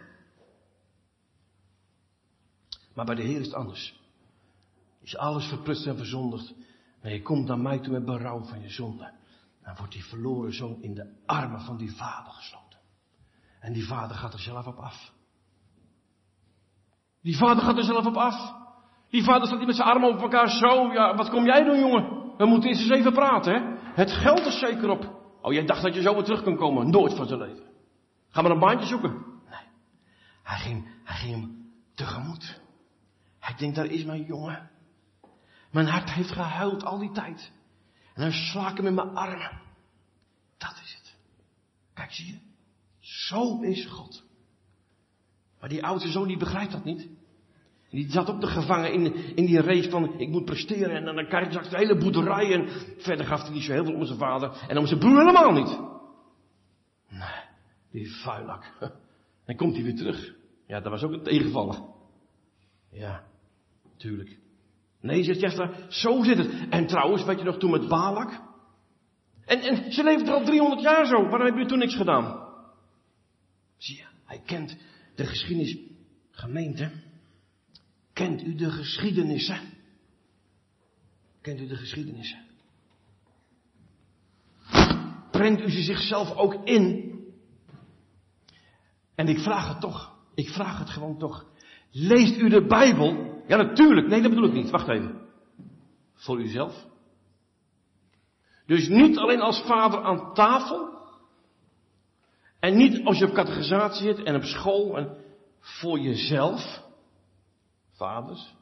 Maar 2.94 3.04
bij 3.04 3.14
de 3.14 3.22
Heer 3.22 3.40
is 3.40 3.46
het 3.46 3.54
anders. 3.54 4.00
Is 5.02 5.16
alles 5.16 5.46
verprutst 5.46 5.86
en 5.86 5.96
verzondigd. 5.96 6.54
En 7.00 7.12
je 7.12 7.22
komt 7.22 7.46
naar 7.46 7.58
mij 7.58 7.78
toe 7.78 7.92
met 7.92 8.04
berouw 8.04 8.44
van 8.44 8.60
je 8.60 8.68
zonde. 8.68 9.12
Dan 9.62 9.74
wordt 9.76 9.92
die 9.92 10.04
verloren 10.04 10.52
zoon 10.52 10.82
in 10.82 10.94
de 10.94 11.22
armen 11.26 11.60
van 11.60 11.76
die 11.76 11.96
vader 11.96 12.32
gesloten. 12.32 12.78
En 13.60 13.72
die 13.72 13.86
vader 13.86 14.16
gaat 14.16 14.32
er 14.32 14.38
zelf 14.38 14.66
op 14.66 14.76
af. 14.76 15.12
Die 17.22 17.36
vader 17.36 17.62
gaat 17.62 17.76
er 17.76 17.84
zelf 17.84 18.06
op 18.06 18.16
af. 18.16 18.54
Die 19.10 19.24
vader 19.24 19.46
staat 19.46 19.58
niet 19.58 19.66
met 19.66 19.76
zijn 19.76 19.88
armen 19.88 20.10
op 20.10 20.20
elkaar 20.20 20.48
zo. 20.48 20.92
Ja, 20.92 21.14
wat 21.14 21.30
kom 21.30 21.44
jij 21.44 21.64
doen, 21.64 21.78
jongen? 21.78 22.34
We 22.36 22.46
moeten 22.46 22.68
eerst 22.68 22.80
eens 22.80 22.90
even 22.90 23.12
praten, 23.12 23.52
hè? 23.54 23.60
Het 23.94 24.10
geld 24.10 24.46
is 24.46 24.58
zeker 24.58 24.90
op. 24.90 25.20
Oh, 25.42 25.52
jij 25.52 25.64
dacht 25.64 25.82
dat 25.82 25.94
je 25.94 26.02
zo 26.02 26.14
weer 26.14 26.24
terug 26.24 26.42
kon 26.42 26.56
komen. 26.56 26.90
Nooit 26.90 27.14
van 27.14 27.26
zijn 27.26 27.40
leven. 27.40 27.64
Ga 28.28 28.42
maar 28.42 28.50
een 28.50 28.58
baantje 28.58 28.86
zoeken. 28.86 29.10
Nee. 29.50 29.66
Hij 30.42 30.58
ging, 30.58 30.88
hij 31.04 31.16
ging 31.16 31.40
hem 31.40 31.72
tegemoet. 31.94 32.60
Hij 33.38 33.54
denkt, 33.56 33.76
daar 33.76 33.86
is 33.86 34.04
mijn 34.04 34.24
jongen. 34.24 34.70
Mijn 35.72 35.86
hart 35.86 36.10
heeft 36.10 36.32
gehuild 36.32 36.84
al 36.84 36.98
die 36.98 37.12
tijd. 37.12 37.52
En 38.14 38.22
dan 38.22 38.32
sla 38.32 38.70
ik 38.70 38.76
hem 38.76 38.86
in 38.86 38.94
mijn 38.94 39.16
armen. 39.16 39.60
Dat 40.58 40.80
is 40.84 40.94
het. 40.98 41.16
Kijk, 41.94 42.12
zie 42.12 42.26
je? 42.26 42.38
Zo 43.00 43.60
is 43.60 43.86
God. 43.86 44.24
Maar 45.60 45.68
die 45.68 45.84
oudste 45.84 46.10
zoon 46.10 46.26
die 46.26 46.36
begrijpt 46.36 46.72
dat 46.72 46.84
niet. 46.84 47.08
Die 47.90 48.10
zat 48.10 48.30
ook 48.30 48.40
de 48.40 48.46
gevangen 48.46 48.92
in, 48.92 49.14
in 49.14 49.46
die 49.46 49.60
race 49.60 49.90
van 49.90 50.18
ik 50.18 50.28
moet 50.28 50.44
presteren 50.44 50.96
en 50.96 51.04
dan 51.04 51.26
krijg 51.26 51.48
straks 51.48 51.68
de 51.68 51.76
hele 51.76 51.98
boerderij 51.98 52.52
en 52.52 52.68
verder 52.98 53.26
gaf 53.26 53.42
hij 53.42 53.50
niet 53.50 53.62
zo 53.62 53.72
heel 53.72 53.84
veel 53.84 53.94
om 53.94 54.04
zijn 54.04 54.18
vader 54.18 54.64
en 54.68 54.78
om 54.78 54.86
zijn 54.86 54.98
broer 54.98 55.18
helemaal 55.18 55.52
niet. 55.52 55.78
Nee, 57.08 57.44
die 57.90 58.16
vuilak. 58.16 58.64
Dan 59.46 59.56
komt 59.56 59.74
hij 59.74 59.82
weer 59.82 59.96
terug. 59.96 60.34
Ja, 60.66 60.80
dat 60.80 60.92
was 60.92 61.02
ook 61.02 61.12
een 61.12 61.22
tegenvallen. 61.22 61.84
Ja, 62.90 63.24
tuurlijk. 63.96 64.38
Nee, 65.02 65.22
zegt 65.22 65.40
Jester, 65.40 65.86
zo 65.88 66.22
zit 66.22 66.38
het. 66.38 66.50
En 66.70 66.86
trouwens, 66.86 67.24
weet 67.24 67.38
je 67.38 67.44
nog 67.44 67.58
toen 67.58 67.70
met 67.70 67.88
Balak? 67.88 68.40
En, 69.44 69.60
en 69.60 69.92
ze 69.92 70.02
leefde 70.02 70.30
al 70.30 70.44
300 70.44 70.80
jaar 70.80 71.06
zo. 71.06 71.28
Waarom 71.28 71.46
heb 71.46 71.56
je 71.56 71.66
toen 71.66 71.78
niks 71.78 71.96
gedaan? 71.96 72.48
Zie 73.76 73.96
je, 73.96 74.04
hij 74.24 74.42
kent 74.46 74.76
de 75.14 75.26
geschiedenis. 75.26 75.78
Gemeente, 76.30 76.90
kent 78.12 78.42
u 78.42 78.54
de 78.54 78.70
geschiedenissen? 78.70 79.60
Kent 81.40 81.60
u 81.60 81.66
de 81.66 81.76
geschiedenissen? 81.76 82.40
Brengt 85.30 85.60
u 85.60 85.70
ze 85.70 85.82
zichzelf 85.82 86.36
ook 86.36 86.54
in? 86.64 87.10
En 89.14 89.28
ik 89.28 89.38
vraag 89.38 89.68
het 89.68 89.80
toch. 89.80 90.16
Ik 90.34 90.48
vraag 90.48 90.78
het 90.78 90.90
gewoon 90.90 91.18
toch. 91.18 91.46
Leest 91.90 92.36
u 92.36 92.48
de 92.48 92.66
Bijbel? 92.66 93.31
Ja, 93.46 93.56
natuurlijk. 93.56 94.06
Nee, 94.06 94.22
dat 94.22 94.30
bedoel 94.30 94.48
ik 94.48 94.52
niet. 94.52 94.70
Wacht 94.70 94.88
even. 94.88 95.20
Voor 96.14 96.40
uzelf. 96.40 96.86
Dus 98.66 98.88
niet 98.88 99.18
alleen 99.18 99.40
als 99.40 99.62
vader 99.66 100.02
aan 100.02 100.34
tafel. 100.34 100.90
En 102.60 102.76
niet 102.76 103.04
als 103.04 103.18
je 103.18 103.28
op 103.28 103.34
categorisatie 103.34 104.02
zit 104.02 104.22
en 104.22 104.34
op 104.34 104.42
school 104.42 104.96
en 104.96 105.16
voor 105.58 105.98
jezelf. 105.98 106.82
Vaders, 107.90 108.54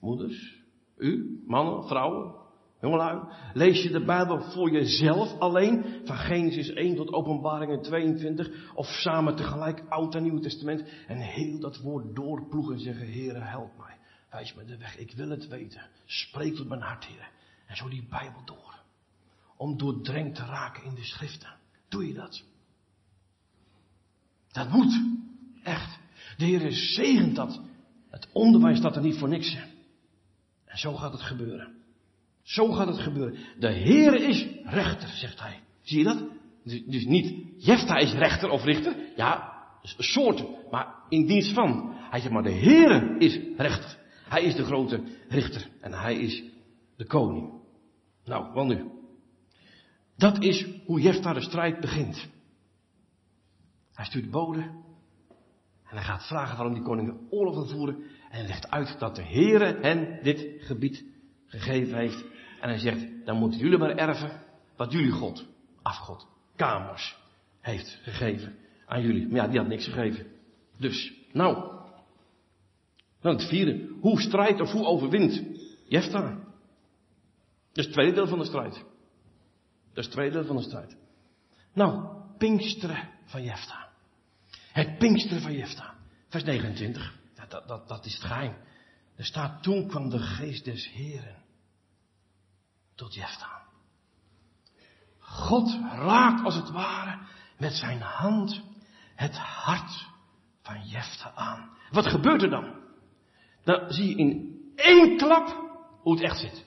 moeders, 0.00 0.62
u, 0.96 1.42
mannen, 1.46 1.84
vrouwen, 1.84 2.34
jongelui. 2.80 3.20
Lees 3.52 3.82
je 3.82 3.90
de 3.90 4.04
Bijbel 4.04 4.40
voor 4.40 4.70
jezelf 4.70 5.38
alleen, 5.38 5.84
van 6.04 6.16
Genesis 6.16 6.72
1 6.72 6.96
tot 6.96 7.12
Openbaringen 7.12 7.82
22, 7.82 8.72
of 8.74 8.86
samen 8.86 9.36
tegelijk 9.36 9.84
Oud 9.88 10.14
en 10.14 10.22
Nieuw 10.22 10.40
Testament, 10.40 10.84
en 11.06 11.18
heel 11.18 11.60
dat 11.60 11.80
woord 11.80 12.14
doorploegen 12.14 12.74
en 12.74 12.80
zeggen, 12.80 13.12
Heere, 13.12 13.40
help 13.40 13.78
mij. 13.78 13.91
Wijs 14.32 14.54
me 14.54 14.64
de 14.64 14.76
weg, 14.76 14.96
ik 14.96 15.12
wil 15.12 15.28
het 15.28 15.48
weten. 15.48 15.82
Spreek 16.04 16.54
tot 16.54 16.68
mijn 16.68 16.80
hart, 16.80 17.04
Heer. 17.04 17.30
En 17.66 17.76
zo 17.76 17.88
die 17.88 18.06
Bijbel 18.10 18.44
door. 18.44 18.80
Om 19.56 19.78
doordrenkt 19.78 20.36
te 20.36 20.44
raken 20.44 20.84
in 20.84 20.94
de 20.94 21.04
schriften. 21.04 21.54
Doe 21.88 22.06
je 22.06 22.14
dat? 22.14 22.42
Dat 24.52 24.68
moet. 24.68 25.00
Echt. 25.62 25.98
De 26.36 26.44
Heer 26.44 26.72
zegent 26.72 27.36
dat. 27.36 27.60
Het 28.10 28.28
onderwijs 28.32 28.78
staat 28.78 28.96
er 28.96 29.02
niet 29.02 29.18
voor 29.18 29.28
niks. 29.28 29.56
En 30.64 30.78
zo 30.78 30.94
gaat 30.94 31.12
het 31.12 31.22
gebeuren. 31.22 31.74
Zo 32.42 32.72
gaat 32.72 32.86
het 32.86 32.98
gebeuren. 32.98 33.38
De 33.58 33.72
Heer 33.72 34.14
is 34.14 34.46
rechter, 34.64 35.08
zegt 35.08 35.40
hij. 35.40 35.60
Zie 35.82 35.98
je 35.98 36.04
dat? 36.04 36.24
Dus, 36.64 36.84
dus 36.84 37.04
niet 37.04 37.44
Jefta 37.64 37.96
is 37.96 38.12
rechter 38.12 38.48
of 38.50 38.64
richter. 38.64 38.96
Ja, 39.16 39.52
soorten, 39.82 40.46
maar 40.70 40.94
in 41.08 41.26
dienst 41.26 41.52
van. 41.52 41.94
Hij 41.94 42.20
zegt 42.20 42.32
maar 42.32 42.42
de 42.42 42.50
Heer 42.50 43.20
is 43.20 43.38
rechter. 43.56 44.00
Hij 44.28 44.42
is 44.42 44.54
de 44.54 44.64
grote 44.64 45.02
richter 45.28 45.68
en 45.80 45.92
hij 45.92 46.18
is 46.18 46.42
de 46.96 47.06
koning. 47.06 47.52
Nou, 48.24 48.52
wat 48.52 48.66
nu? 48.66 48.90
Dat 50.16 50.42
is 50.42 50.66
hoe 50.84 51.00
Jefta 51.00 51.32
de 51.32 51.40
strijd 51.40 51.80
begint. 51.80 52.28
Hij 53.92 54.04
stuurt 54.04 54.30
bode 54.30 54.60
en 55.82 55.96
hij 55.96 56.02
gaat 56.02 56.26
vragen 56.26 56.56
waarom 56.56 56.74
die 56.74 56.82
koning 56.82 57.08
de 57.08 57.36
oorlog 57.36 57.54
wil 57.54 57.66
voeren 57.66 57.96
en 58.30 58.38
hij 58.38 58.46
legt 58.46 58.70
uit 58.70 58.98
dat 58.98 59.16
de 59.16 59.22
Heere 59.22 59.78
hen 59.80 60.18
dit 60.22 60.48
gebied 60.58 61.04
gegeven 61.46 61.98
heeft 61.98 62.24
en 62.60 62.68
hij 62.68 62.78
zegt, 62.78 63.06
dan 63.24 63.38
moeten 63.38 63.60
jullie 63.60 63.78
maar 63.78 63.96
erven 63.96 64.42
wat 64.76 64.92
jullie 64.92 65.10
God, 65.10 65.46
afgod, 65.82 66.26
kamers, 66.56 67.16
heeft 67.60 67.98
gegeven 68.02 68.54
aan 68.86 69.02
jullie. 69.02 69.26
Maar 69.26 69.36
ja, 69.36 69.48
die 69.48 69.58
had 69.58 69.68
niks 69.68 69.84
gegeven. 69.84 70.26
Dus, 70.78 71.12
nou, 71.32 71.71
dan 73.22 73.32
het 73.32 73.48
vierde. 73.48 73.96
Hoe 74.00 74.20
strijdt 74.20 74.60
of 74.60 74.70
hoe 74.70 74.86
overwint 74.86 75.42
Jefta? 75.88 76.20
Dat 76.20 77.78
is 77.78 77.84
het 77.84 77.92
tweede 77.92 78.14
deel 78.14 78.26
van 78.26 78.38
de 78.38 78.44
strijd. 78.44 78.74
Dat 79.88 79.98
is 79.98 80.04
het 80.04 80.12
tweede 80.12 80.32
deel 80.32 80.44
van 80.44 80.56
de 80.56 80.62
strijd. 80.62 80.96
Nou, 81.72 82.20
Pinksteren 82.38 83.08
van 83.24 83.42
Jefta. 83.42 83.88
Het 84.72 84.98
Pinksteren 84.98 85.42
van 85.42 85.52
Jefta. 85.52 85.94
Vers 86.28 86.44
29. 86.44 87.18
dat, 87.48 87.68
dat, 87.68 87.88
dat 87.88 88.04
is 88.04 88.14
het 88.14 88.22
geheim. 88.22 88.56
Er 89.16 89.24
staat, 89.24 89.62
toen 89.62 89.88
kwam 89.88 90.08
de 90.10 90.18
geest 90.18 90.64
des 90.64 90.90
Heren 90.90 91.42
tot 92.94 93.14
Jefta. 93.14 93.62
God 95.18 95.78
raakt 95.92 96.44
als 96.44 96.54
het 96.54 96.70
ware 96.70 97.18
met 97.58 97.72
zijn 97.72 98.00
hand 98.00 98.62
het 99.14 99.36
hart 99.36 100.06
van 100.62 100.86
Jefta 100.86 101.32
aan. 101.34 101.70
Wat 101.90 102.06
gebeurt 102.06 102.42
er 102.42 102.50
dan? 102.50 102.81
Dan 103.64 103.92
zie 103.92 104.08
je 104.08 104.16
in 104.16 104.60
één 104.74 105.16
klap 105.16 105.70
hoe 106.00 106.12
het 106.12 106.22
echt 106.22 106.38
zit. 106.38 106.64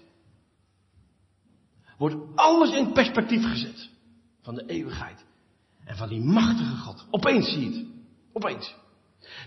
Wordt 1.98 2.16
alles 2.36 2.72
in 2.72 2.92
perspectief 2.92 3.46
gezet. 3.46 3.90
Van 4.42 4.56
de 4.56 4.66
eeuwigheid. 4.66 5.26
En 5.86 5.96
van 5.96 6.10
die 6.10 6.22
machtige 6.22 6.76
God. 6.76 7.08
Opeens 7.10 7.52
zie 7.52 7.70
je 7.70 7.78
het. 7.78 7.86
Opeens. 8.34 8.76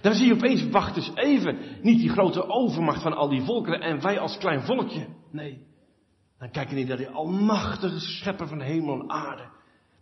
Dan 0.02 0.14
zie 0.14 0.26
je 0.26 0.34
opeens, 0.34 0.68
wacht 0.68 0.96
eens 0.96 1.10
even, 1.14 1.58
niet 1.82 1.98
die 1.98 2.08
grote 2.08 2.48
overmacht 2.48 3.02
van 3.02 3.16
al 3.16 3.28
die 3.28 3.42
volkeren 3.42 3.80
en 3.80 4.00
wij 4.00 4.18
als 4.18 4.38
klein 4.38 4.62
volkje. 4.62 5.06
Nee. 5.30 5.66
Dan 6.38 6.50
kijk 6.50 6.68
je 6.68 6.74
niet 6.74 6.88
naar 6.88 6.96
die 6.96 7.08
almachtige 7.08 8.00
schepper 8.00 8.48
van 8.48 8.60
hemel 8.60 9.00
en 9.00 9.10
aarde. 9.10 9.48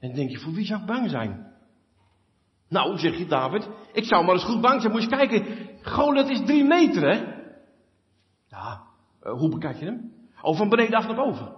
En 0.01 0.14
denk 0.14 0.30
je, 0.30 0.38
voor 0.38 0.53
wie 0.53 0.66
zou 0.66 0.80
ik 0.80 0.86
bang 0.86 1.11
zijn? 1.11 1.55
Nou, 2.68 2.99
zeg 2.99 3.18
je 3.18 3.26
David, 3.26 3.68
ik 3.92 4.05
zou 4.05 4.24
maar 4.24 4.34
eens 4.34 4.44
goed 4.44 4.61
bang 4.61 4.80
zijn. 4.80 4.92
Moet 4.92 5.03
je 5.03 5.09
kijken, 5.09 5.47
Goliath 5.82 6.28
is 6.28 6.44
drie 6.44 6.64
meter, 6.64 7.03
hè? 7.03 7.36
Ja, 8.49 8.82
uh, 9.22 9.32
hoe 9.32 9.49
bekijk 9.49 9.78
je 9.78 9.84
hem? 9.84 10.12
Oh, 10.42 10.57
van 10.57 10.68
beneden 10.68 10.99
af 10.99 11.07
naar 11.07 11.16
boven. 11.16 11.55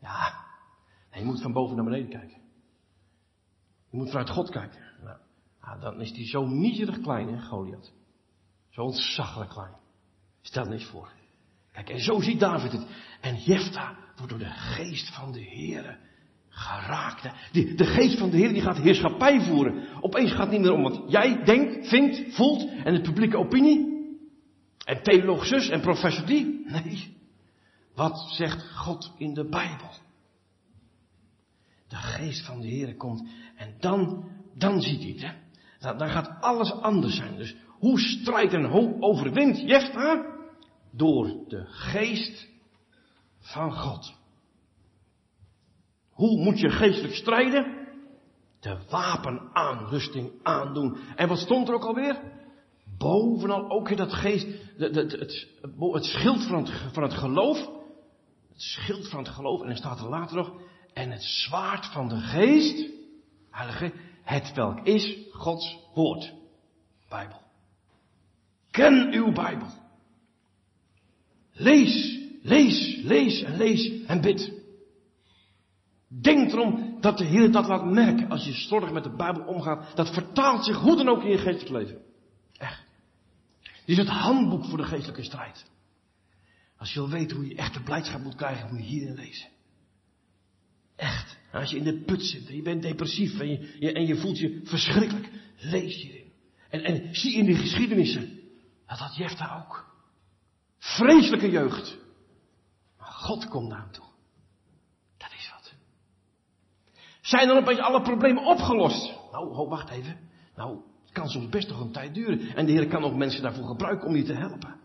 Ja, 0.00 0.44
je 1.12 1.24
moet 1.24 1.42
van 1.42 1.52
boven 1.52 1.76
naar 1.76 1.84
beneden 1.84 2.08
kijken. 2.08 2.38
Je 3.90 3.96
moet 3.96 4.10
vanuit 4.10 4.30
God 4.30 4.50
kijken. 4.50 4.80
Nou, 5.02 5.18
ah, 5.60 5.80
dan 5.80 6.00
is 6.00 6.10
hij 6.10 6.26
zo 6.26 6.46
miserig 6.46 7.00
klein, 7.00 7.28
hè, 7.28 7.40
Goliath. 7.40 7.92
Zo 8.68 8.82
ontzaglijk 8.82 9.50
klein. 9.50 9.74
Stel 10.40 10.66
eens 10.66 10.84
voor. 10.84 11.12
Kijk, 11.72 11.88
en 11.88 12.00
zo 12.00 12.20
ziet 12.20 12.40
David 12.40 12.72
het. 12.72 12.86
En 13.20 13.36
Jefta 13.36 13.96
wordt 14.16 14.30
door 14.30 14.38
de 14.38 14.54
geest 14.54 15.14
van 15.14 15.32
de 15.32 15.40
Heer 15.40 15.98
geraakt. 16.48 17.22
De, 17.52 17.74
de 17.74 17.84
geest 17.84 18.18
van 18.18 18.30
de 18.30 18.36
Heer 18.36 18.52
die 18.52 18.62
gaat 18.62 18.76
heerschappij 18.76 19.40
voeren. 19.40 20.02
Opeens 20.02 20.30
gaat 20.30 20.40
het 20.40 20.50
niet 20.50 20.60
meer 20.60 20.72
om 20.72 20.82
wat 20.82 21.02
jij 21.06 21.44
denkt, 21.44 21.88
vindt, 21.88 22.34
voelt 22.34 22.70
en 22.84 22.94
de 22.94 23.00
publieke 23.00 23.38
opinie. 23.38 23.89
En 24.84 25.02
theoloog 25.02 25.46
zus 25.46 25.68
en 25.68 25.80
professor 25.80 26.26
die. 26.26 26.64
Nee. 26.66 27.16
Wat 27.94 28.30
zegt 28.30 28.76
God 28.76 29.12
in 29.16 29.34
de 29.34 29.48
Bijbel? 29.48 29.90
De 31.88 31.96
geest 31.96 32.46
van 32.46 32.60
de 32.60 32.66
Heer 32.66 32.96
komt 32.96 33.28
en 33.56 33.74
dan, 33.80 34.30
dan 34.54 34.80
ziet 34.80 35.02
hij 35.02 35.10
het. 35.10 35.20
Hè? 35.20 35.32
Dan, 35.78 35.98
dan 35.98 36.08
gaat 36.08 36.40
alles 36.40 36.72
anders 36.72 37.16
zijn. 37.16 37.36
Dus 37.36 37.56
hoe 37.66 38.00
strijdt 38.00 38.52
en 38.52 38.64
hoe 38.64 38.96
overwint 39.00 39.60
Jefta? 39.60 40.38
Door 40.92 41.44
de 41.48 41.64
geest 41.66 42.48
van 43.38 43.72
God. 43.72 44.14
Hoe 46.10 46.44
moet 46.44 46.60
je 46.60 46.70
geestelijk 46.70 47.14
strijden? 47.14 47.78
De 48.60 48.78
wapenaanrusting 48.90 50.32
aandoen. 50.42 50.96
En 51.16 51.28
wat 51.28 51.38
stond 51.38 51.68
er 51.68 51.74
ook 51.74 51.84
alweer? 51.84 52.29
Bovenal 53.00 53.70
ook 53.70 53.96
dat 53.96 54.12
geest, 54.12 54.46
het, 54.76 54.94
het, 54.94 55.12
het, 55.12 55.46
het 55.92 56.04
schild 56.04 56.42
van 56.46 56.64
het, 56.64 56.70
van 56.92 57.02
het 57.02 57.14
geloof. 57.14 57.58
Het 58.48 58.60
schild 58.62 59.08
van 59.08 59.18
het 59.18 59.28
geloof. 59.28 59.60
En 59.60 59.66
dan 59.66 59.76
staat 59.76 60.00
er 60.00 60.08
later 60.08 60.36
nog, 60.36 60.52
en 60.92 61.10
het 61.10 61.22
zwaard 61.22 61.86
van 61.86 62.08
de 62.08 62.16
geest, 62.16 62.90
heilige, 63.50 63.92
het 64.22 64.52
welk 64.54 64.86
is 64.86 65.18
Gods 65.32 65.78
woord. 65.94 66.32
Bijbel. 67.08 67.40
Ken 68.70 69.12
uw 69.12 69.32
Bijbel. 69.32 69.68
Lees, 71.52 72.18
lees, 72.42 73.00
lees 73.02 73.42
en 73.42 73.56
lees 73.56 74.04
en 74.06 74.20
bid. 74.20 74.52
Denk 76.08 76.52
erom 76.52 76.96
dat 77.00 77.18
de 77.18 77.24
Heer 77.24 77.52
dat 77.52 77.66
laat 77.66 77.84
merken 77.84 78.30
als 78.30 78.44
je 78.44 78.52
slordig 78.52 78.92
met 78.92 79.04
de 79.04 79.16
Bijbel 79.16 79.44
omgaat. 79.44 79.96
Dat 79.96 80.12
vertaalt 80.12 80.64
zich 80.64 80.76
hoe 80.76 80.96
dan 80.96 81.08
ook 81.08 81.22
in 81.22 81.30
je 81.30 81.38
geestelijk 81.38 81.70
leven. 81.70 82.09
Dit 83.90 83.98
is 83.98 84.04
het 84.04 84.14
handboek 84.14 84.64
voor 84.64 84.78
de 84.78 84.84
geestelijke 84.84 85.22
strijd. 85.22 85.70
Als 86.76 86.92
je 86.92 87.00
wil 87.00 87.08
weten 87.08 87.36
hoe 87.36 87.48
je 87.48 87.54
echte 87.54 87.82
blijdschap 87.82 88.22
moet 88.22 88.34
krijgen, 88.34 88.68
moet 88.70 88.78
je 88.78 88.86
hierin 88.86 89.14
lezen. 89.14 89.48
Echt. 90.96 91.38
Als 91.52 91.70
je 91.70 91.76
in 91.76 91.84
de 91.84 92.02
put 92.04 92.22
zit 92.22 92.48
en 92.48 92.56
je 92.56 92.62
bent 92.62 92.82
depressief 92.82 93.40
en 93.40 93.48
je, 93.48 93.92
en 93.92 94.06
je 94.06 94.16
voelt 94.16 94.38
je 94.38 94.60
verschrikkelijk, 94.64 95.30
lees 95.56 96.02
hierin. 96.02 96.32
En, 96.68 96.84
en 96.84 97.14
zie 97.14 97.34
in 97.34 97.44
die 97.44 97.54
geschiedenissen, 97.54 98.40
dat 98.86 98.98
had 98.98 99.16
Jefta 99.16 99.64
ook. 99.64 99.94
Vreselijke 100.78 101.50
jeugd. 101.50 101.98
Maar 102.98 103.12
God 103.12 103.48
komt 103.48 103.68
naar 103.68 103.80
hem 103.80 103.92
toe. 103.92 104.06
Dat 105.16 105.32
is 105.38 105.50
wat. 105.50 105.72
Zijn 107.20 107.48
dan 107.48 107.56
opeens 107.56 107.80
alle 107.80 108.02
problemen 108.02 108.44
opgelost? 108.44 109.06
Nou, 109.32 109.54
ho, 109.54 109.68
wacht 109.68 109.90
even. 109.90 110.30
Nou, 110.54 110.80
het 111.02 111.12
kan 111.12 111.28
soms 111.28 111.48
best 111.48 111.68
nog 111.68 111.80
een 111.80 111.92
tijd 111.92 112.14
duren. 112.14 112.56
En 112.56 112.66
de 112.66 112.72
Heer 112.72 112.88
kan 112.88 113.04
ook 113.04 113.14
mensen 113.14 113.42
daarvoor 113.42 113.66
gebruiken 113.66 114.08
om 114.08 114.16
je 114.16 114.22
te 114.22 114.34
helpen. 114.34 114.78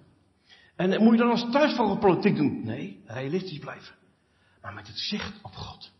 En 0.76 1.04
moet 1.04 1.12
je 1.12 1.20
dan 1.20 1.30
als 1.30 1.52
thuisvogelpolitiek 1.52 2.36
doen? 2.36 2.64
Nee, 2.64 3.04
realistisch 3.06 3.60
blijven. 3.60 3.96
Maar 4.62 4.74
met 4.74 4.88
het 4.88 5.00
zicht 5.00 5.42
op 5.42 5.54
God. 5.54 5.92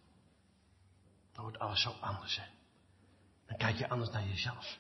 Dan 1.34 1.44
wordt 1.44 1.60
alles 1.60 1.82
zo 1.82 1.94
anders. 2.02 2.42
Dan 3.48 3.58
kijk 3.58 3.78
je 3.78 3.90
anders 3.90 4.12
naar 4.12 4.28
jezelf. 4.28 4.80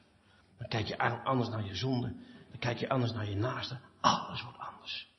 Dan 0.57 0.67
kijk 0.67 0.88
je 0.88 0.97
anders 1.23 1.49
naar 1.49 1.65
je 1.65 1.75
zonde. 1.75 2.07
Dan 2.49 2.59
kijk 2.59 2.77
je 2.77 2.89
anders 2.89 3.11
naar 3.11 3.29
je 3.29 3.36
naaste. 3.36 3.79
Alles 4.01 4.43
wordt 4.43 4.57
anders. 4.57 5.09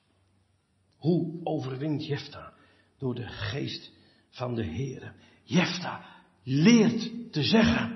Hoe 0.97 1.41
overwint 1.45 2.07
Jefta? 2.07 2.53
Door 2.99 3.15
de 3.15 3.27
geest 3.27 3.93
van 4.31 4.55
de 4.55 4.65
Heer. 4.65 5.15
Jefta 5.43 6.05
leert 6.43 7.33
te 7.33 7.43
zeggen. 7.43 7.96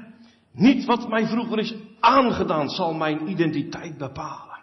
Niet 0.52 0.84
wat 0.84 1.08
mij 1.08 1.26
vroeger 1.26 1.58
is 1.58 1.74
aangedaan 2.00 2.68
zal 2.68 2.94
mijn 2.94 3.28
identiteit 3.28 3.98
bepalen. 3.98 4.58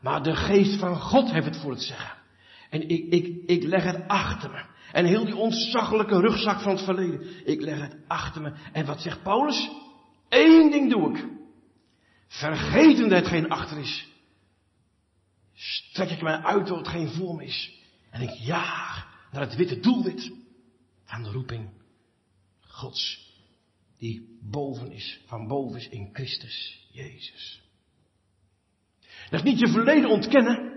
Maar 0.00 0.22
de 0.22 0.36
geest 0.36 0.78
van 0.78 0.96
God 0.96 1.30
heeft 1.30 1.46
het 1.46 1.56
voor 1.56 1.70
het 1.70 1.82
zeggen. 1.82 2.18
En 2.70 2.88
ik, 2.88 3.12
ik, 3.12 3.42
ik 3.46 3.62
leg 3.62 3.84
het 3.84 4.08
achter 4.08 4.50
me. 4.50 4.64
En 4.92 5.04
heel 5.04 5.24
die 5.24 5.36
ontzaglijke 5.36 6.20
rugzak 6.20 6.60
van 6.60 6.72
het 6.72 6.84
verleden. 6.84 7.46
Ik 7.46 7.60
leg 7.60 7.80
het 7.80 7.96
achter 8.06 8.42
me. 8.42 8.52
En 8.72 8.86
wat 8.86 9.00
zegt 9.00 9.22
Paulus? 9.22 9.70
Eén 10.28 10.70
ding 10.70 10.90
doe 10.90 11.10
ik. 11.10 11.26
Vergetende 12.28 13.14
hetgeen 13.14 13.48
achter 13.48 13.78
is. 13.78 14.08
Strek 15.54 16.10
ik 16.10 16.22
mij 16.22 16.42
uit 16.42 16.66
door 16.66 16.78
hetgeen 16.78 17.08
voor 17.08 17.34
me 17.34 17.44
is. 17.44 17.82
En 18.10 18.20
ik 18.20 18.30
jaag 18.30 19.06
naar 19.32 19.42
het 19.42 19.56
witte 19.56 19.80
doelwit. 19.80 20.32
Van 21.04 21.22
de 21.22 21.30
roeping 21.30 21.70
Gods. 22.60 23.23
Die 24.04 24.38
boven 24.40 24.92
is, 24.92 25.20
van 25.26 25.46
boven 25.46 25.76
is 25.76 25.88
in 25.88 26.08
Christus 26.12 26.86
Jezus. 26.92 27.62
Dat 29.30 29.40
is 29.40 29.42
niet 29.42 29.58
je 29.58 29.68
verleden 29.68 30.10
ontkennen. 30.10 30.72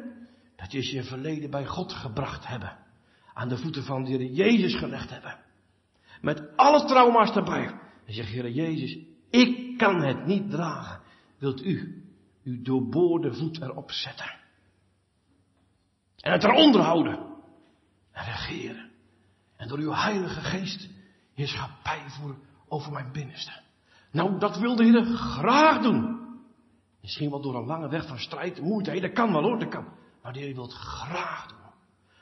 Dat 0.56 0.74
is 0.74 0.92
je 0.92 1.04
verleden 1.04 1.50
bij 1.50 1.66
God 1.66 1.94
gebracht 1.94 2.48
hebben. 2.48 2.78
Aan 3.34 3.50
de 3.50 3.58
voeten 3.58 3.84
van 3.84 4.04
de 4.04 4.10
Heer 4.10 4.32
Jezus 4.32 4.76
gelegd 4.76 5.10
hebben. 5.10 5.40
Met 6.22 6.56
alle 6.56 6.86
trauma's 6.86 7.36
erbij. 7.36 7.66
Dan 8.06 8.14
zeg 8.14 8.32
Heer 8.32 8.50
Jezus, 8.50 8.98
ik 9.30 9.78
kan 9.78 10.02
het 10.02 10.26
niet 10.26 10.50
dragen. 10.50 11.02
Wilt 11.38 11.64
u 11.66 12.04
uw 12.44 12.62
doorboorde 12.62 13.34
voet 13.34 13.62
erop 13.62 13.92
zetten? 13.92 14.36
En 16.18 16.32
het 16.32 16.44
eronder 16.44 16.82
houden. 16.82 17.20
En 18.12 18.26
regeren. 18.26 18.92
En 19.58 19.68
door 19.68 19.80
uw 19.80 19.94
heilige 19.94 20.42
geest 20.42 20.90
heerschappij 21.34 22.10
voeren 22.10 22.47
over 22.68 22.92
mijn 22.92 23.12
binnenste. 23.12 23.62
Nou, 24.12 24.40
dat 24.40 24.58
wil 24.58 24.76
de 24.76 24.84
Heer 24.84 25.06
graag 25.06 25.82
doen. 25.82 26.26
Misschien 27.02 27.30
wel 27.30 27.42
door 27.42 27.56
een 27.56 27.66
lange 27.66 27.90
weg 27.90 28.08
van 28.08 28.20
strijd, 28.20 28.62
moeite. 28.62 29.00
Dat 29.00 29.14
kan 29.14 29.32
wel 29.32 29.44
hoor, 29.44 29.60
dat 29.60 29.70
kan. 29.70 29.88
Maar 30.22 30.34
de 30.34 30.40
Heer 30.40 30.54
wil 30.54 30.64
het 30.64 30.74
graag 30.74 31.48
doen. 31.48 31.58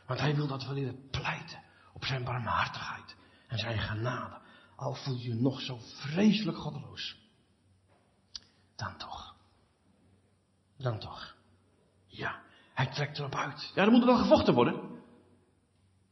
Want 0.07 0.19
Hij 0.19 0.35
wil 0.35 0.47
dat 0.47 0.67
we 0.67 0.73
leren 0.73 1.09
pleiten 1.09 1.63
op 1.93 2.05
zijn 2.05 2.23
barmhartigheid 2.23 3.15
en 3.47 3.57
zijn 3.57 3.79
genade. 3.79 4.37
Al 4.75 4.93
voel 4.93 5.15
je 5.15 5.27
je 5.27 5.35
nog 5.35 5.61
zo 5.61 5.77
vreselijk 5.81 6.57
goddeloos. 6.57 7.17
Dan 8.75 8.97
toch. 8.97 9.35
Dan 10.77 10.99
toch. 10.99 11.35
Ja, 12.05 12.41
hij 12.73 12.85
trekt 12.85 13.17
erop 13.17 13.35
uit. 13.35 13.71
Ja, 13.75 13.83
er 13.83 13.91
moet 13.91 14.01
er 14.01 14.07
wel 14.07 14.17
gevochten 14.17 14.53
worden. 14.53 14.94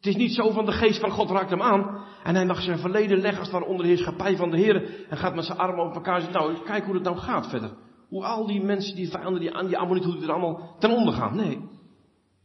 Het 0.04 0.14
is 0.14 0.22
niet 0.22 0.34
zo 0.34 0.52
van 0.52 0.66
de 0.66 0.72
geest 0.72 1.00
van 1.00 1.12
God 1.12 1.30
raakt 1.30 1.50
hem 1.50 1.62
aan. 1.62 2.06
En 2.24 2.36
hij 2.36 2.46
mag 2.46 2.62
zijn 2.62 2.80
verleden 2.80 3.18
leggen 3.18 3.40
als 3.40 3.52
ware 3.52 3.66
onder 3.66 3.86
de 3.86 3.92
heerschappij 3.92 4.36
van 4.36 4.50
de 4.50 4.58
Heer. 4.58 5.08
En 5.10 5.18
gaat 5.18 5.36
met 5.36 5.46
zijn 5.46 5.58
armen 5.58 5.86
op 5.86 5.96
elkaar 5.96 6.22
zitten. 6.22 6.42
Nou, 6.42 6.64
kijk 6.64 6.86
hoe 6.86 6.94
het 6.94 7.04
nou 7.04 7.18
gaat 7.18 7.50
verder. 7.50 7.74
Hoe 8.10 8.24
al 8.24 8.48
die 8.48 8.64
mensen, 8.64 8.96
die 8.96 9.10
vijanden, 9.10 9.42
die 9.42 9.54
aan 9.54 9.68
die 9.68 9.78
ammonieten, 9.78 10.12
hoe 10.12 10.20
die 10.20 10.30
er 10.30 10.36
allemaal 10.36 10.76
ten 10.80 10.92
onder 10.92 11.14
gaan. 11.14 11.36
Nee. 11.36 11.56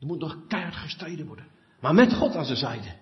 Er 0.01 0.07
moet 0.07 0.19
nog 0.19 0.47
keihard 0.47 0.77
gestreden 0.77 1.27
worden. 1.27 1.47
Maar 1.81 1.95
met 1.95 2.15
God 2.15 2.35
aan 2.35 2.45
zijn 2.45 2.59
zijde. 2.59 2.97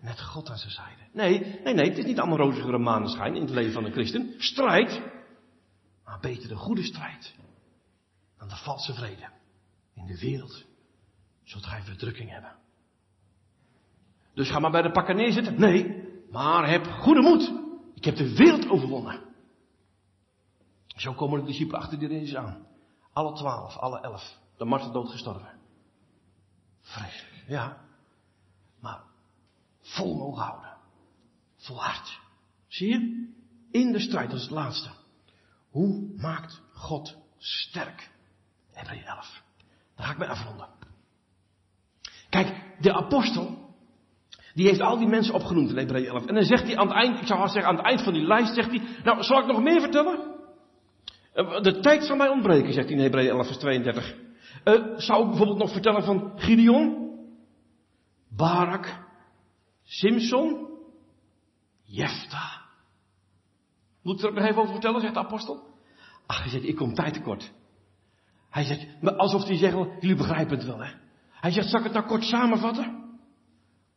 Met 0.00 0.20
God 0.20 0.50
aan 0.50 0.58
zijn 0.58 0.72
zijde. 0.72 1.02
Nee, 1.12 1.60
nee, 1.64 1.74
nee, 1.74 1.88
het 1.88 1.98
is 1.98 2.04
niet 2.04 2.18
allemaal 2.18 2.38
rozige 2.38 2.78
maneschijn 2.78 3.34
in 3.34 3.42
het 3.42 3.50
leven 3.50 3.72
van 3.72 3.84
een 3.84 3.92
christen. 3.92 4.34
Strijd. 4.38 5.02
Maar 6.04 6.18
beter 6.20 6.48
de 6.48 6.56
goede 6.56 6.82
strijd. 6.82 7.34
Dan 8.38 8.48
de 8.48 8.56
valse 8.56 8.94
vrede. 8.94 9.28
In 9.94 10.06
de 10.06 10.18
wereld 10.18 10.64
zult 11.44 11.66
gij 11.66 11.82
verdrukking 11.82 12.30
hebben. 12.30 12.64
Dus 14.36 14.50
ga 14.50 14.58
maar 14.58 14.70
bij 14.70 14.82
de 14.82 14.90
pakken 14.90 15.16
neerzitten. 15.16 15.60
Nee, 15.60 16.08
maar 16.30 16.68
heb 16.68 16.86
goede 16.86 17.20
moed. 17.20 17.52
Ik 17.94 18.04
heb 18.04 18.16
de 18.16 18.34
wereld 18.34 18.68
overwonnen. 18.68 19.20
Zo 20.86 21.12
komen 21.12 21.40
de 21.40 21.46
discipelen 21.46 21.80
achter 21.80 21.98
de 21.98 22.06
Jezus 22.06 22.36
aan. 22.36 22.66
Alle 23.12 23.32
twaalf, 23.32 23.76
alle 23.76 24.00
elf. 24.00 24.38
De 24.56 24.64
marteldood 24.64 25.10
gestorven. 25.10 25.58
Vreselijk, 26.80 27.44
ja. 27.46 27.80
Maar 28.80 29.02
vol 29.80 30.16
mogen 30.16 30.42
houden. 30.42 30.76
Volhard. 31.56 32.20
Zie 32.66 32.88
je? 32.88 33.30
In 33.70 33.92
de 33.92 34.00
strijd, 34.00 34.30
dat 34.30 34.38
is 34.38 34.44
het 34.44 34.54
laatste. 34.54 34.90
Hoe 35.70 36.14
maakt 36.16 36.62
God 36.72 37.16
sterk? 37.38 38.10
Hebreeën 38.72 39.04
11. 39.04 39.42
Daar 39.94 40.06
ga 40.06 40.12
ik 40.12 40.18
mee 40.18 40.28
afronden. 40.28 40.68
Kijk, 42.28 42.76
de 42.80 42.92
apostel, 42.92 43.65
die 44.56 44.66
heeft 44.66 44.80
al 44.80 44.98
die 44.98 45.08
mensen 45.08 45.34
opgenoemd 45.34 45.70
in 45.70 45.76
Hebreeën 45.76 46.06
11. 46.06 46.26
En 46.26 46.34
dan 46.34 46.44
zegt 46.44 46.62
hij 46.62 46.76
aan 46.76 46.86
het 46.86 46.96
eind, 46.96 47.20
ik 47.20 47.26
zou 47.26 47.48
zeggen 47.48 47.64
aan 47.64 47.76
het 47.76 47.86
eind 47.86 48.02
van 48.02 48.12
die 48.12 48.26
lijst, 48.26 48.54
zegt 48.54 48.70
hij, 48.70 48.82
nou, 49.04 49.22
zal 49.22 49.40
ik 49.40 49.46
nog 49.46 49.62
meer 49.62 49.80
vertellen? 49.80 50.34
Eh, 51.32 51.60
de 51.60 51.80
tijd 51.80 52.04
zal 52.04 52.16
mij 52.16 52.28
ontbreken, 52.28 52.72
zegt 52.72 52.88
hij 52.88 52.96
in 52.96 53.02
Hebreeën 53.02 53.30
11 53.30 53.46
vers 53.46 53.58
32. 53.58 54.14
Uh, 54.64 54.74
zou 54.96 55.22
ik 55.22 55.28
bijvoorbeeld 55.28 55.58
nog 55.58 55.72
vertellen 55.72 56.02
van 56.04 56.32
Gideon, 56.36 57.10
Barak, 58.36 58.98
Simson, 59.82 60.68
Jefta. 61.84 62.62
Moet 64.02 64.18
ik 64.18 64.26
er 64.26 64.32
nog 64.32 64.44
even 64.44 64.60
over 64.60 64.72
vertellen, 64.72 65.00
zegt 65.00 65.14
de 65.14 65.20
apostel? 65.20 65.62
Ach, 66.26 66.40
hij 66.40 66.50
zegt, 66.50 66.64
ik 66.64 66.76
kom 66.76 66.94
tijd 66.94 67.14
tekort. 67.14 67.52
Hij 68.50 68.64
zegt, 68.64 68.86
alsof 69.16 69.44
hij 69.44 69.56
zegt, 69.56 69.76
jullie 70.00 70.16
begrijpen 70.16 70.56
het 70.56 70.66
wel, 70.66 70.84
hè? 70.84 70.90
Hij 71.30 71.50
zegt, 71.50 71.68
zal 71.68 71.78
ik 71.78 71.84
het 71.84 71.94
nou 71.94 72.06
kort 72.06 72.24
samenvatten? 72.24 73.04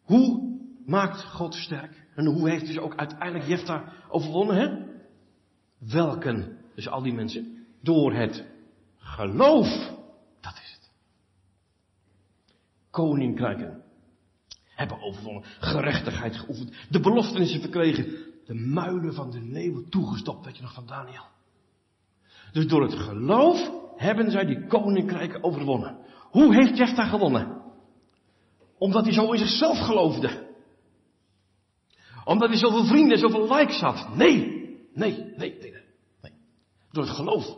Hoe 0.03 0.48
maakt 0.89 1.23
God 1.23 1.55
sterk? 1.55 2.07
En 2.15 2.25
hoe 2.25 2.49
heeft 2.49 2.67
ze 2.67 2.81
ook 2.81 2.95
uiteindelijk 2.95 3.47
Jefta 3.47 3.93
overwonnen, 4.09 4.55
hè? 4.55 4.87
Welken, 5.91 6.57
dus 6.75 6.87
al 6.87 7.01
die 7.01 7.13
mensen, 7.13 7.65
door 7.81 8.13
het 8.13 8.45
geloof. 8.97 9.67
Dat 10.41 10.53
is 10.53 10.77
het. 10.79 10.91
Koninkrijken 12.89 13.83
hebben 14.79 15.01
overwonnen, 15.01 15.43
gerechtigheid 15.59 16.37
geoefend, 16.37 16.73
de 16.89 16.99
beloftenissen 16.99 17.61
verkregen, 17.61 18.05
de 18.45 18.53
muilen 18.53 19.13
van 19.13 19.31
de 19.31 19.41
leeuwen 19.41 19.89
toegestopt, 19.89 20.45
weet 20.45 20.55
je 20.55 20.61
nog 20.61 20.73
van 20.73 20.85
Daniel. 20.85 21.25
Dus 22.51 22.67
door 22.67 22.81
het 22.81 22.93
geloof 22.93 23.71
hebben 23.95 24.31
zij 24.31 24.45
die 24.45 24.67
koninkrijken 24.67 25.43
overwonnen. 25.43 25.97
Hoe 26.29 26.55
heeft 26.55 26.77
Jefta 26.77 27.05
gewonnen? 27.05 27.61
Omdat 28.77 29.03
hij 29.03 29.13
zo 29.13 29.31
in 29.31 29.39
zichzelf 29.39 29.77
geloofde. 29.77 30.38
Omdat 32.29 32.49
hij 32.49 32.57
zoveel 32.57 32.85
vrienden, 32.85 33.17
zoveel 33.17 33.55
likes 33.55 33.79
had. 33.79 34.15
Nee, 34.15 34.37
nee, 34.93 35.33
nee, 35.37 35.57
nee, 35.59 35.73
nee. 36.21 36.31
Door 36.91 37.03
het 37.03 37.15
geloof. 37.15 37.57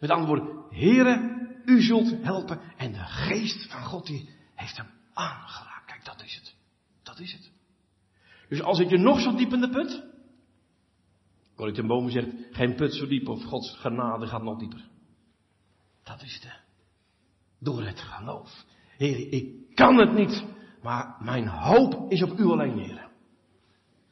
Met 0.00 0.10
andere 0.10 0.26
woorden, 0.26 0.64
Heere, 0.70 1.46
u 1.64 1.82
zult 1.82 2.22
helpen. 2.22 2.60
En 2.76 2.92
de 2.92 3.04
geest 3.04 3.70
van 3.70 3.84
God 3.84 4.06
die 4.06 4.28
heeft 4.54 4.76
hem 4.76 4.86
aangeraakt. 5.12 5.86
Kijk, 5.86 6.04
dat 6.04 6.22
is 6.22 6.34
het. 6.34 6.54
Dat 7.02 7.18
is 7.18 7.32
het. 7.32 7.50
Dus 8.48 8.62
als 8.62 8.78
ik 8.78 8.90
je 8.90 8.98
nog 8.98 9.20
zo 9.20 9.34
diep 9.34 9.52
in 9.52 9.60
de 9.60 9.70
put. 9.70 10.04
Corrie 11.56 11.74
ten 11.74 11.86
Bomen 11.86 12.12
zegt, 12.12 12.28
geen 12.50 12.74
put 12.74 12.94
zo 12.94 13.06
diep 13.06 13.28
of 13.28 13.44
Gods 13.44 13.76
genade 13.78 14.26
gaat 14.26 14.42
nog 14.42 14.58
dieper. 14.58 14.88
Dat 16.02 16.22
is 16.22 16.40
het. 16.42 16.52
Door 17.58 17.82
het 17.82 18.00
geloof. 18.00 18.64
Heer, 18.96 19.32
ik 19.32 19.74
kan 19.74 19.98
het 19.98 20.14
niet. 20.14 20.44
Maar 20.82 21.16
mijn 21.20 21.48
hoop 21.48 22.10
is 22.10 22.22
op 22.22 22.38
u 22.38 22.44
alleen, 22.44 22.78
Heer. 22.78 23.07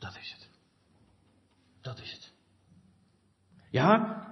Dat 0.07 0.17
is 0.21 0.37
het. 0.39 0.49
Dat 1.81 2.01
is 2.01 2.13
het. 2.13 2.33
Ja, 3.71 4.23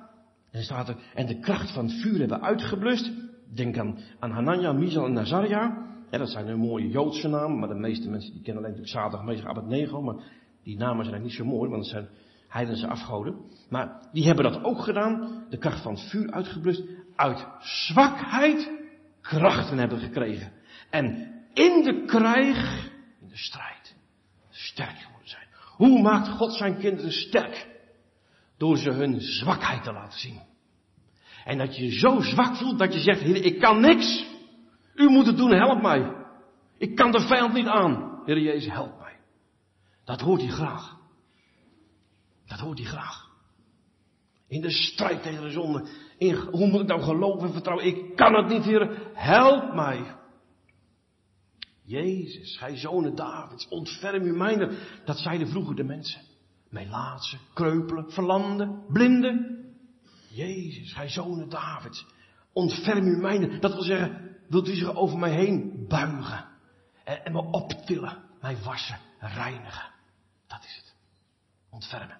en 0.50 0.62
staat 0.62 0.88
er, 0.88 0.96
en 1.14 1.26
de 1.26 1.38
kracht 1.38 1.72
van 1.72 1.84
het 1.84 2.00
vuur 2.00 2.18
hebben 2.18 2.42
uitgeblust. 2.42 3.12
Denk 3.54 3.78
aan, 3.78 3.98
aan 4.18 4.30
Hanania, 4.30 4.72
Misal 4.72 5.04
en 5.04 5.12
Nazaria. 5.12 5.92
Dat 6.10 6.30
zijn 6.30 6.48
een 6.48 6.58
mooie 6.58 6.88
Joodse 6.88 7.28
namen, 7.28 7.58
maar 7.58 7.68
de 7.68 7.74
meeste 7.74 8.10
mensen 8.10 8.32
die 8.32 8.42
kennen 8.42 8.64
alleen 8.64 8.80
natuurlijk 8.80 9.24
meestal 9.24 9.48
Abednego, 9.48 10.02
maar 10.02 10.14
die 10.62 10.76
namen 10.76 11.04
zijn 11.04 11.14
eigenlijk 11.14 11.22
niet 11.22 11.32
zo 11.32 11.44
mooi, 11.44 11.70
want 11.70 11.82
het 11.82 11.90
zijn 11.90 12.08
heidense 12.48 12.86
afgoden. 12.86 13.36
Maar 13.68 14.08
die 14.12 14.24
hebben 14.24 14.44
dat 14.44 14.64
ook 14.64 14.78
gedaan, 14.78 15.44
de 15.50 15.58
kracht 15.58 15.82
van 15.82 15.92
het 15.92 16.10
vuur 16.10 16.30
uitgeblust, 16.30 16.82
uit 17.16 17.46
zwakheid 17.60 18.70
krachten 19.20 19.78
hebben 19.78 19.98
gekregen. 19.98 20.52
En 20.90 21.32
in 21.52 21.82
de 21.82 22.04
krijg, 22.06 22.90
in 23.20 23.28
de 23.28 23.36
strijd, 23.36 23.96
sterk. 24.50 25.12
Hoe 25.76 26.02
maakt 26.02 26.28
God 26.28 26.52
zijn 26.52 26.78
kinderen 26.78 27.12
sterk? 27.12 27.68
Door 28.58 28.76
ze 28.76 28.90
hun 28.90 29.20
zwakheid 29.20 29.82
te 29.82 29.92
laten 29.92 30.18
zien. 30.18 30.40
En 31.44 31.58
dat 31.58 31.76
je 31.76 31.84
je 31.84 31.98
zo 31.98 32.20
zwak 32.20 32.56
voelt 32.56 32.78
dat 32.78 32.94
je 32.94 33.00
zegt, 33.00 33.20
Heer, 33.20 33.44
ik 33.44 33.60
kan 33.60 33.80
niks. 33.80 34.24
U 34.94 35.08
moet 35.08 35.26
het 35.26 35.36
doen, 35.36 35.50
help 35.50 35.82
mij. 35.82 36.12
Ik 36.78 36.96
kan 36.96 37.10
de 37.10 37.20
vijand 37.20 37.52
niet 37.52 37.66
aan. 37.66 38.22
Heer 38.24 38.38
Jezus, 38.38 38.72
help 38.72 38.98
mij. 38.98 39.16
Dat 40.04 40.20
hoort 40.20 40.40
hij 40.40 40.50
graag. 40.50 40.96
Dat 42.46 42.58
hoort 42.58 42.78
hij 42.78 42.86
graag. 42.86 43.28
In 44.48 44.60
de 44.60 44.70
strijd 44.70 45.22
tegen 45.22 45.42
de 45.42 45.50
zonde. 45.50 45.86
In, 46.18 46.34
hoe 46.34 46.66
moet 46.66 46.80
ik 46.80 46.86
nou 46.86 47.02
geloven 47.02 47.46
en 47.46 47.52
vertrouwen? 47.52 47.86
Ik 47.86 48.16
kan 48.16 48.34
het 48.34 48.48
niet, 48.48 48.64
Heer. 48.64 49.10
Help 49.14 49.74
mij. 49.74 50.16
Jezus, 51.84 52.56
gij 52.56 52.76
zonen 52.76 53.14
Davids, 53.14 53.68
ontferm 53.68 54.24
u 54.24 54.36
mijne. 54.36 54.78
Dat 55.04 55.18
zeiden 55.18 55.48
vroeger 55.48 55.76
de 55.76 55.84
mensen. 55.84 56.20
Melaatse, 56.68 57.38
kreupelen, 57.54 58.12
verlamden, 58.12 58.82
blinden. 58.88 59.64
Jezus, 60.28 60.92
gij 60.92 61.08
zonen 61.08 61.48
Davids, 61.48 62.06
ontferm 62.52 63.06
u 63.06 63.16
mijne. 63.16 63.58
Dat 63.58 63.72
wil 63.72 63.82
zeggen, 63.82 64.36
wilt 64.48 64.68
u 64.68 64.74
zich 64.74 64.94
over 64.94 65.18
mij 65.18 65.30
heen 65.30 65.84
buigen. 65.88 66.44
En, 67.04 67.24
en 67.24 67.32
me 67.32 67.42
optillen, 67.42 68.22
mij 68.40 68.56
wassen, 68.64 68.98
reinigen. 69.18 69.90
Dat 70.46 70.64
is 70.64 70.76
het. 70.76 70.94
Ontfermen. 71.70 72.18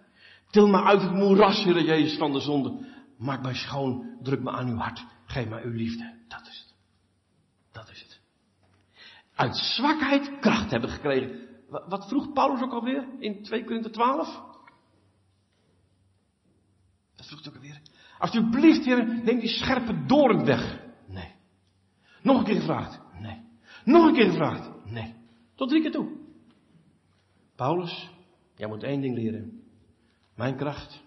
Til 0.50 0.68
me 0.68 0.82
uit 0.82 1.02
het 1.02 1.12
moeras, 1.12 1.64
Heer 1.64 1.82
Jezus, 1.82 2.18
van 2.18 2.32
de 2.32 2.40
zonde. 2.40 2.86
Maak 3.18 3.42
mij 3.42 3.54
schoon, 3.54 4.18
druk 4.22 4.42
me 4.42 4.50
aan 4.50 4.68
uw 4.68 4.76
hart. 4.76 5.04
Geef 5.26 5.48
mij 5.48 5.62
uw 5.62 5.72
liefde. 5.72 6.14
Dat 6.28 6.46
is 6.46 6.64
het. 6.66 6.74
Dat 7.72 7.90
is 7.90 8.00
het. 8.02 8.13
Uit 9.34 9.56
zwakheid 9.56 10.38
kracht 10.40 10.70
hebben 10.70 10.90
gekregen. 10.90 11.48
Wat 11.68 12.08
vroeg 12.08 12.32
Paulus 12.32 12.62
ook 12.62 12.72
alweer 12.72 13.08
in 13.18 13.42
2 13.42 13.64
Korinther 13.64 13.92
12? 13.92 14.42
Dat 17.16 17.26
vroeg 17.26 17.42
hij 17.42 17.48
ook 17.48 17.56
alweer. 17.56 17.80
Alsjeblieft, 18.18 18.84
Heer, 18.84 19.06
neem 19.06 19.38
die 19.38 19.48
scherpe 19.48 20.04
doorn 20.06 20.44
weg. 20.44 20.82
Nee. 21.06 21.34
Nog 22.22 22.38
een 22.38 22.44
keer 22.44 22.60
gevraagd. 22.60 23.00
Nee. 23.20 23.42
Nog 23.84 24.06
een 24.06 24.14
keer 24.14 24.30
gevraagd. 24.30 24.84
Nee. 24.84 25.14
Tot 25.54 25.68
drie 25.68 25.82
keer 25.82 25.90
toe. 25.90 26.16
Paulus, 27.54 28.10
jij 28.56 28.68
moet 28.68 28.82
één 28.82 29.00
ding 29.00 29.14
leren. 29.14 29.62
Mijn 30.34 30.56
kracht 30.56 31.02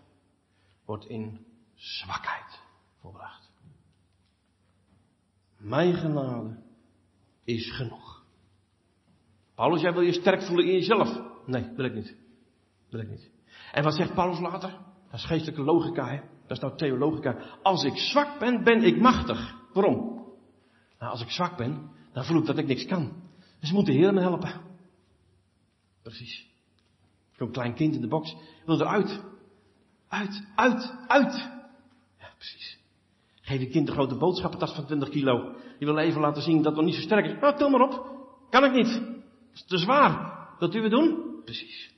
wordt 0.86 1.05
in 1.05 1.45
zwakheid 1.73 2.59
volbracht. 2.99 3.51
Mijn 5.57 5.93
genade 5.93 6.63
is 7.43 7.75
genoeg. 7.75 8.07
Paulus, 9.58 9.82
jij 9.82 9.93
wil 9.93 10.01
je 10.01 10.14
sterk 10.14 10.41
voelen 10.41 10.66
in 10.66 10.74
jezelf. 10.74 11.22
Nee, 11.45 11.70
wil 11.76 11.86
ik 11.86 11.93
niet. 11.93 12.16
Wil 12.89 12.99
ik 12.99 13.10
niet. 13.10 13.30
En 13.72 13.84
wat 13.84 13.95
zegt 13.95 14.14
Paulus 14.14 14.39
later? 14.39 14.70
Dat 15.12 15.20
is 15.20 15.26
geestelijke 15.26 15.62
logica, 15.62 16.08
hè? 16.08 16.20
Dat 16.47 16.58
is 16.58 16.60
nou 16.60 16.78
theologica. 16.78 17.38
Als 17.64 17.84
ik 17.84 17.97
zwak 17.97 18.39
ben, 18.39 18.64
ben 18.64 18.84
ik 18.84 19.01
machtig. 19.01 19.55
Waarom? 19.74 19.95
Nou, 20.99 21.12
als 21.12 21.22
ik 21.22 21.30
zwak 21.30 21.58
ben, 21.58 21.89
dan 22.14 22.26
voel 22.26 22.39
ik 22.39 22.45
dat 22.45 22.58
ik 22.58 22.68
niks 22.68 22.86
kan. 22.86 23.14
Dus 23.60 23.72
moet 23.72 23.86
de 23.86 23.91
Heer 23.91 24.14
me 24.14 24.20
helpen. 24.20 24.62
Precies. 26.03 26.47
Zo'n 27.38 27.51
klein 27.51 27.74
kind 27.74 27.95
in 27.95 28.01
de 28.01 28.08
box 28.08 28.36
wil 28.66 28.80
eruit. 28.80 29.24
Uit, 30.08 30.47
uit, 30.55 30.93
uit. 31.08 31.34
Ja, 32.20 32.30
precies. 32.38 32.80
Geef 33.41 33.60
je 33.60 33.68
kind 33.68 33.88
een 33.88 33.93
grote 33.93 34.16
boodschappentas 34.16 34.74
van 34.76 34.86
20 34.86 35.10
kilo. 35.10 35.55
Die 35.78 35.88
wil 35.88 35.97
even 35.97 36.22
laten 36.22 36.41
zien 36.41 36.58
dat 36.58 36.66
het 36.66 36.76
nog 36.76 36.86
niet 36.86 36.95
zo 36.95 37.01
sterk 37.01 37.26
is. 37.26 37.39
Nou, 37.39 37.58
tel 37.58 37.70
maar 37.70 37.82
op. 37.82 38.16
Kan 38.49 38.64
ik 38.64 38.72
niet. 38.72 39.16
Dat 39.58 39.66
is 39.66 39.78
te 39.78 39.86
zwaar. 39.86 40.38
Wilt 40.60 40.76
u 40.76 40.82
het 40.82 40.91
doen? 40.91 41.41
Precies. 41.45 41.91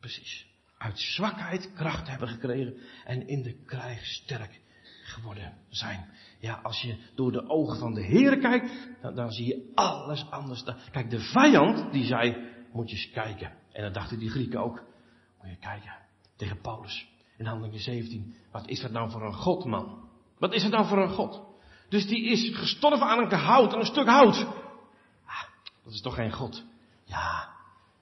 Precies. 0.00 0.46
Uit 0.78 0.98
zwakheid 0.98 1.72
kracht 1.74 2.08
hebben 2.08 2.28
gekregen 2.28 2.76
en 3.04 3.28
in 3.28 3.42
de 3.42 3.64
krijg 3.64 4.04
sterk 4.04 4.60
geworden 5.04 5.58
zijn. 5.68 6.08
Ja, 6.40 6.60
als 6.62 6.80
je 6.80 6.96
door 7.14 7.32
de 7.32 7.48
ogen 7.48 7.78
van 7.78 7.94
de 7.94 8.02
Heer 8.02 8.38
kijkt, 8.38 8.70
dan, 9.02 9.14
dan 9.14 9.30
zie 9.30 9.46
je 9.46 9.72
alles 9.74 10.30
anders. 10.30 10.64
Kijk, 10.90 11.10
de 11.10 11.20
vijand 11.20 11.92
die 11.92 12.04
zei, 12.04 12.36
moet 12.72 12.90
je 12.90 12.96
eens 12.96 13.10
kijken. 13.10 13.52
En 13.72 13.82
dat 13.82 13.94
dachten 13.94 14.18
die 14.18 14.30
Grieken 14.30 14.60
ook. 14.60 14.84
Moet 15.40 15.50
je 15.50 15.56
kijken. 15.56 15.96
Tegen 16.36 16.60
Paulus. 16.60 17.08
In 17.36 17.46
handelingen 17.46 17.80
17. 17.80 18.36
Wat 18.52 18.68
is 18.68 18.80
dat 18.80 18.90
nou 18.90 19.10
voor 19.10 19.26
een 19.26 19.34
God, 19.34 19.64
man? 19.64 20.08
Wat 20.38 20.54
is 20.54 20.62
het 20.62 20.72
nou 20.72 20.86
voor 20.86 21.02
een 21.02 21.10
God? 21.10 21.42
Dus 21.88 22.06
die 22.06 22.24
is 22.24 22.56
gestorven 22.56 23.06
aan 23.06 23.18
een 23.18 23.38
hout, 23.38 23.72
aan 23.72 23.80
een 23.80 23.86
stuk 23.86 24.08
hout. 24.08 24.46
Dat 25.84 25.92
is 25.92 26.00
toch 26.00 26.14
geen 26.14 26.32
God? 26.32 26.64
Ja, 27.04 27.54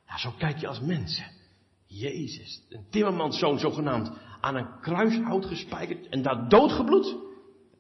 ja 0.07 0.19
zo 0.19 0.31
kijk 0.39 0.59
je 0.59 0.69
als 0.69 0.81
mensen. 0.81 1.41
Jezus, 1.87 2.63
een 2.69 2.87
timmermanszoon 2.91 3.59
zogenaamd, 3.59 4.11
aan 4.41 4.57
een 4.57 4.81
kruishout 4.81 5.47
gespijkerd 5.47 6.09
en 6.09 6.23
daar 6.23 6.49
doodgebloed. 6.49 7.17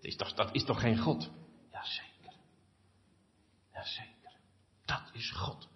is 0.01 0.17
toch, 0.17 0.33
dat 0.33 0.55
is 0.55 0.65
toch 0.65 0.81
geen 0.81 0.99
God? 0.99 1.31
Jazeker. 1.73 2.33
Jazeker. 3.75 4.33
Dat 4.85 5.11
is 5.13 5.31
God. 5.31 5.69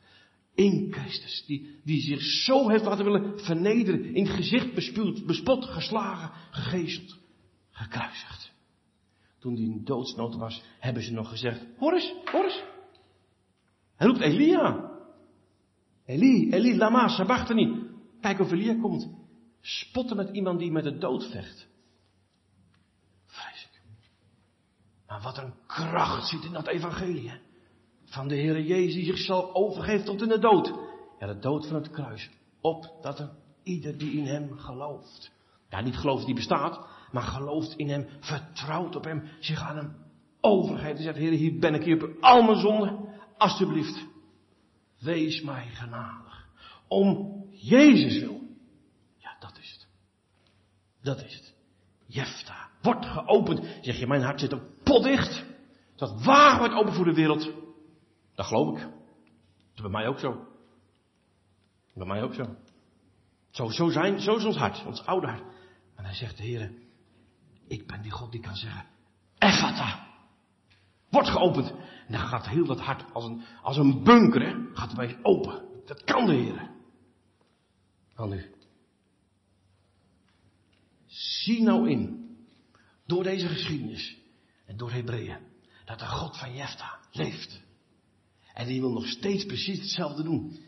In 0.55 0.93
Christus. 0.93 1.45
Die, 1.47 1.81
die 1.85 2.01
zich 2.01 2.21
zo 2.23 2.69
heeft 2.69 2.85
laten 2.85 3.05
willen 3.05 3.41
vernederen. 3.41 4.15
In 4.15 4.27
het 4.27 4.35
gezicht 4.35 4.75
bespuwd, 4.75 5.27
bespot, 5.27 5.65
geslagen, 5.65 6.31
gegezeld, 6.51 7.17
gekruisigd. 7.71 8.53
Toen 9.39 9.55
hij 9.55 9.65
in 9.65 9.85
doodsnood 9.85 10.37
was, 10.37 10.63
hebben 10.79 11.03
ze 11.03 11.13
nog 11.13 11.29
gezegd, 11.29 11.65
hoor 11.79 11.93
eens. 11.93 12.13
Hij 13.97 14.07
roept 14.07 14.21
Elia. 14.21 14.91
Eli, 16.05 16.51
Eli, 16.51 16.77
lama 16.77 17.09
sabachthani. 17.09 17.85
Kijk 18.21 18.41
of 18.41 18.53
Elia 18.53 18.81
komt. 18.81 19.09
Spotten 19.61 20.17
met 20.17 20.29
iemand 20.31 20.59
die 20.59 20.73
met 20.73 20.85
de 20.85 20.99
dood 20.99 21.31
vecht. 21.31 21.67
Vreselijk. 23.25 23.83
Maar 25.07 25.21
wat 25.23 25.39
een 25.39 25.55
kracht 25.67 26.29
zit 26.29 26.45
in 26.45 26.53
dat 26.53 26.67
evangelie. 26.67 27.31
Hè? 27.31 27.37
Van 28.05 28.29
de 28.29 28.35
Heere 28.35 28.65
Jezus 28.65 28.95
die 28.95 29.05
zichzelf 29.05 29.53
overgeeft 29.53 30.05
tot 30.05 30.23
in 30.23 30.29
de 30.29 30.39
dood. 30.39 30.73
Ja, 31.19 31.27
de 31.27 31.39
dood 31.39 31.67
van 31.67 31.77
het 31.77 31.91
kruis. 31.91 32.31
Opdat 32.61 33.19
er 33.19 33.31
ieder 33.63 33.99
die 33.99 34.13
in 34.13 34.27
hem 34.27 34.59
gelooft. 34.59 35.31
Ja, 35.71 35.81
niet 35.81 35.97
gelooft 35.97 36.27
die 36.27 36.35
bestaat, 36.35 36.87
maar 37.13 37.23
gelooft 37.23 37.77
in 37.77 37.89
hem, 37.89 38.07
vertrouwt 38.21 38.97
op 38.97 39.05
hem, 39.05 39.23
zich 39.41 39.61
aan 39.61 39.77
hem 39.77 39.97
overgeeft. 40.41 40.97
En 40.97 41.03
zegt, 41.03 41.17
Heer, 41.17 41.31
hier 41.31 41.59
ben 41.59 41.75
ik 41.75 41.83
hier 41.83 42.05
op 42.05 42.11
al 42.21 42.43
mijn 42.43 42.59
zonden. 42.59 43.06
Alsjeblieft, 43.37 44.07
wees 44.99 45.43
mij 45.43 45.67
genadig. 45.67 46.47
Om 46.89 47.45
Jezus 47.51 48.21
wil. 48.21 48.41
Ja, 49.17 49.37
dat 49.41 49.59
is 49.59 49.73
het. 49.73 49.87
Dat 51.03 51.25
is 51.25 51.35
het. 51.35 51.55
Jefta 52.07 52.69
wordt 52.83 53.07
geopend. 53.07 53.61
Zeg 53.81 53.99
je, 53.99 54.07
mijn 54.07 54.23
hart 54.23 54.41
zit 54.41 54.53
op 54.53 54.63
potdicht. 54.83 55.45
Dat 55.97 56.25
wagen 56.25 56.59
wordt 56.59 56.75
open 56.75 56.93
voor 56.93 57.05
de 57.05 57.15
wereld. 57.15 57.51
Dat 58.35 58.47
geloof 58.47 58.77
ik. 58.77 58.83
Dat 58.83 59.75
is 59.75 59.81
bij 59.81 59.91
mij 59.91 60.07
ook 60.07 60.19
zo. 60.19 60.47
Bij 61.95 62.07
mij 62.07 62.23
ook 62.23 62.35
zo. 62.35 62.57
Zo, 63.51 63.69
zo, 63.69 63.89
zijn, 63.89 64.21
zo 64.21 64.37
is 64.37 64.45
ons 64.45 64.57
hart, 64.57 64.85
ons 64.87 65.05
oude 65.07 65.27
hart. 65.27 65.43
En 65.95 66.05
hij 66.05 66.15
zegt, 66.15 66.37
de 66.37 66.43
Heer, 66.43 66.73
ik 67.69 67.87
ben 67.87 68.03
die 68.03 68.11
God 68.11 68.33
die 68.33 68.41
kan 68.41 68.57
zeggen, 68.57 68.85
Effata. 69.39 70.06
Wordt 71.11 71.29
geopend. 71.29 71.71
En 72.07 72.13
dan 72.13 72.21
gaat 72.21 72.49
heel 72.49 72.67
dat 72.67 72.81
hart 72.81 73.05
als 73.13 73.25
een, 73.25 73.43
als 73.63 73.77
een 73.77 74.03
bunker, 74.05 74.43
hè, 74.47 74.75
gaat 74.75 74.91
erbij 74.91 75.19
open. 75.23 75.65
Dat 75.87 76.05
kan 76.05 76.27
de 76.27 76.35
Heer. 76.35 76.71
Wel 78.15 78.29
nu. 78.29 78.55
Zie 81.07 81.63
nou 81.63 81.91
in, 81.91 82.31
door 83.07 83.23
deze 83.23 83.49
geschiedenis 83.49 84.19
en 84.67 84.77
door 84.77 84.91
Hebreeën, 84.91 85.39
dat 85.85 85.99
de 85.99 86.07
God 86.07 86.39
van 86.39 86.55
Jefta 86.55 86.99
leeft. 87.11 87.65
En 88.55 88.67
die 88.67 88.81
wil 88.81 88.93
nog 88.93 89.07
steeds 89.07 89.47
precies 89.47 89.79
hetzelfde 89.79 90.23
doen. 90.23 90.59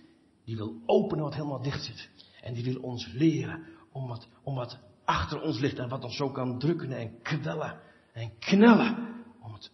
Die 0.44 0.56
wil 0.56 0.82
openen 0.86 1.24
wat 1.24 1.34
helemaal 1.34 1.62
dicht 1.62 1.84
zit. 1.84 2.10
En 2.40 2.54
die 2.54 2.64
wil 2.64 2.80
ons 2.80 3.06
leren 3.12 3.66
om 3.92 4.06
wat, 4.06 4.28
om 4.42 4.54
wat 4.54 4.78
achter 5.04 5.40
ons 5.40 5.58
ligt 5.58 5.78
en 5.78 5.88
wat 5.88 6.04
ons 6.04 6.16
zo 6.16 6.30
kan 6.30 6.58
drukken 6.58 6.92
en 6.92 7.22
kwellen 7.22 7.80
en 8.12 8.38
knellen. 8.38 8.96
Om 9.40 9.52
het, 9.52 9.52
om 9.52 9.52
het 9.52 9.70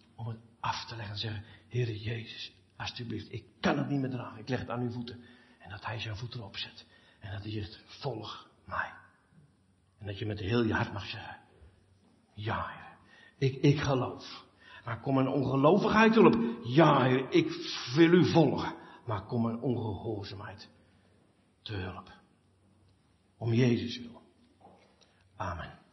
af 0.65 0.85
te 0.85 0.95
leggen 0.95 1.13
en 1.13 1.19
zeggen, 1.19 1.43
Heere 1.67 1.99
Jezus, 1.99 2.51
alsjeblieft, 2.75 3.33
ik 3.33 3.45
kan 3.59 3.77
het 3.77 3.89
niet 3.89 3.99
meer 3.99 4.09
dragen. 4.09 4.39
Ik 4.39 4.49
leg 4.49 4.59
het 4.59 4.69
aan 4.69 4.81
uw 4.81 4.91
voeten. 4.91 5.23
En 5.59 5.69
dat 5.69 5.85
hij 5.85 5.99
zijn 5.99 6.17
voeten 6.17 6.43
opzet. 6.43 6.85
En 7.19 7.31
dat 7.31 7.43
hij 7.43 7.51
zegt, 7.51 7.83
volg 7.85 8.49
mij. 8.65 8.93
En 9.99 10.05
dat 10.05 10.19
je 10.19 10.25
met 10.25 10.39
heel 10.39 10.63
je 10.63 10.73
hart 10.73 10.93
mag 10.93 11.05
zeggen, 11.05 11.37
ja, 12.33 12.67
Heer, 12.67 12.97
ik, 13.49 13.61
ik 13.61 13.79
geloof. 13.79 14.43
Maar 14.83 14.99
kom 14.99 15.15
mijn 15.15 15.27
ongelovigheid 15.27 16.13
hulp. 16.13 16.63
Ja, 16.63 17.03
Heer, 17.03 17.31
ik 17.31 17.49
wil 17.95 18.13
u 18.13 18.25
volgen. 18.25 18.75
Maar 19.05 19.25
kom 19.25 19.41
mijn 19.41 19.59
ongehoorzaamheid 19.59 20.69
te 21.61 21.73
hulp. 21.73 22.11
Om 23.37 23.53
Jezus 23.53 23.99
wil. 23.99 24.21
Amen. 25.35 25.84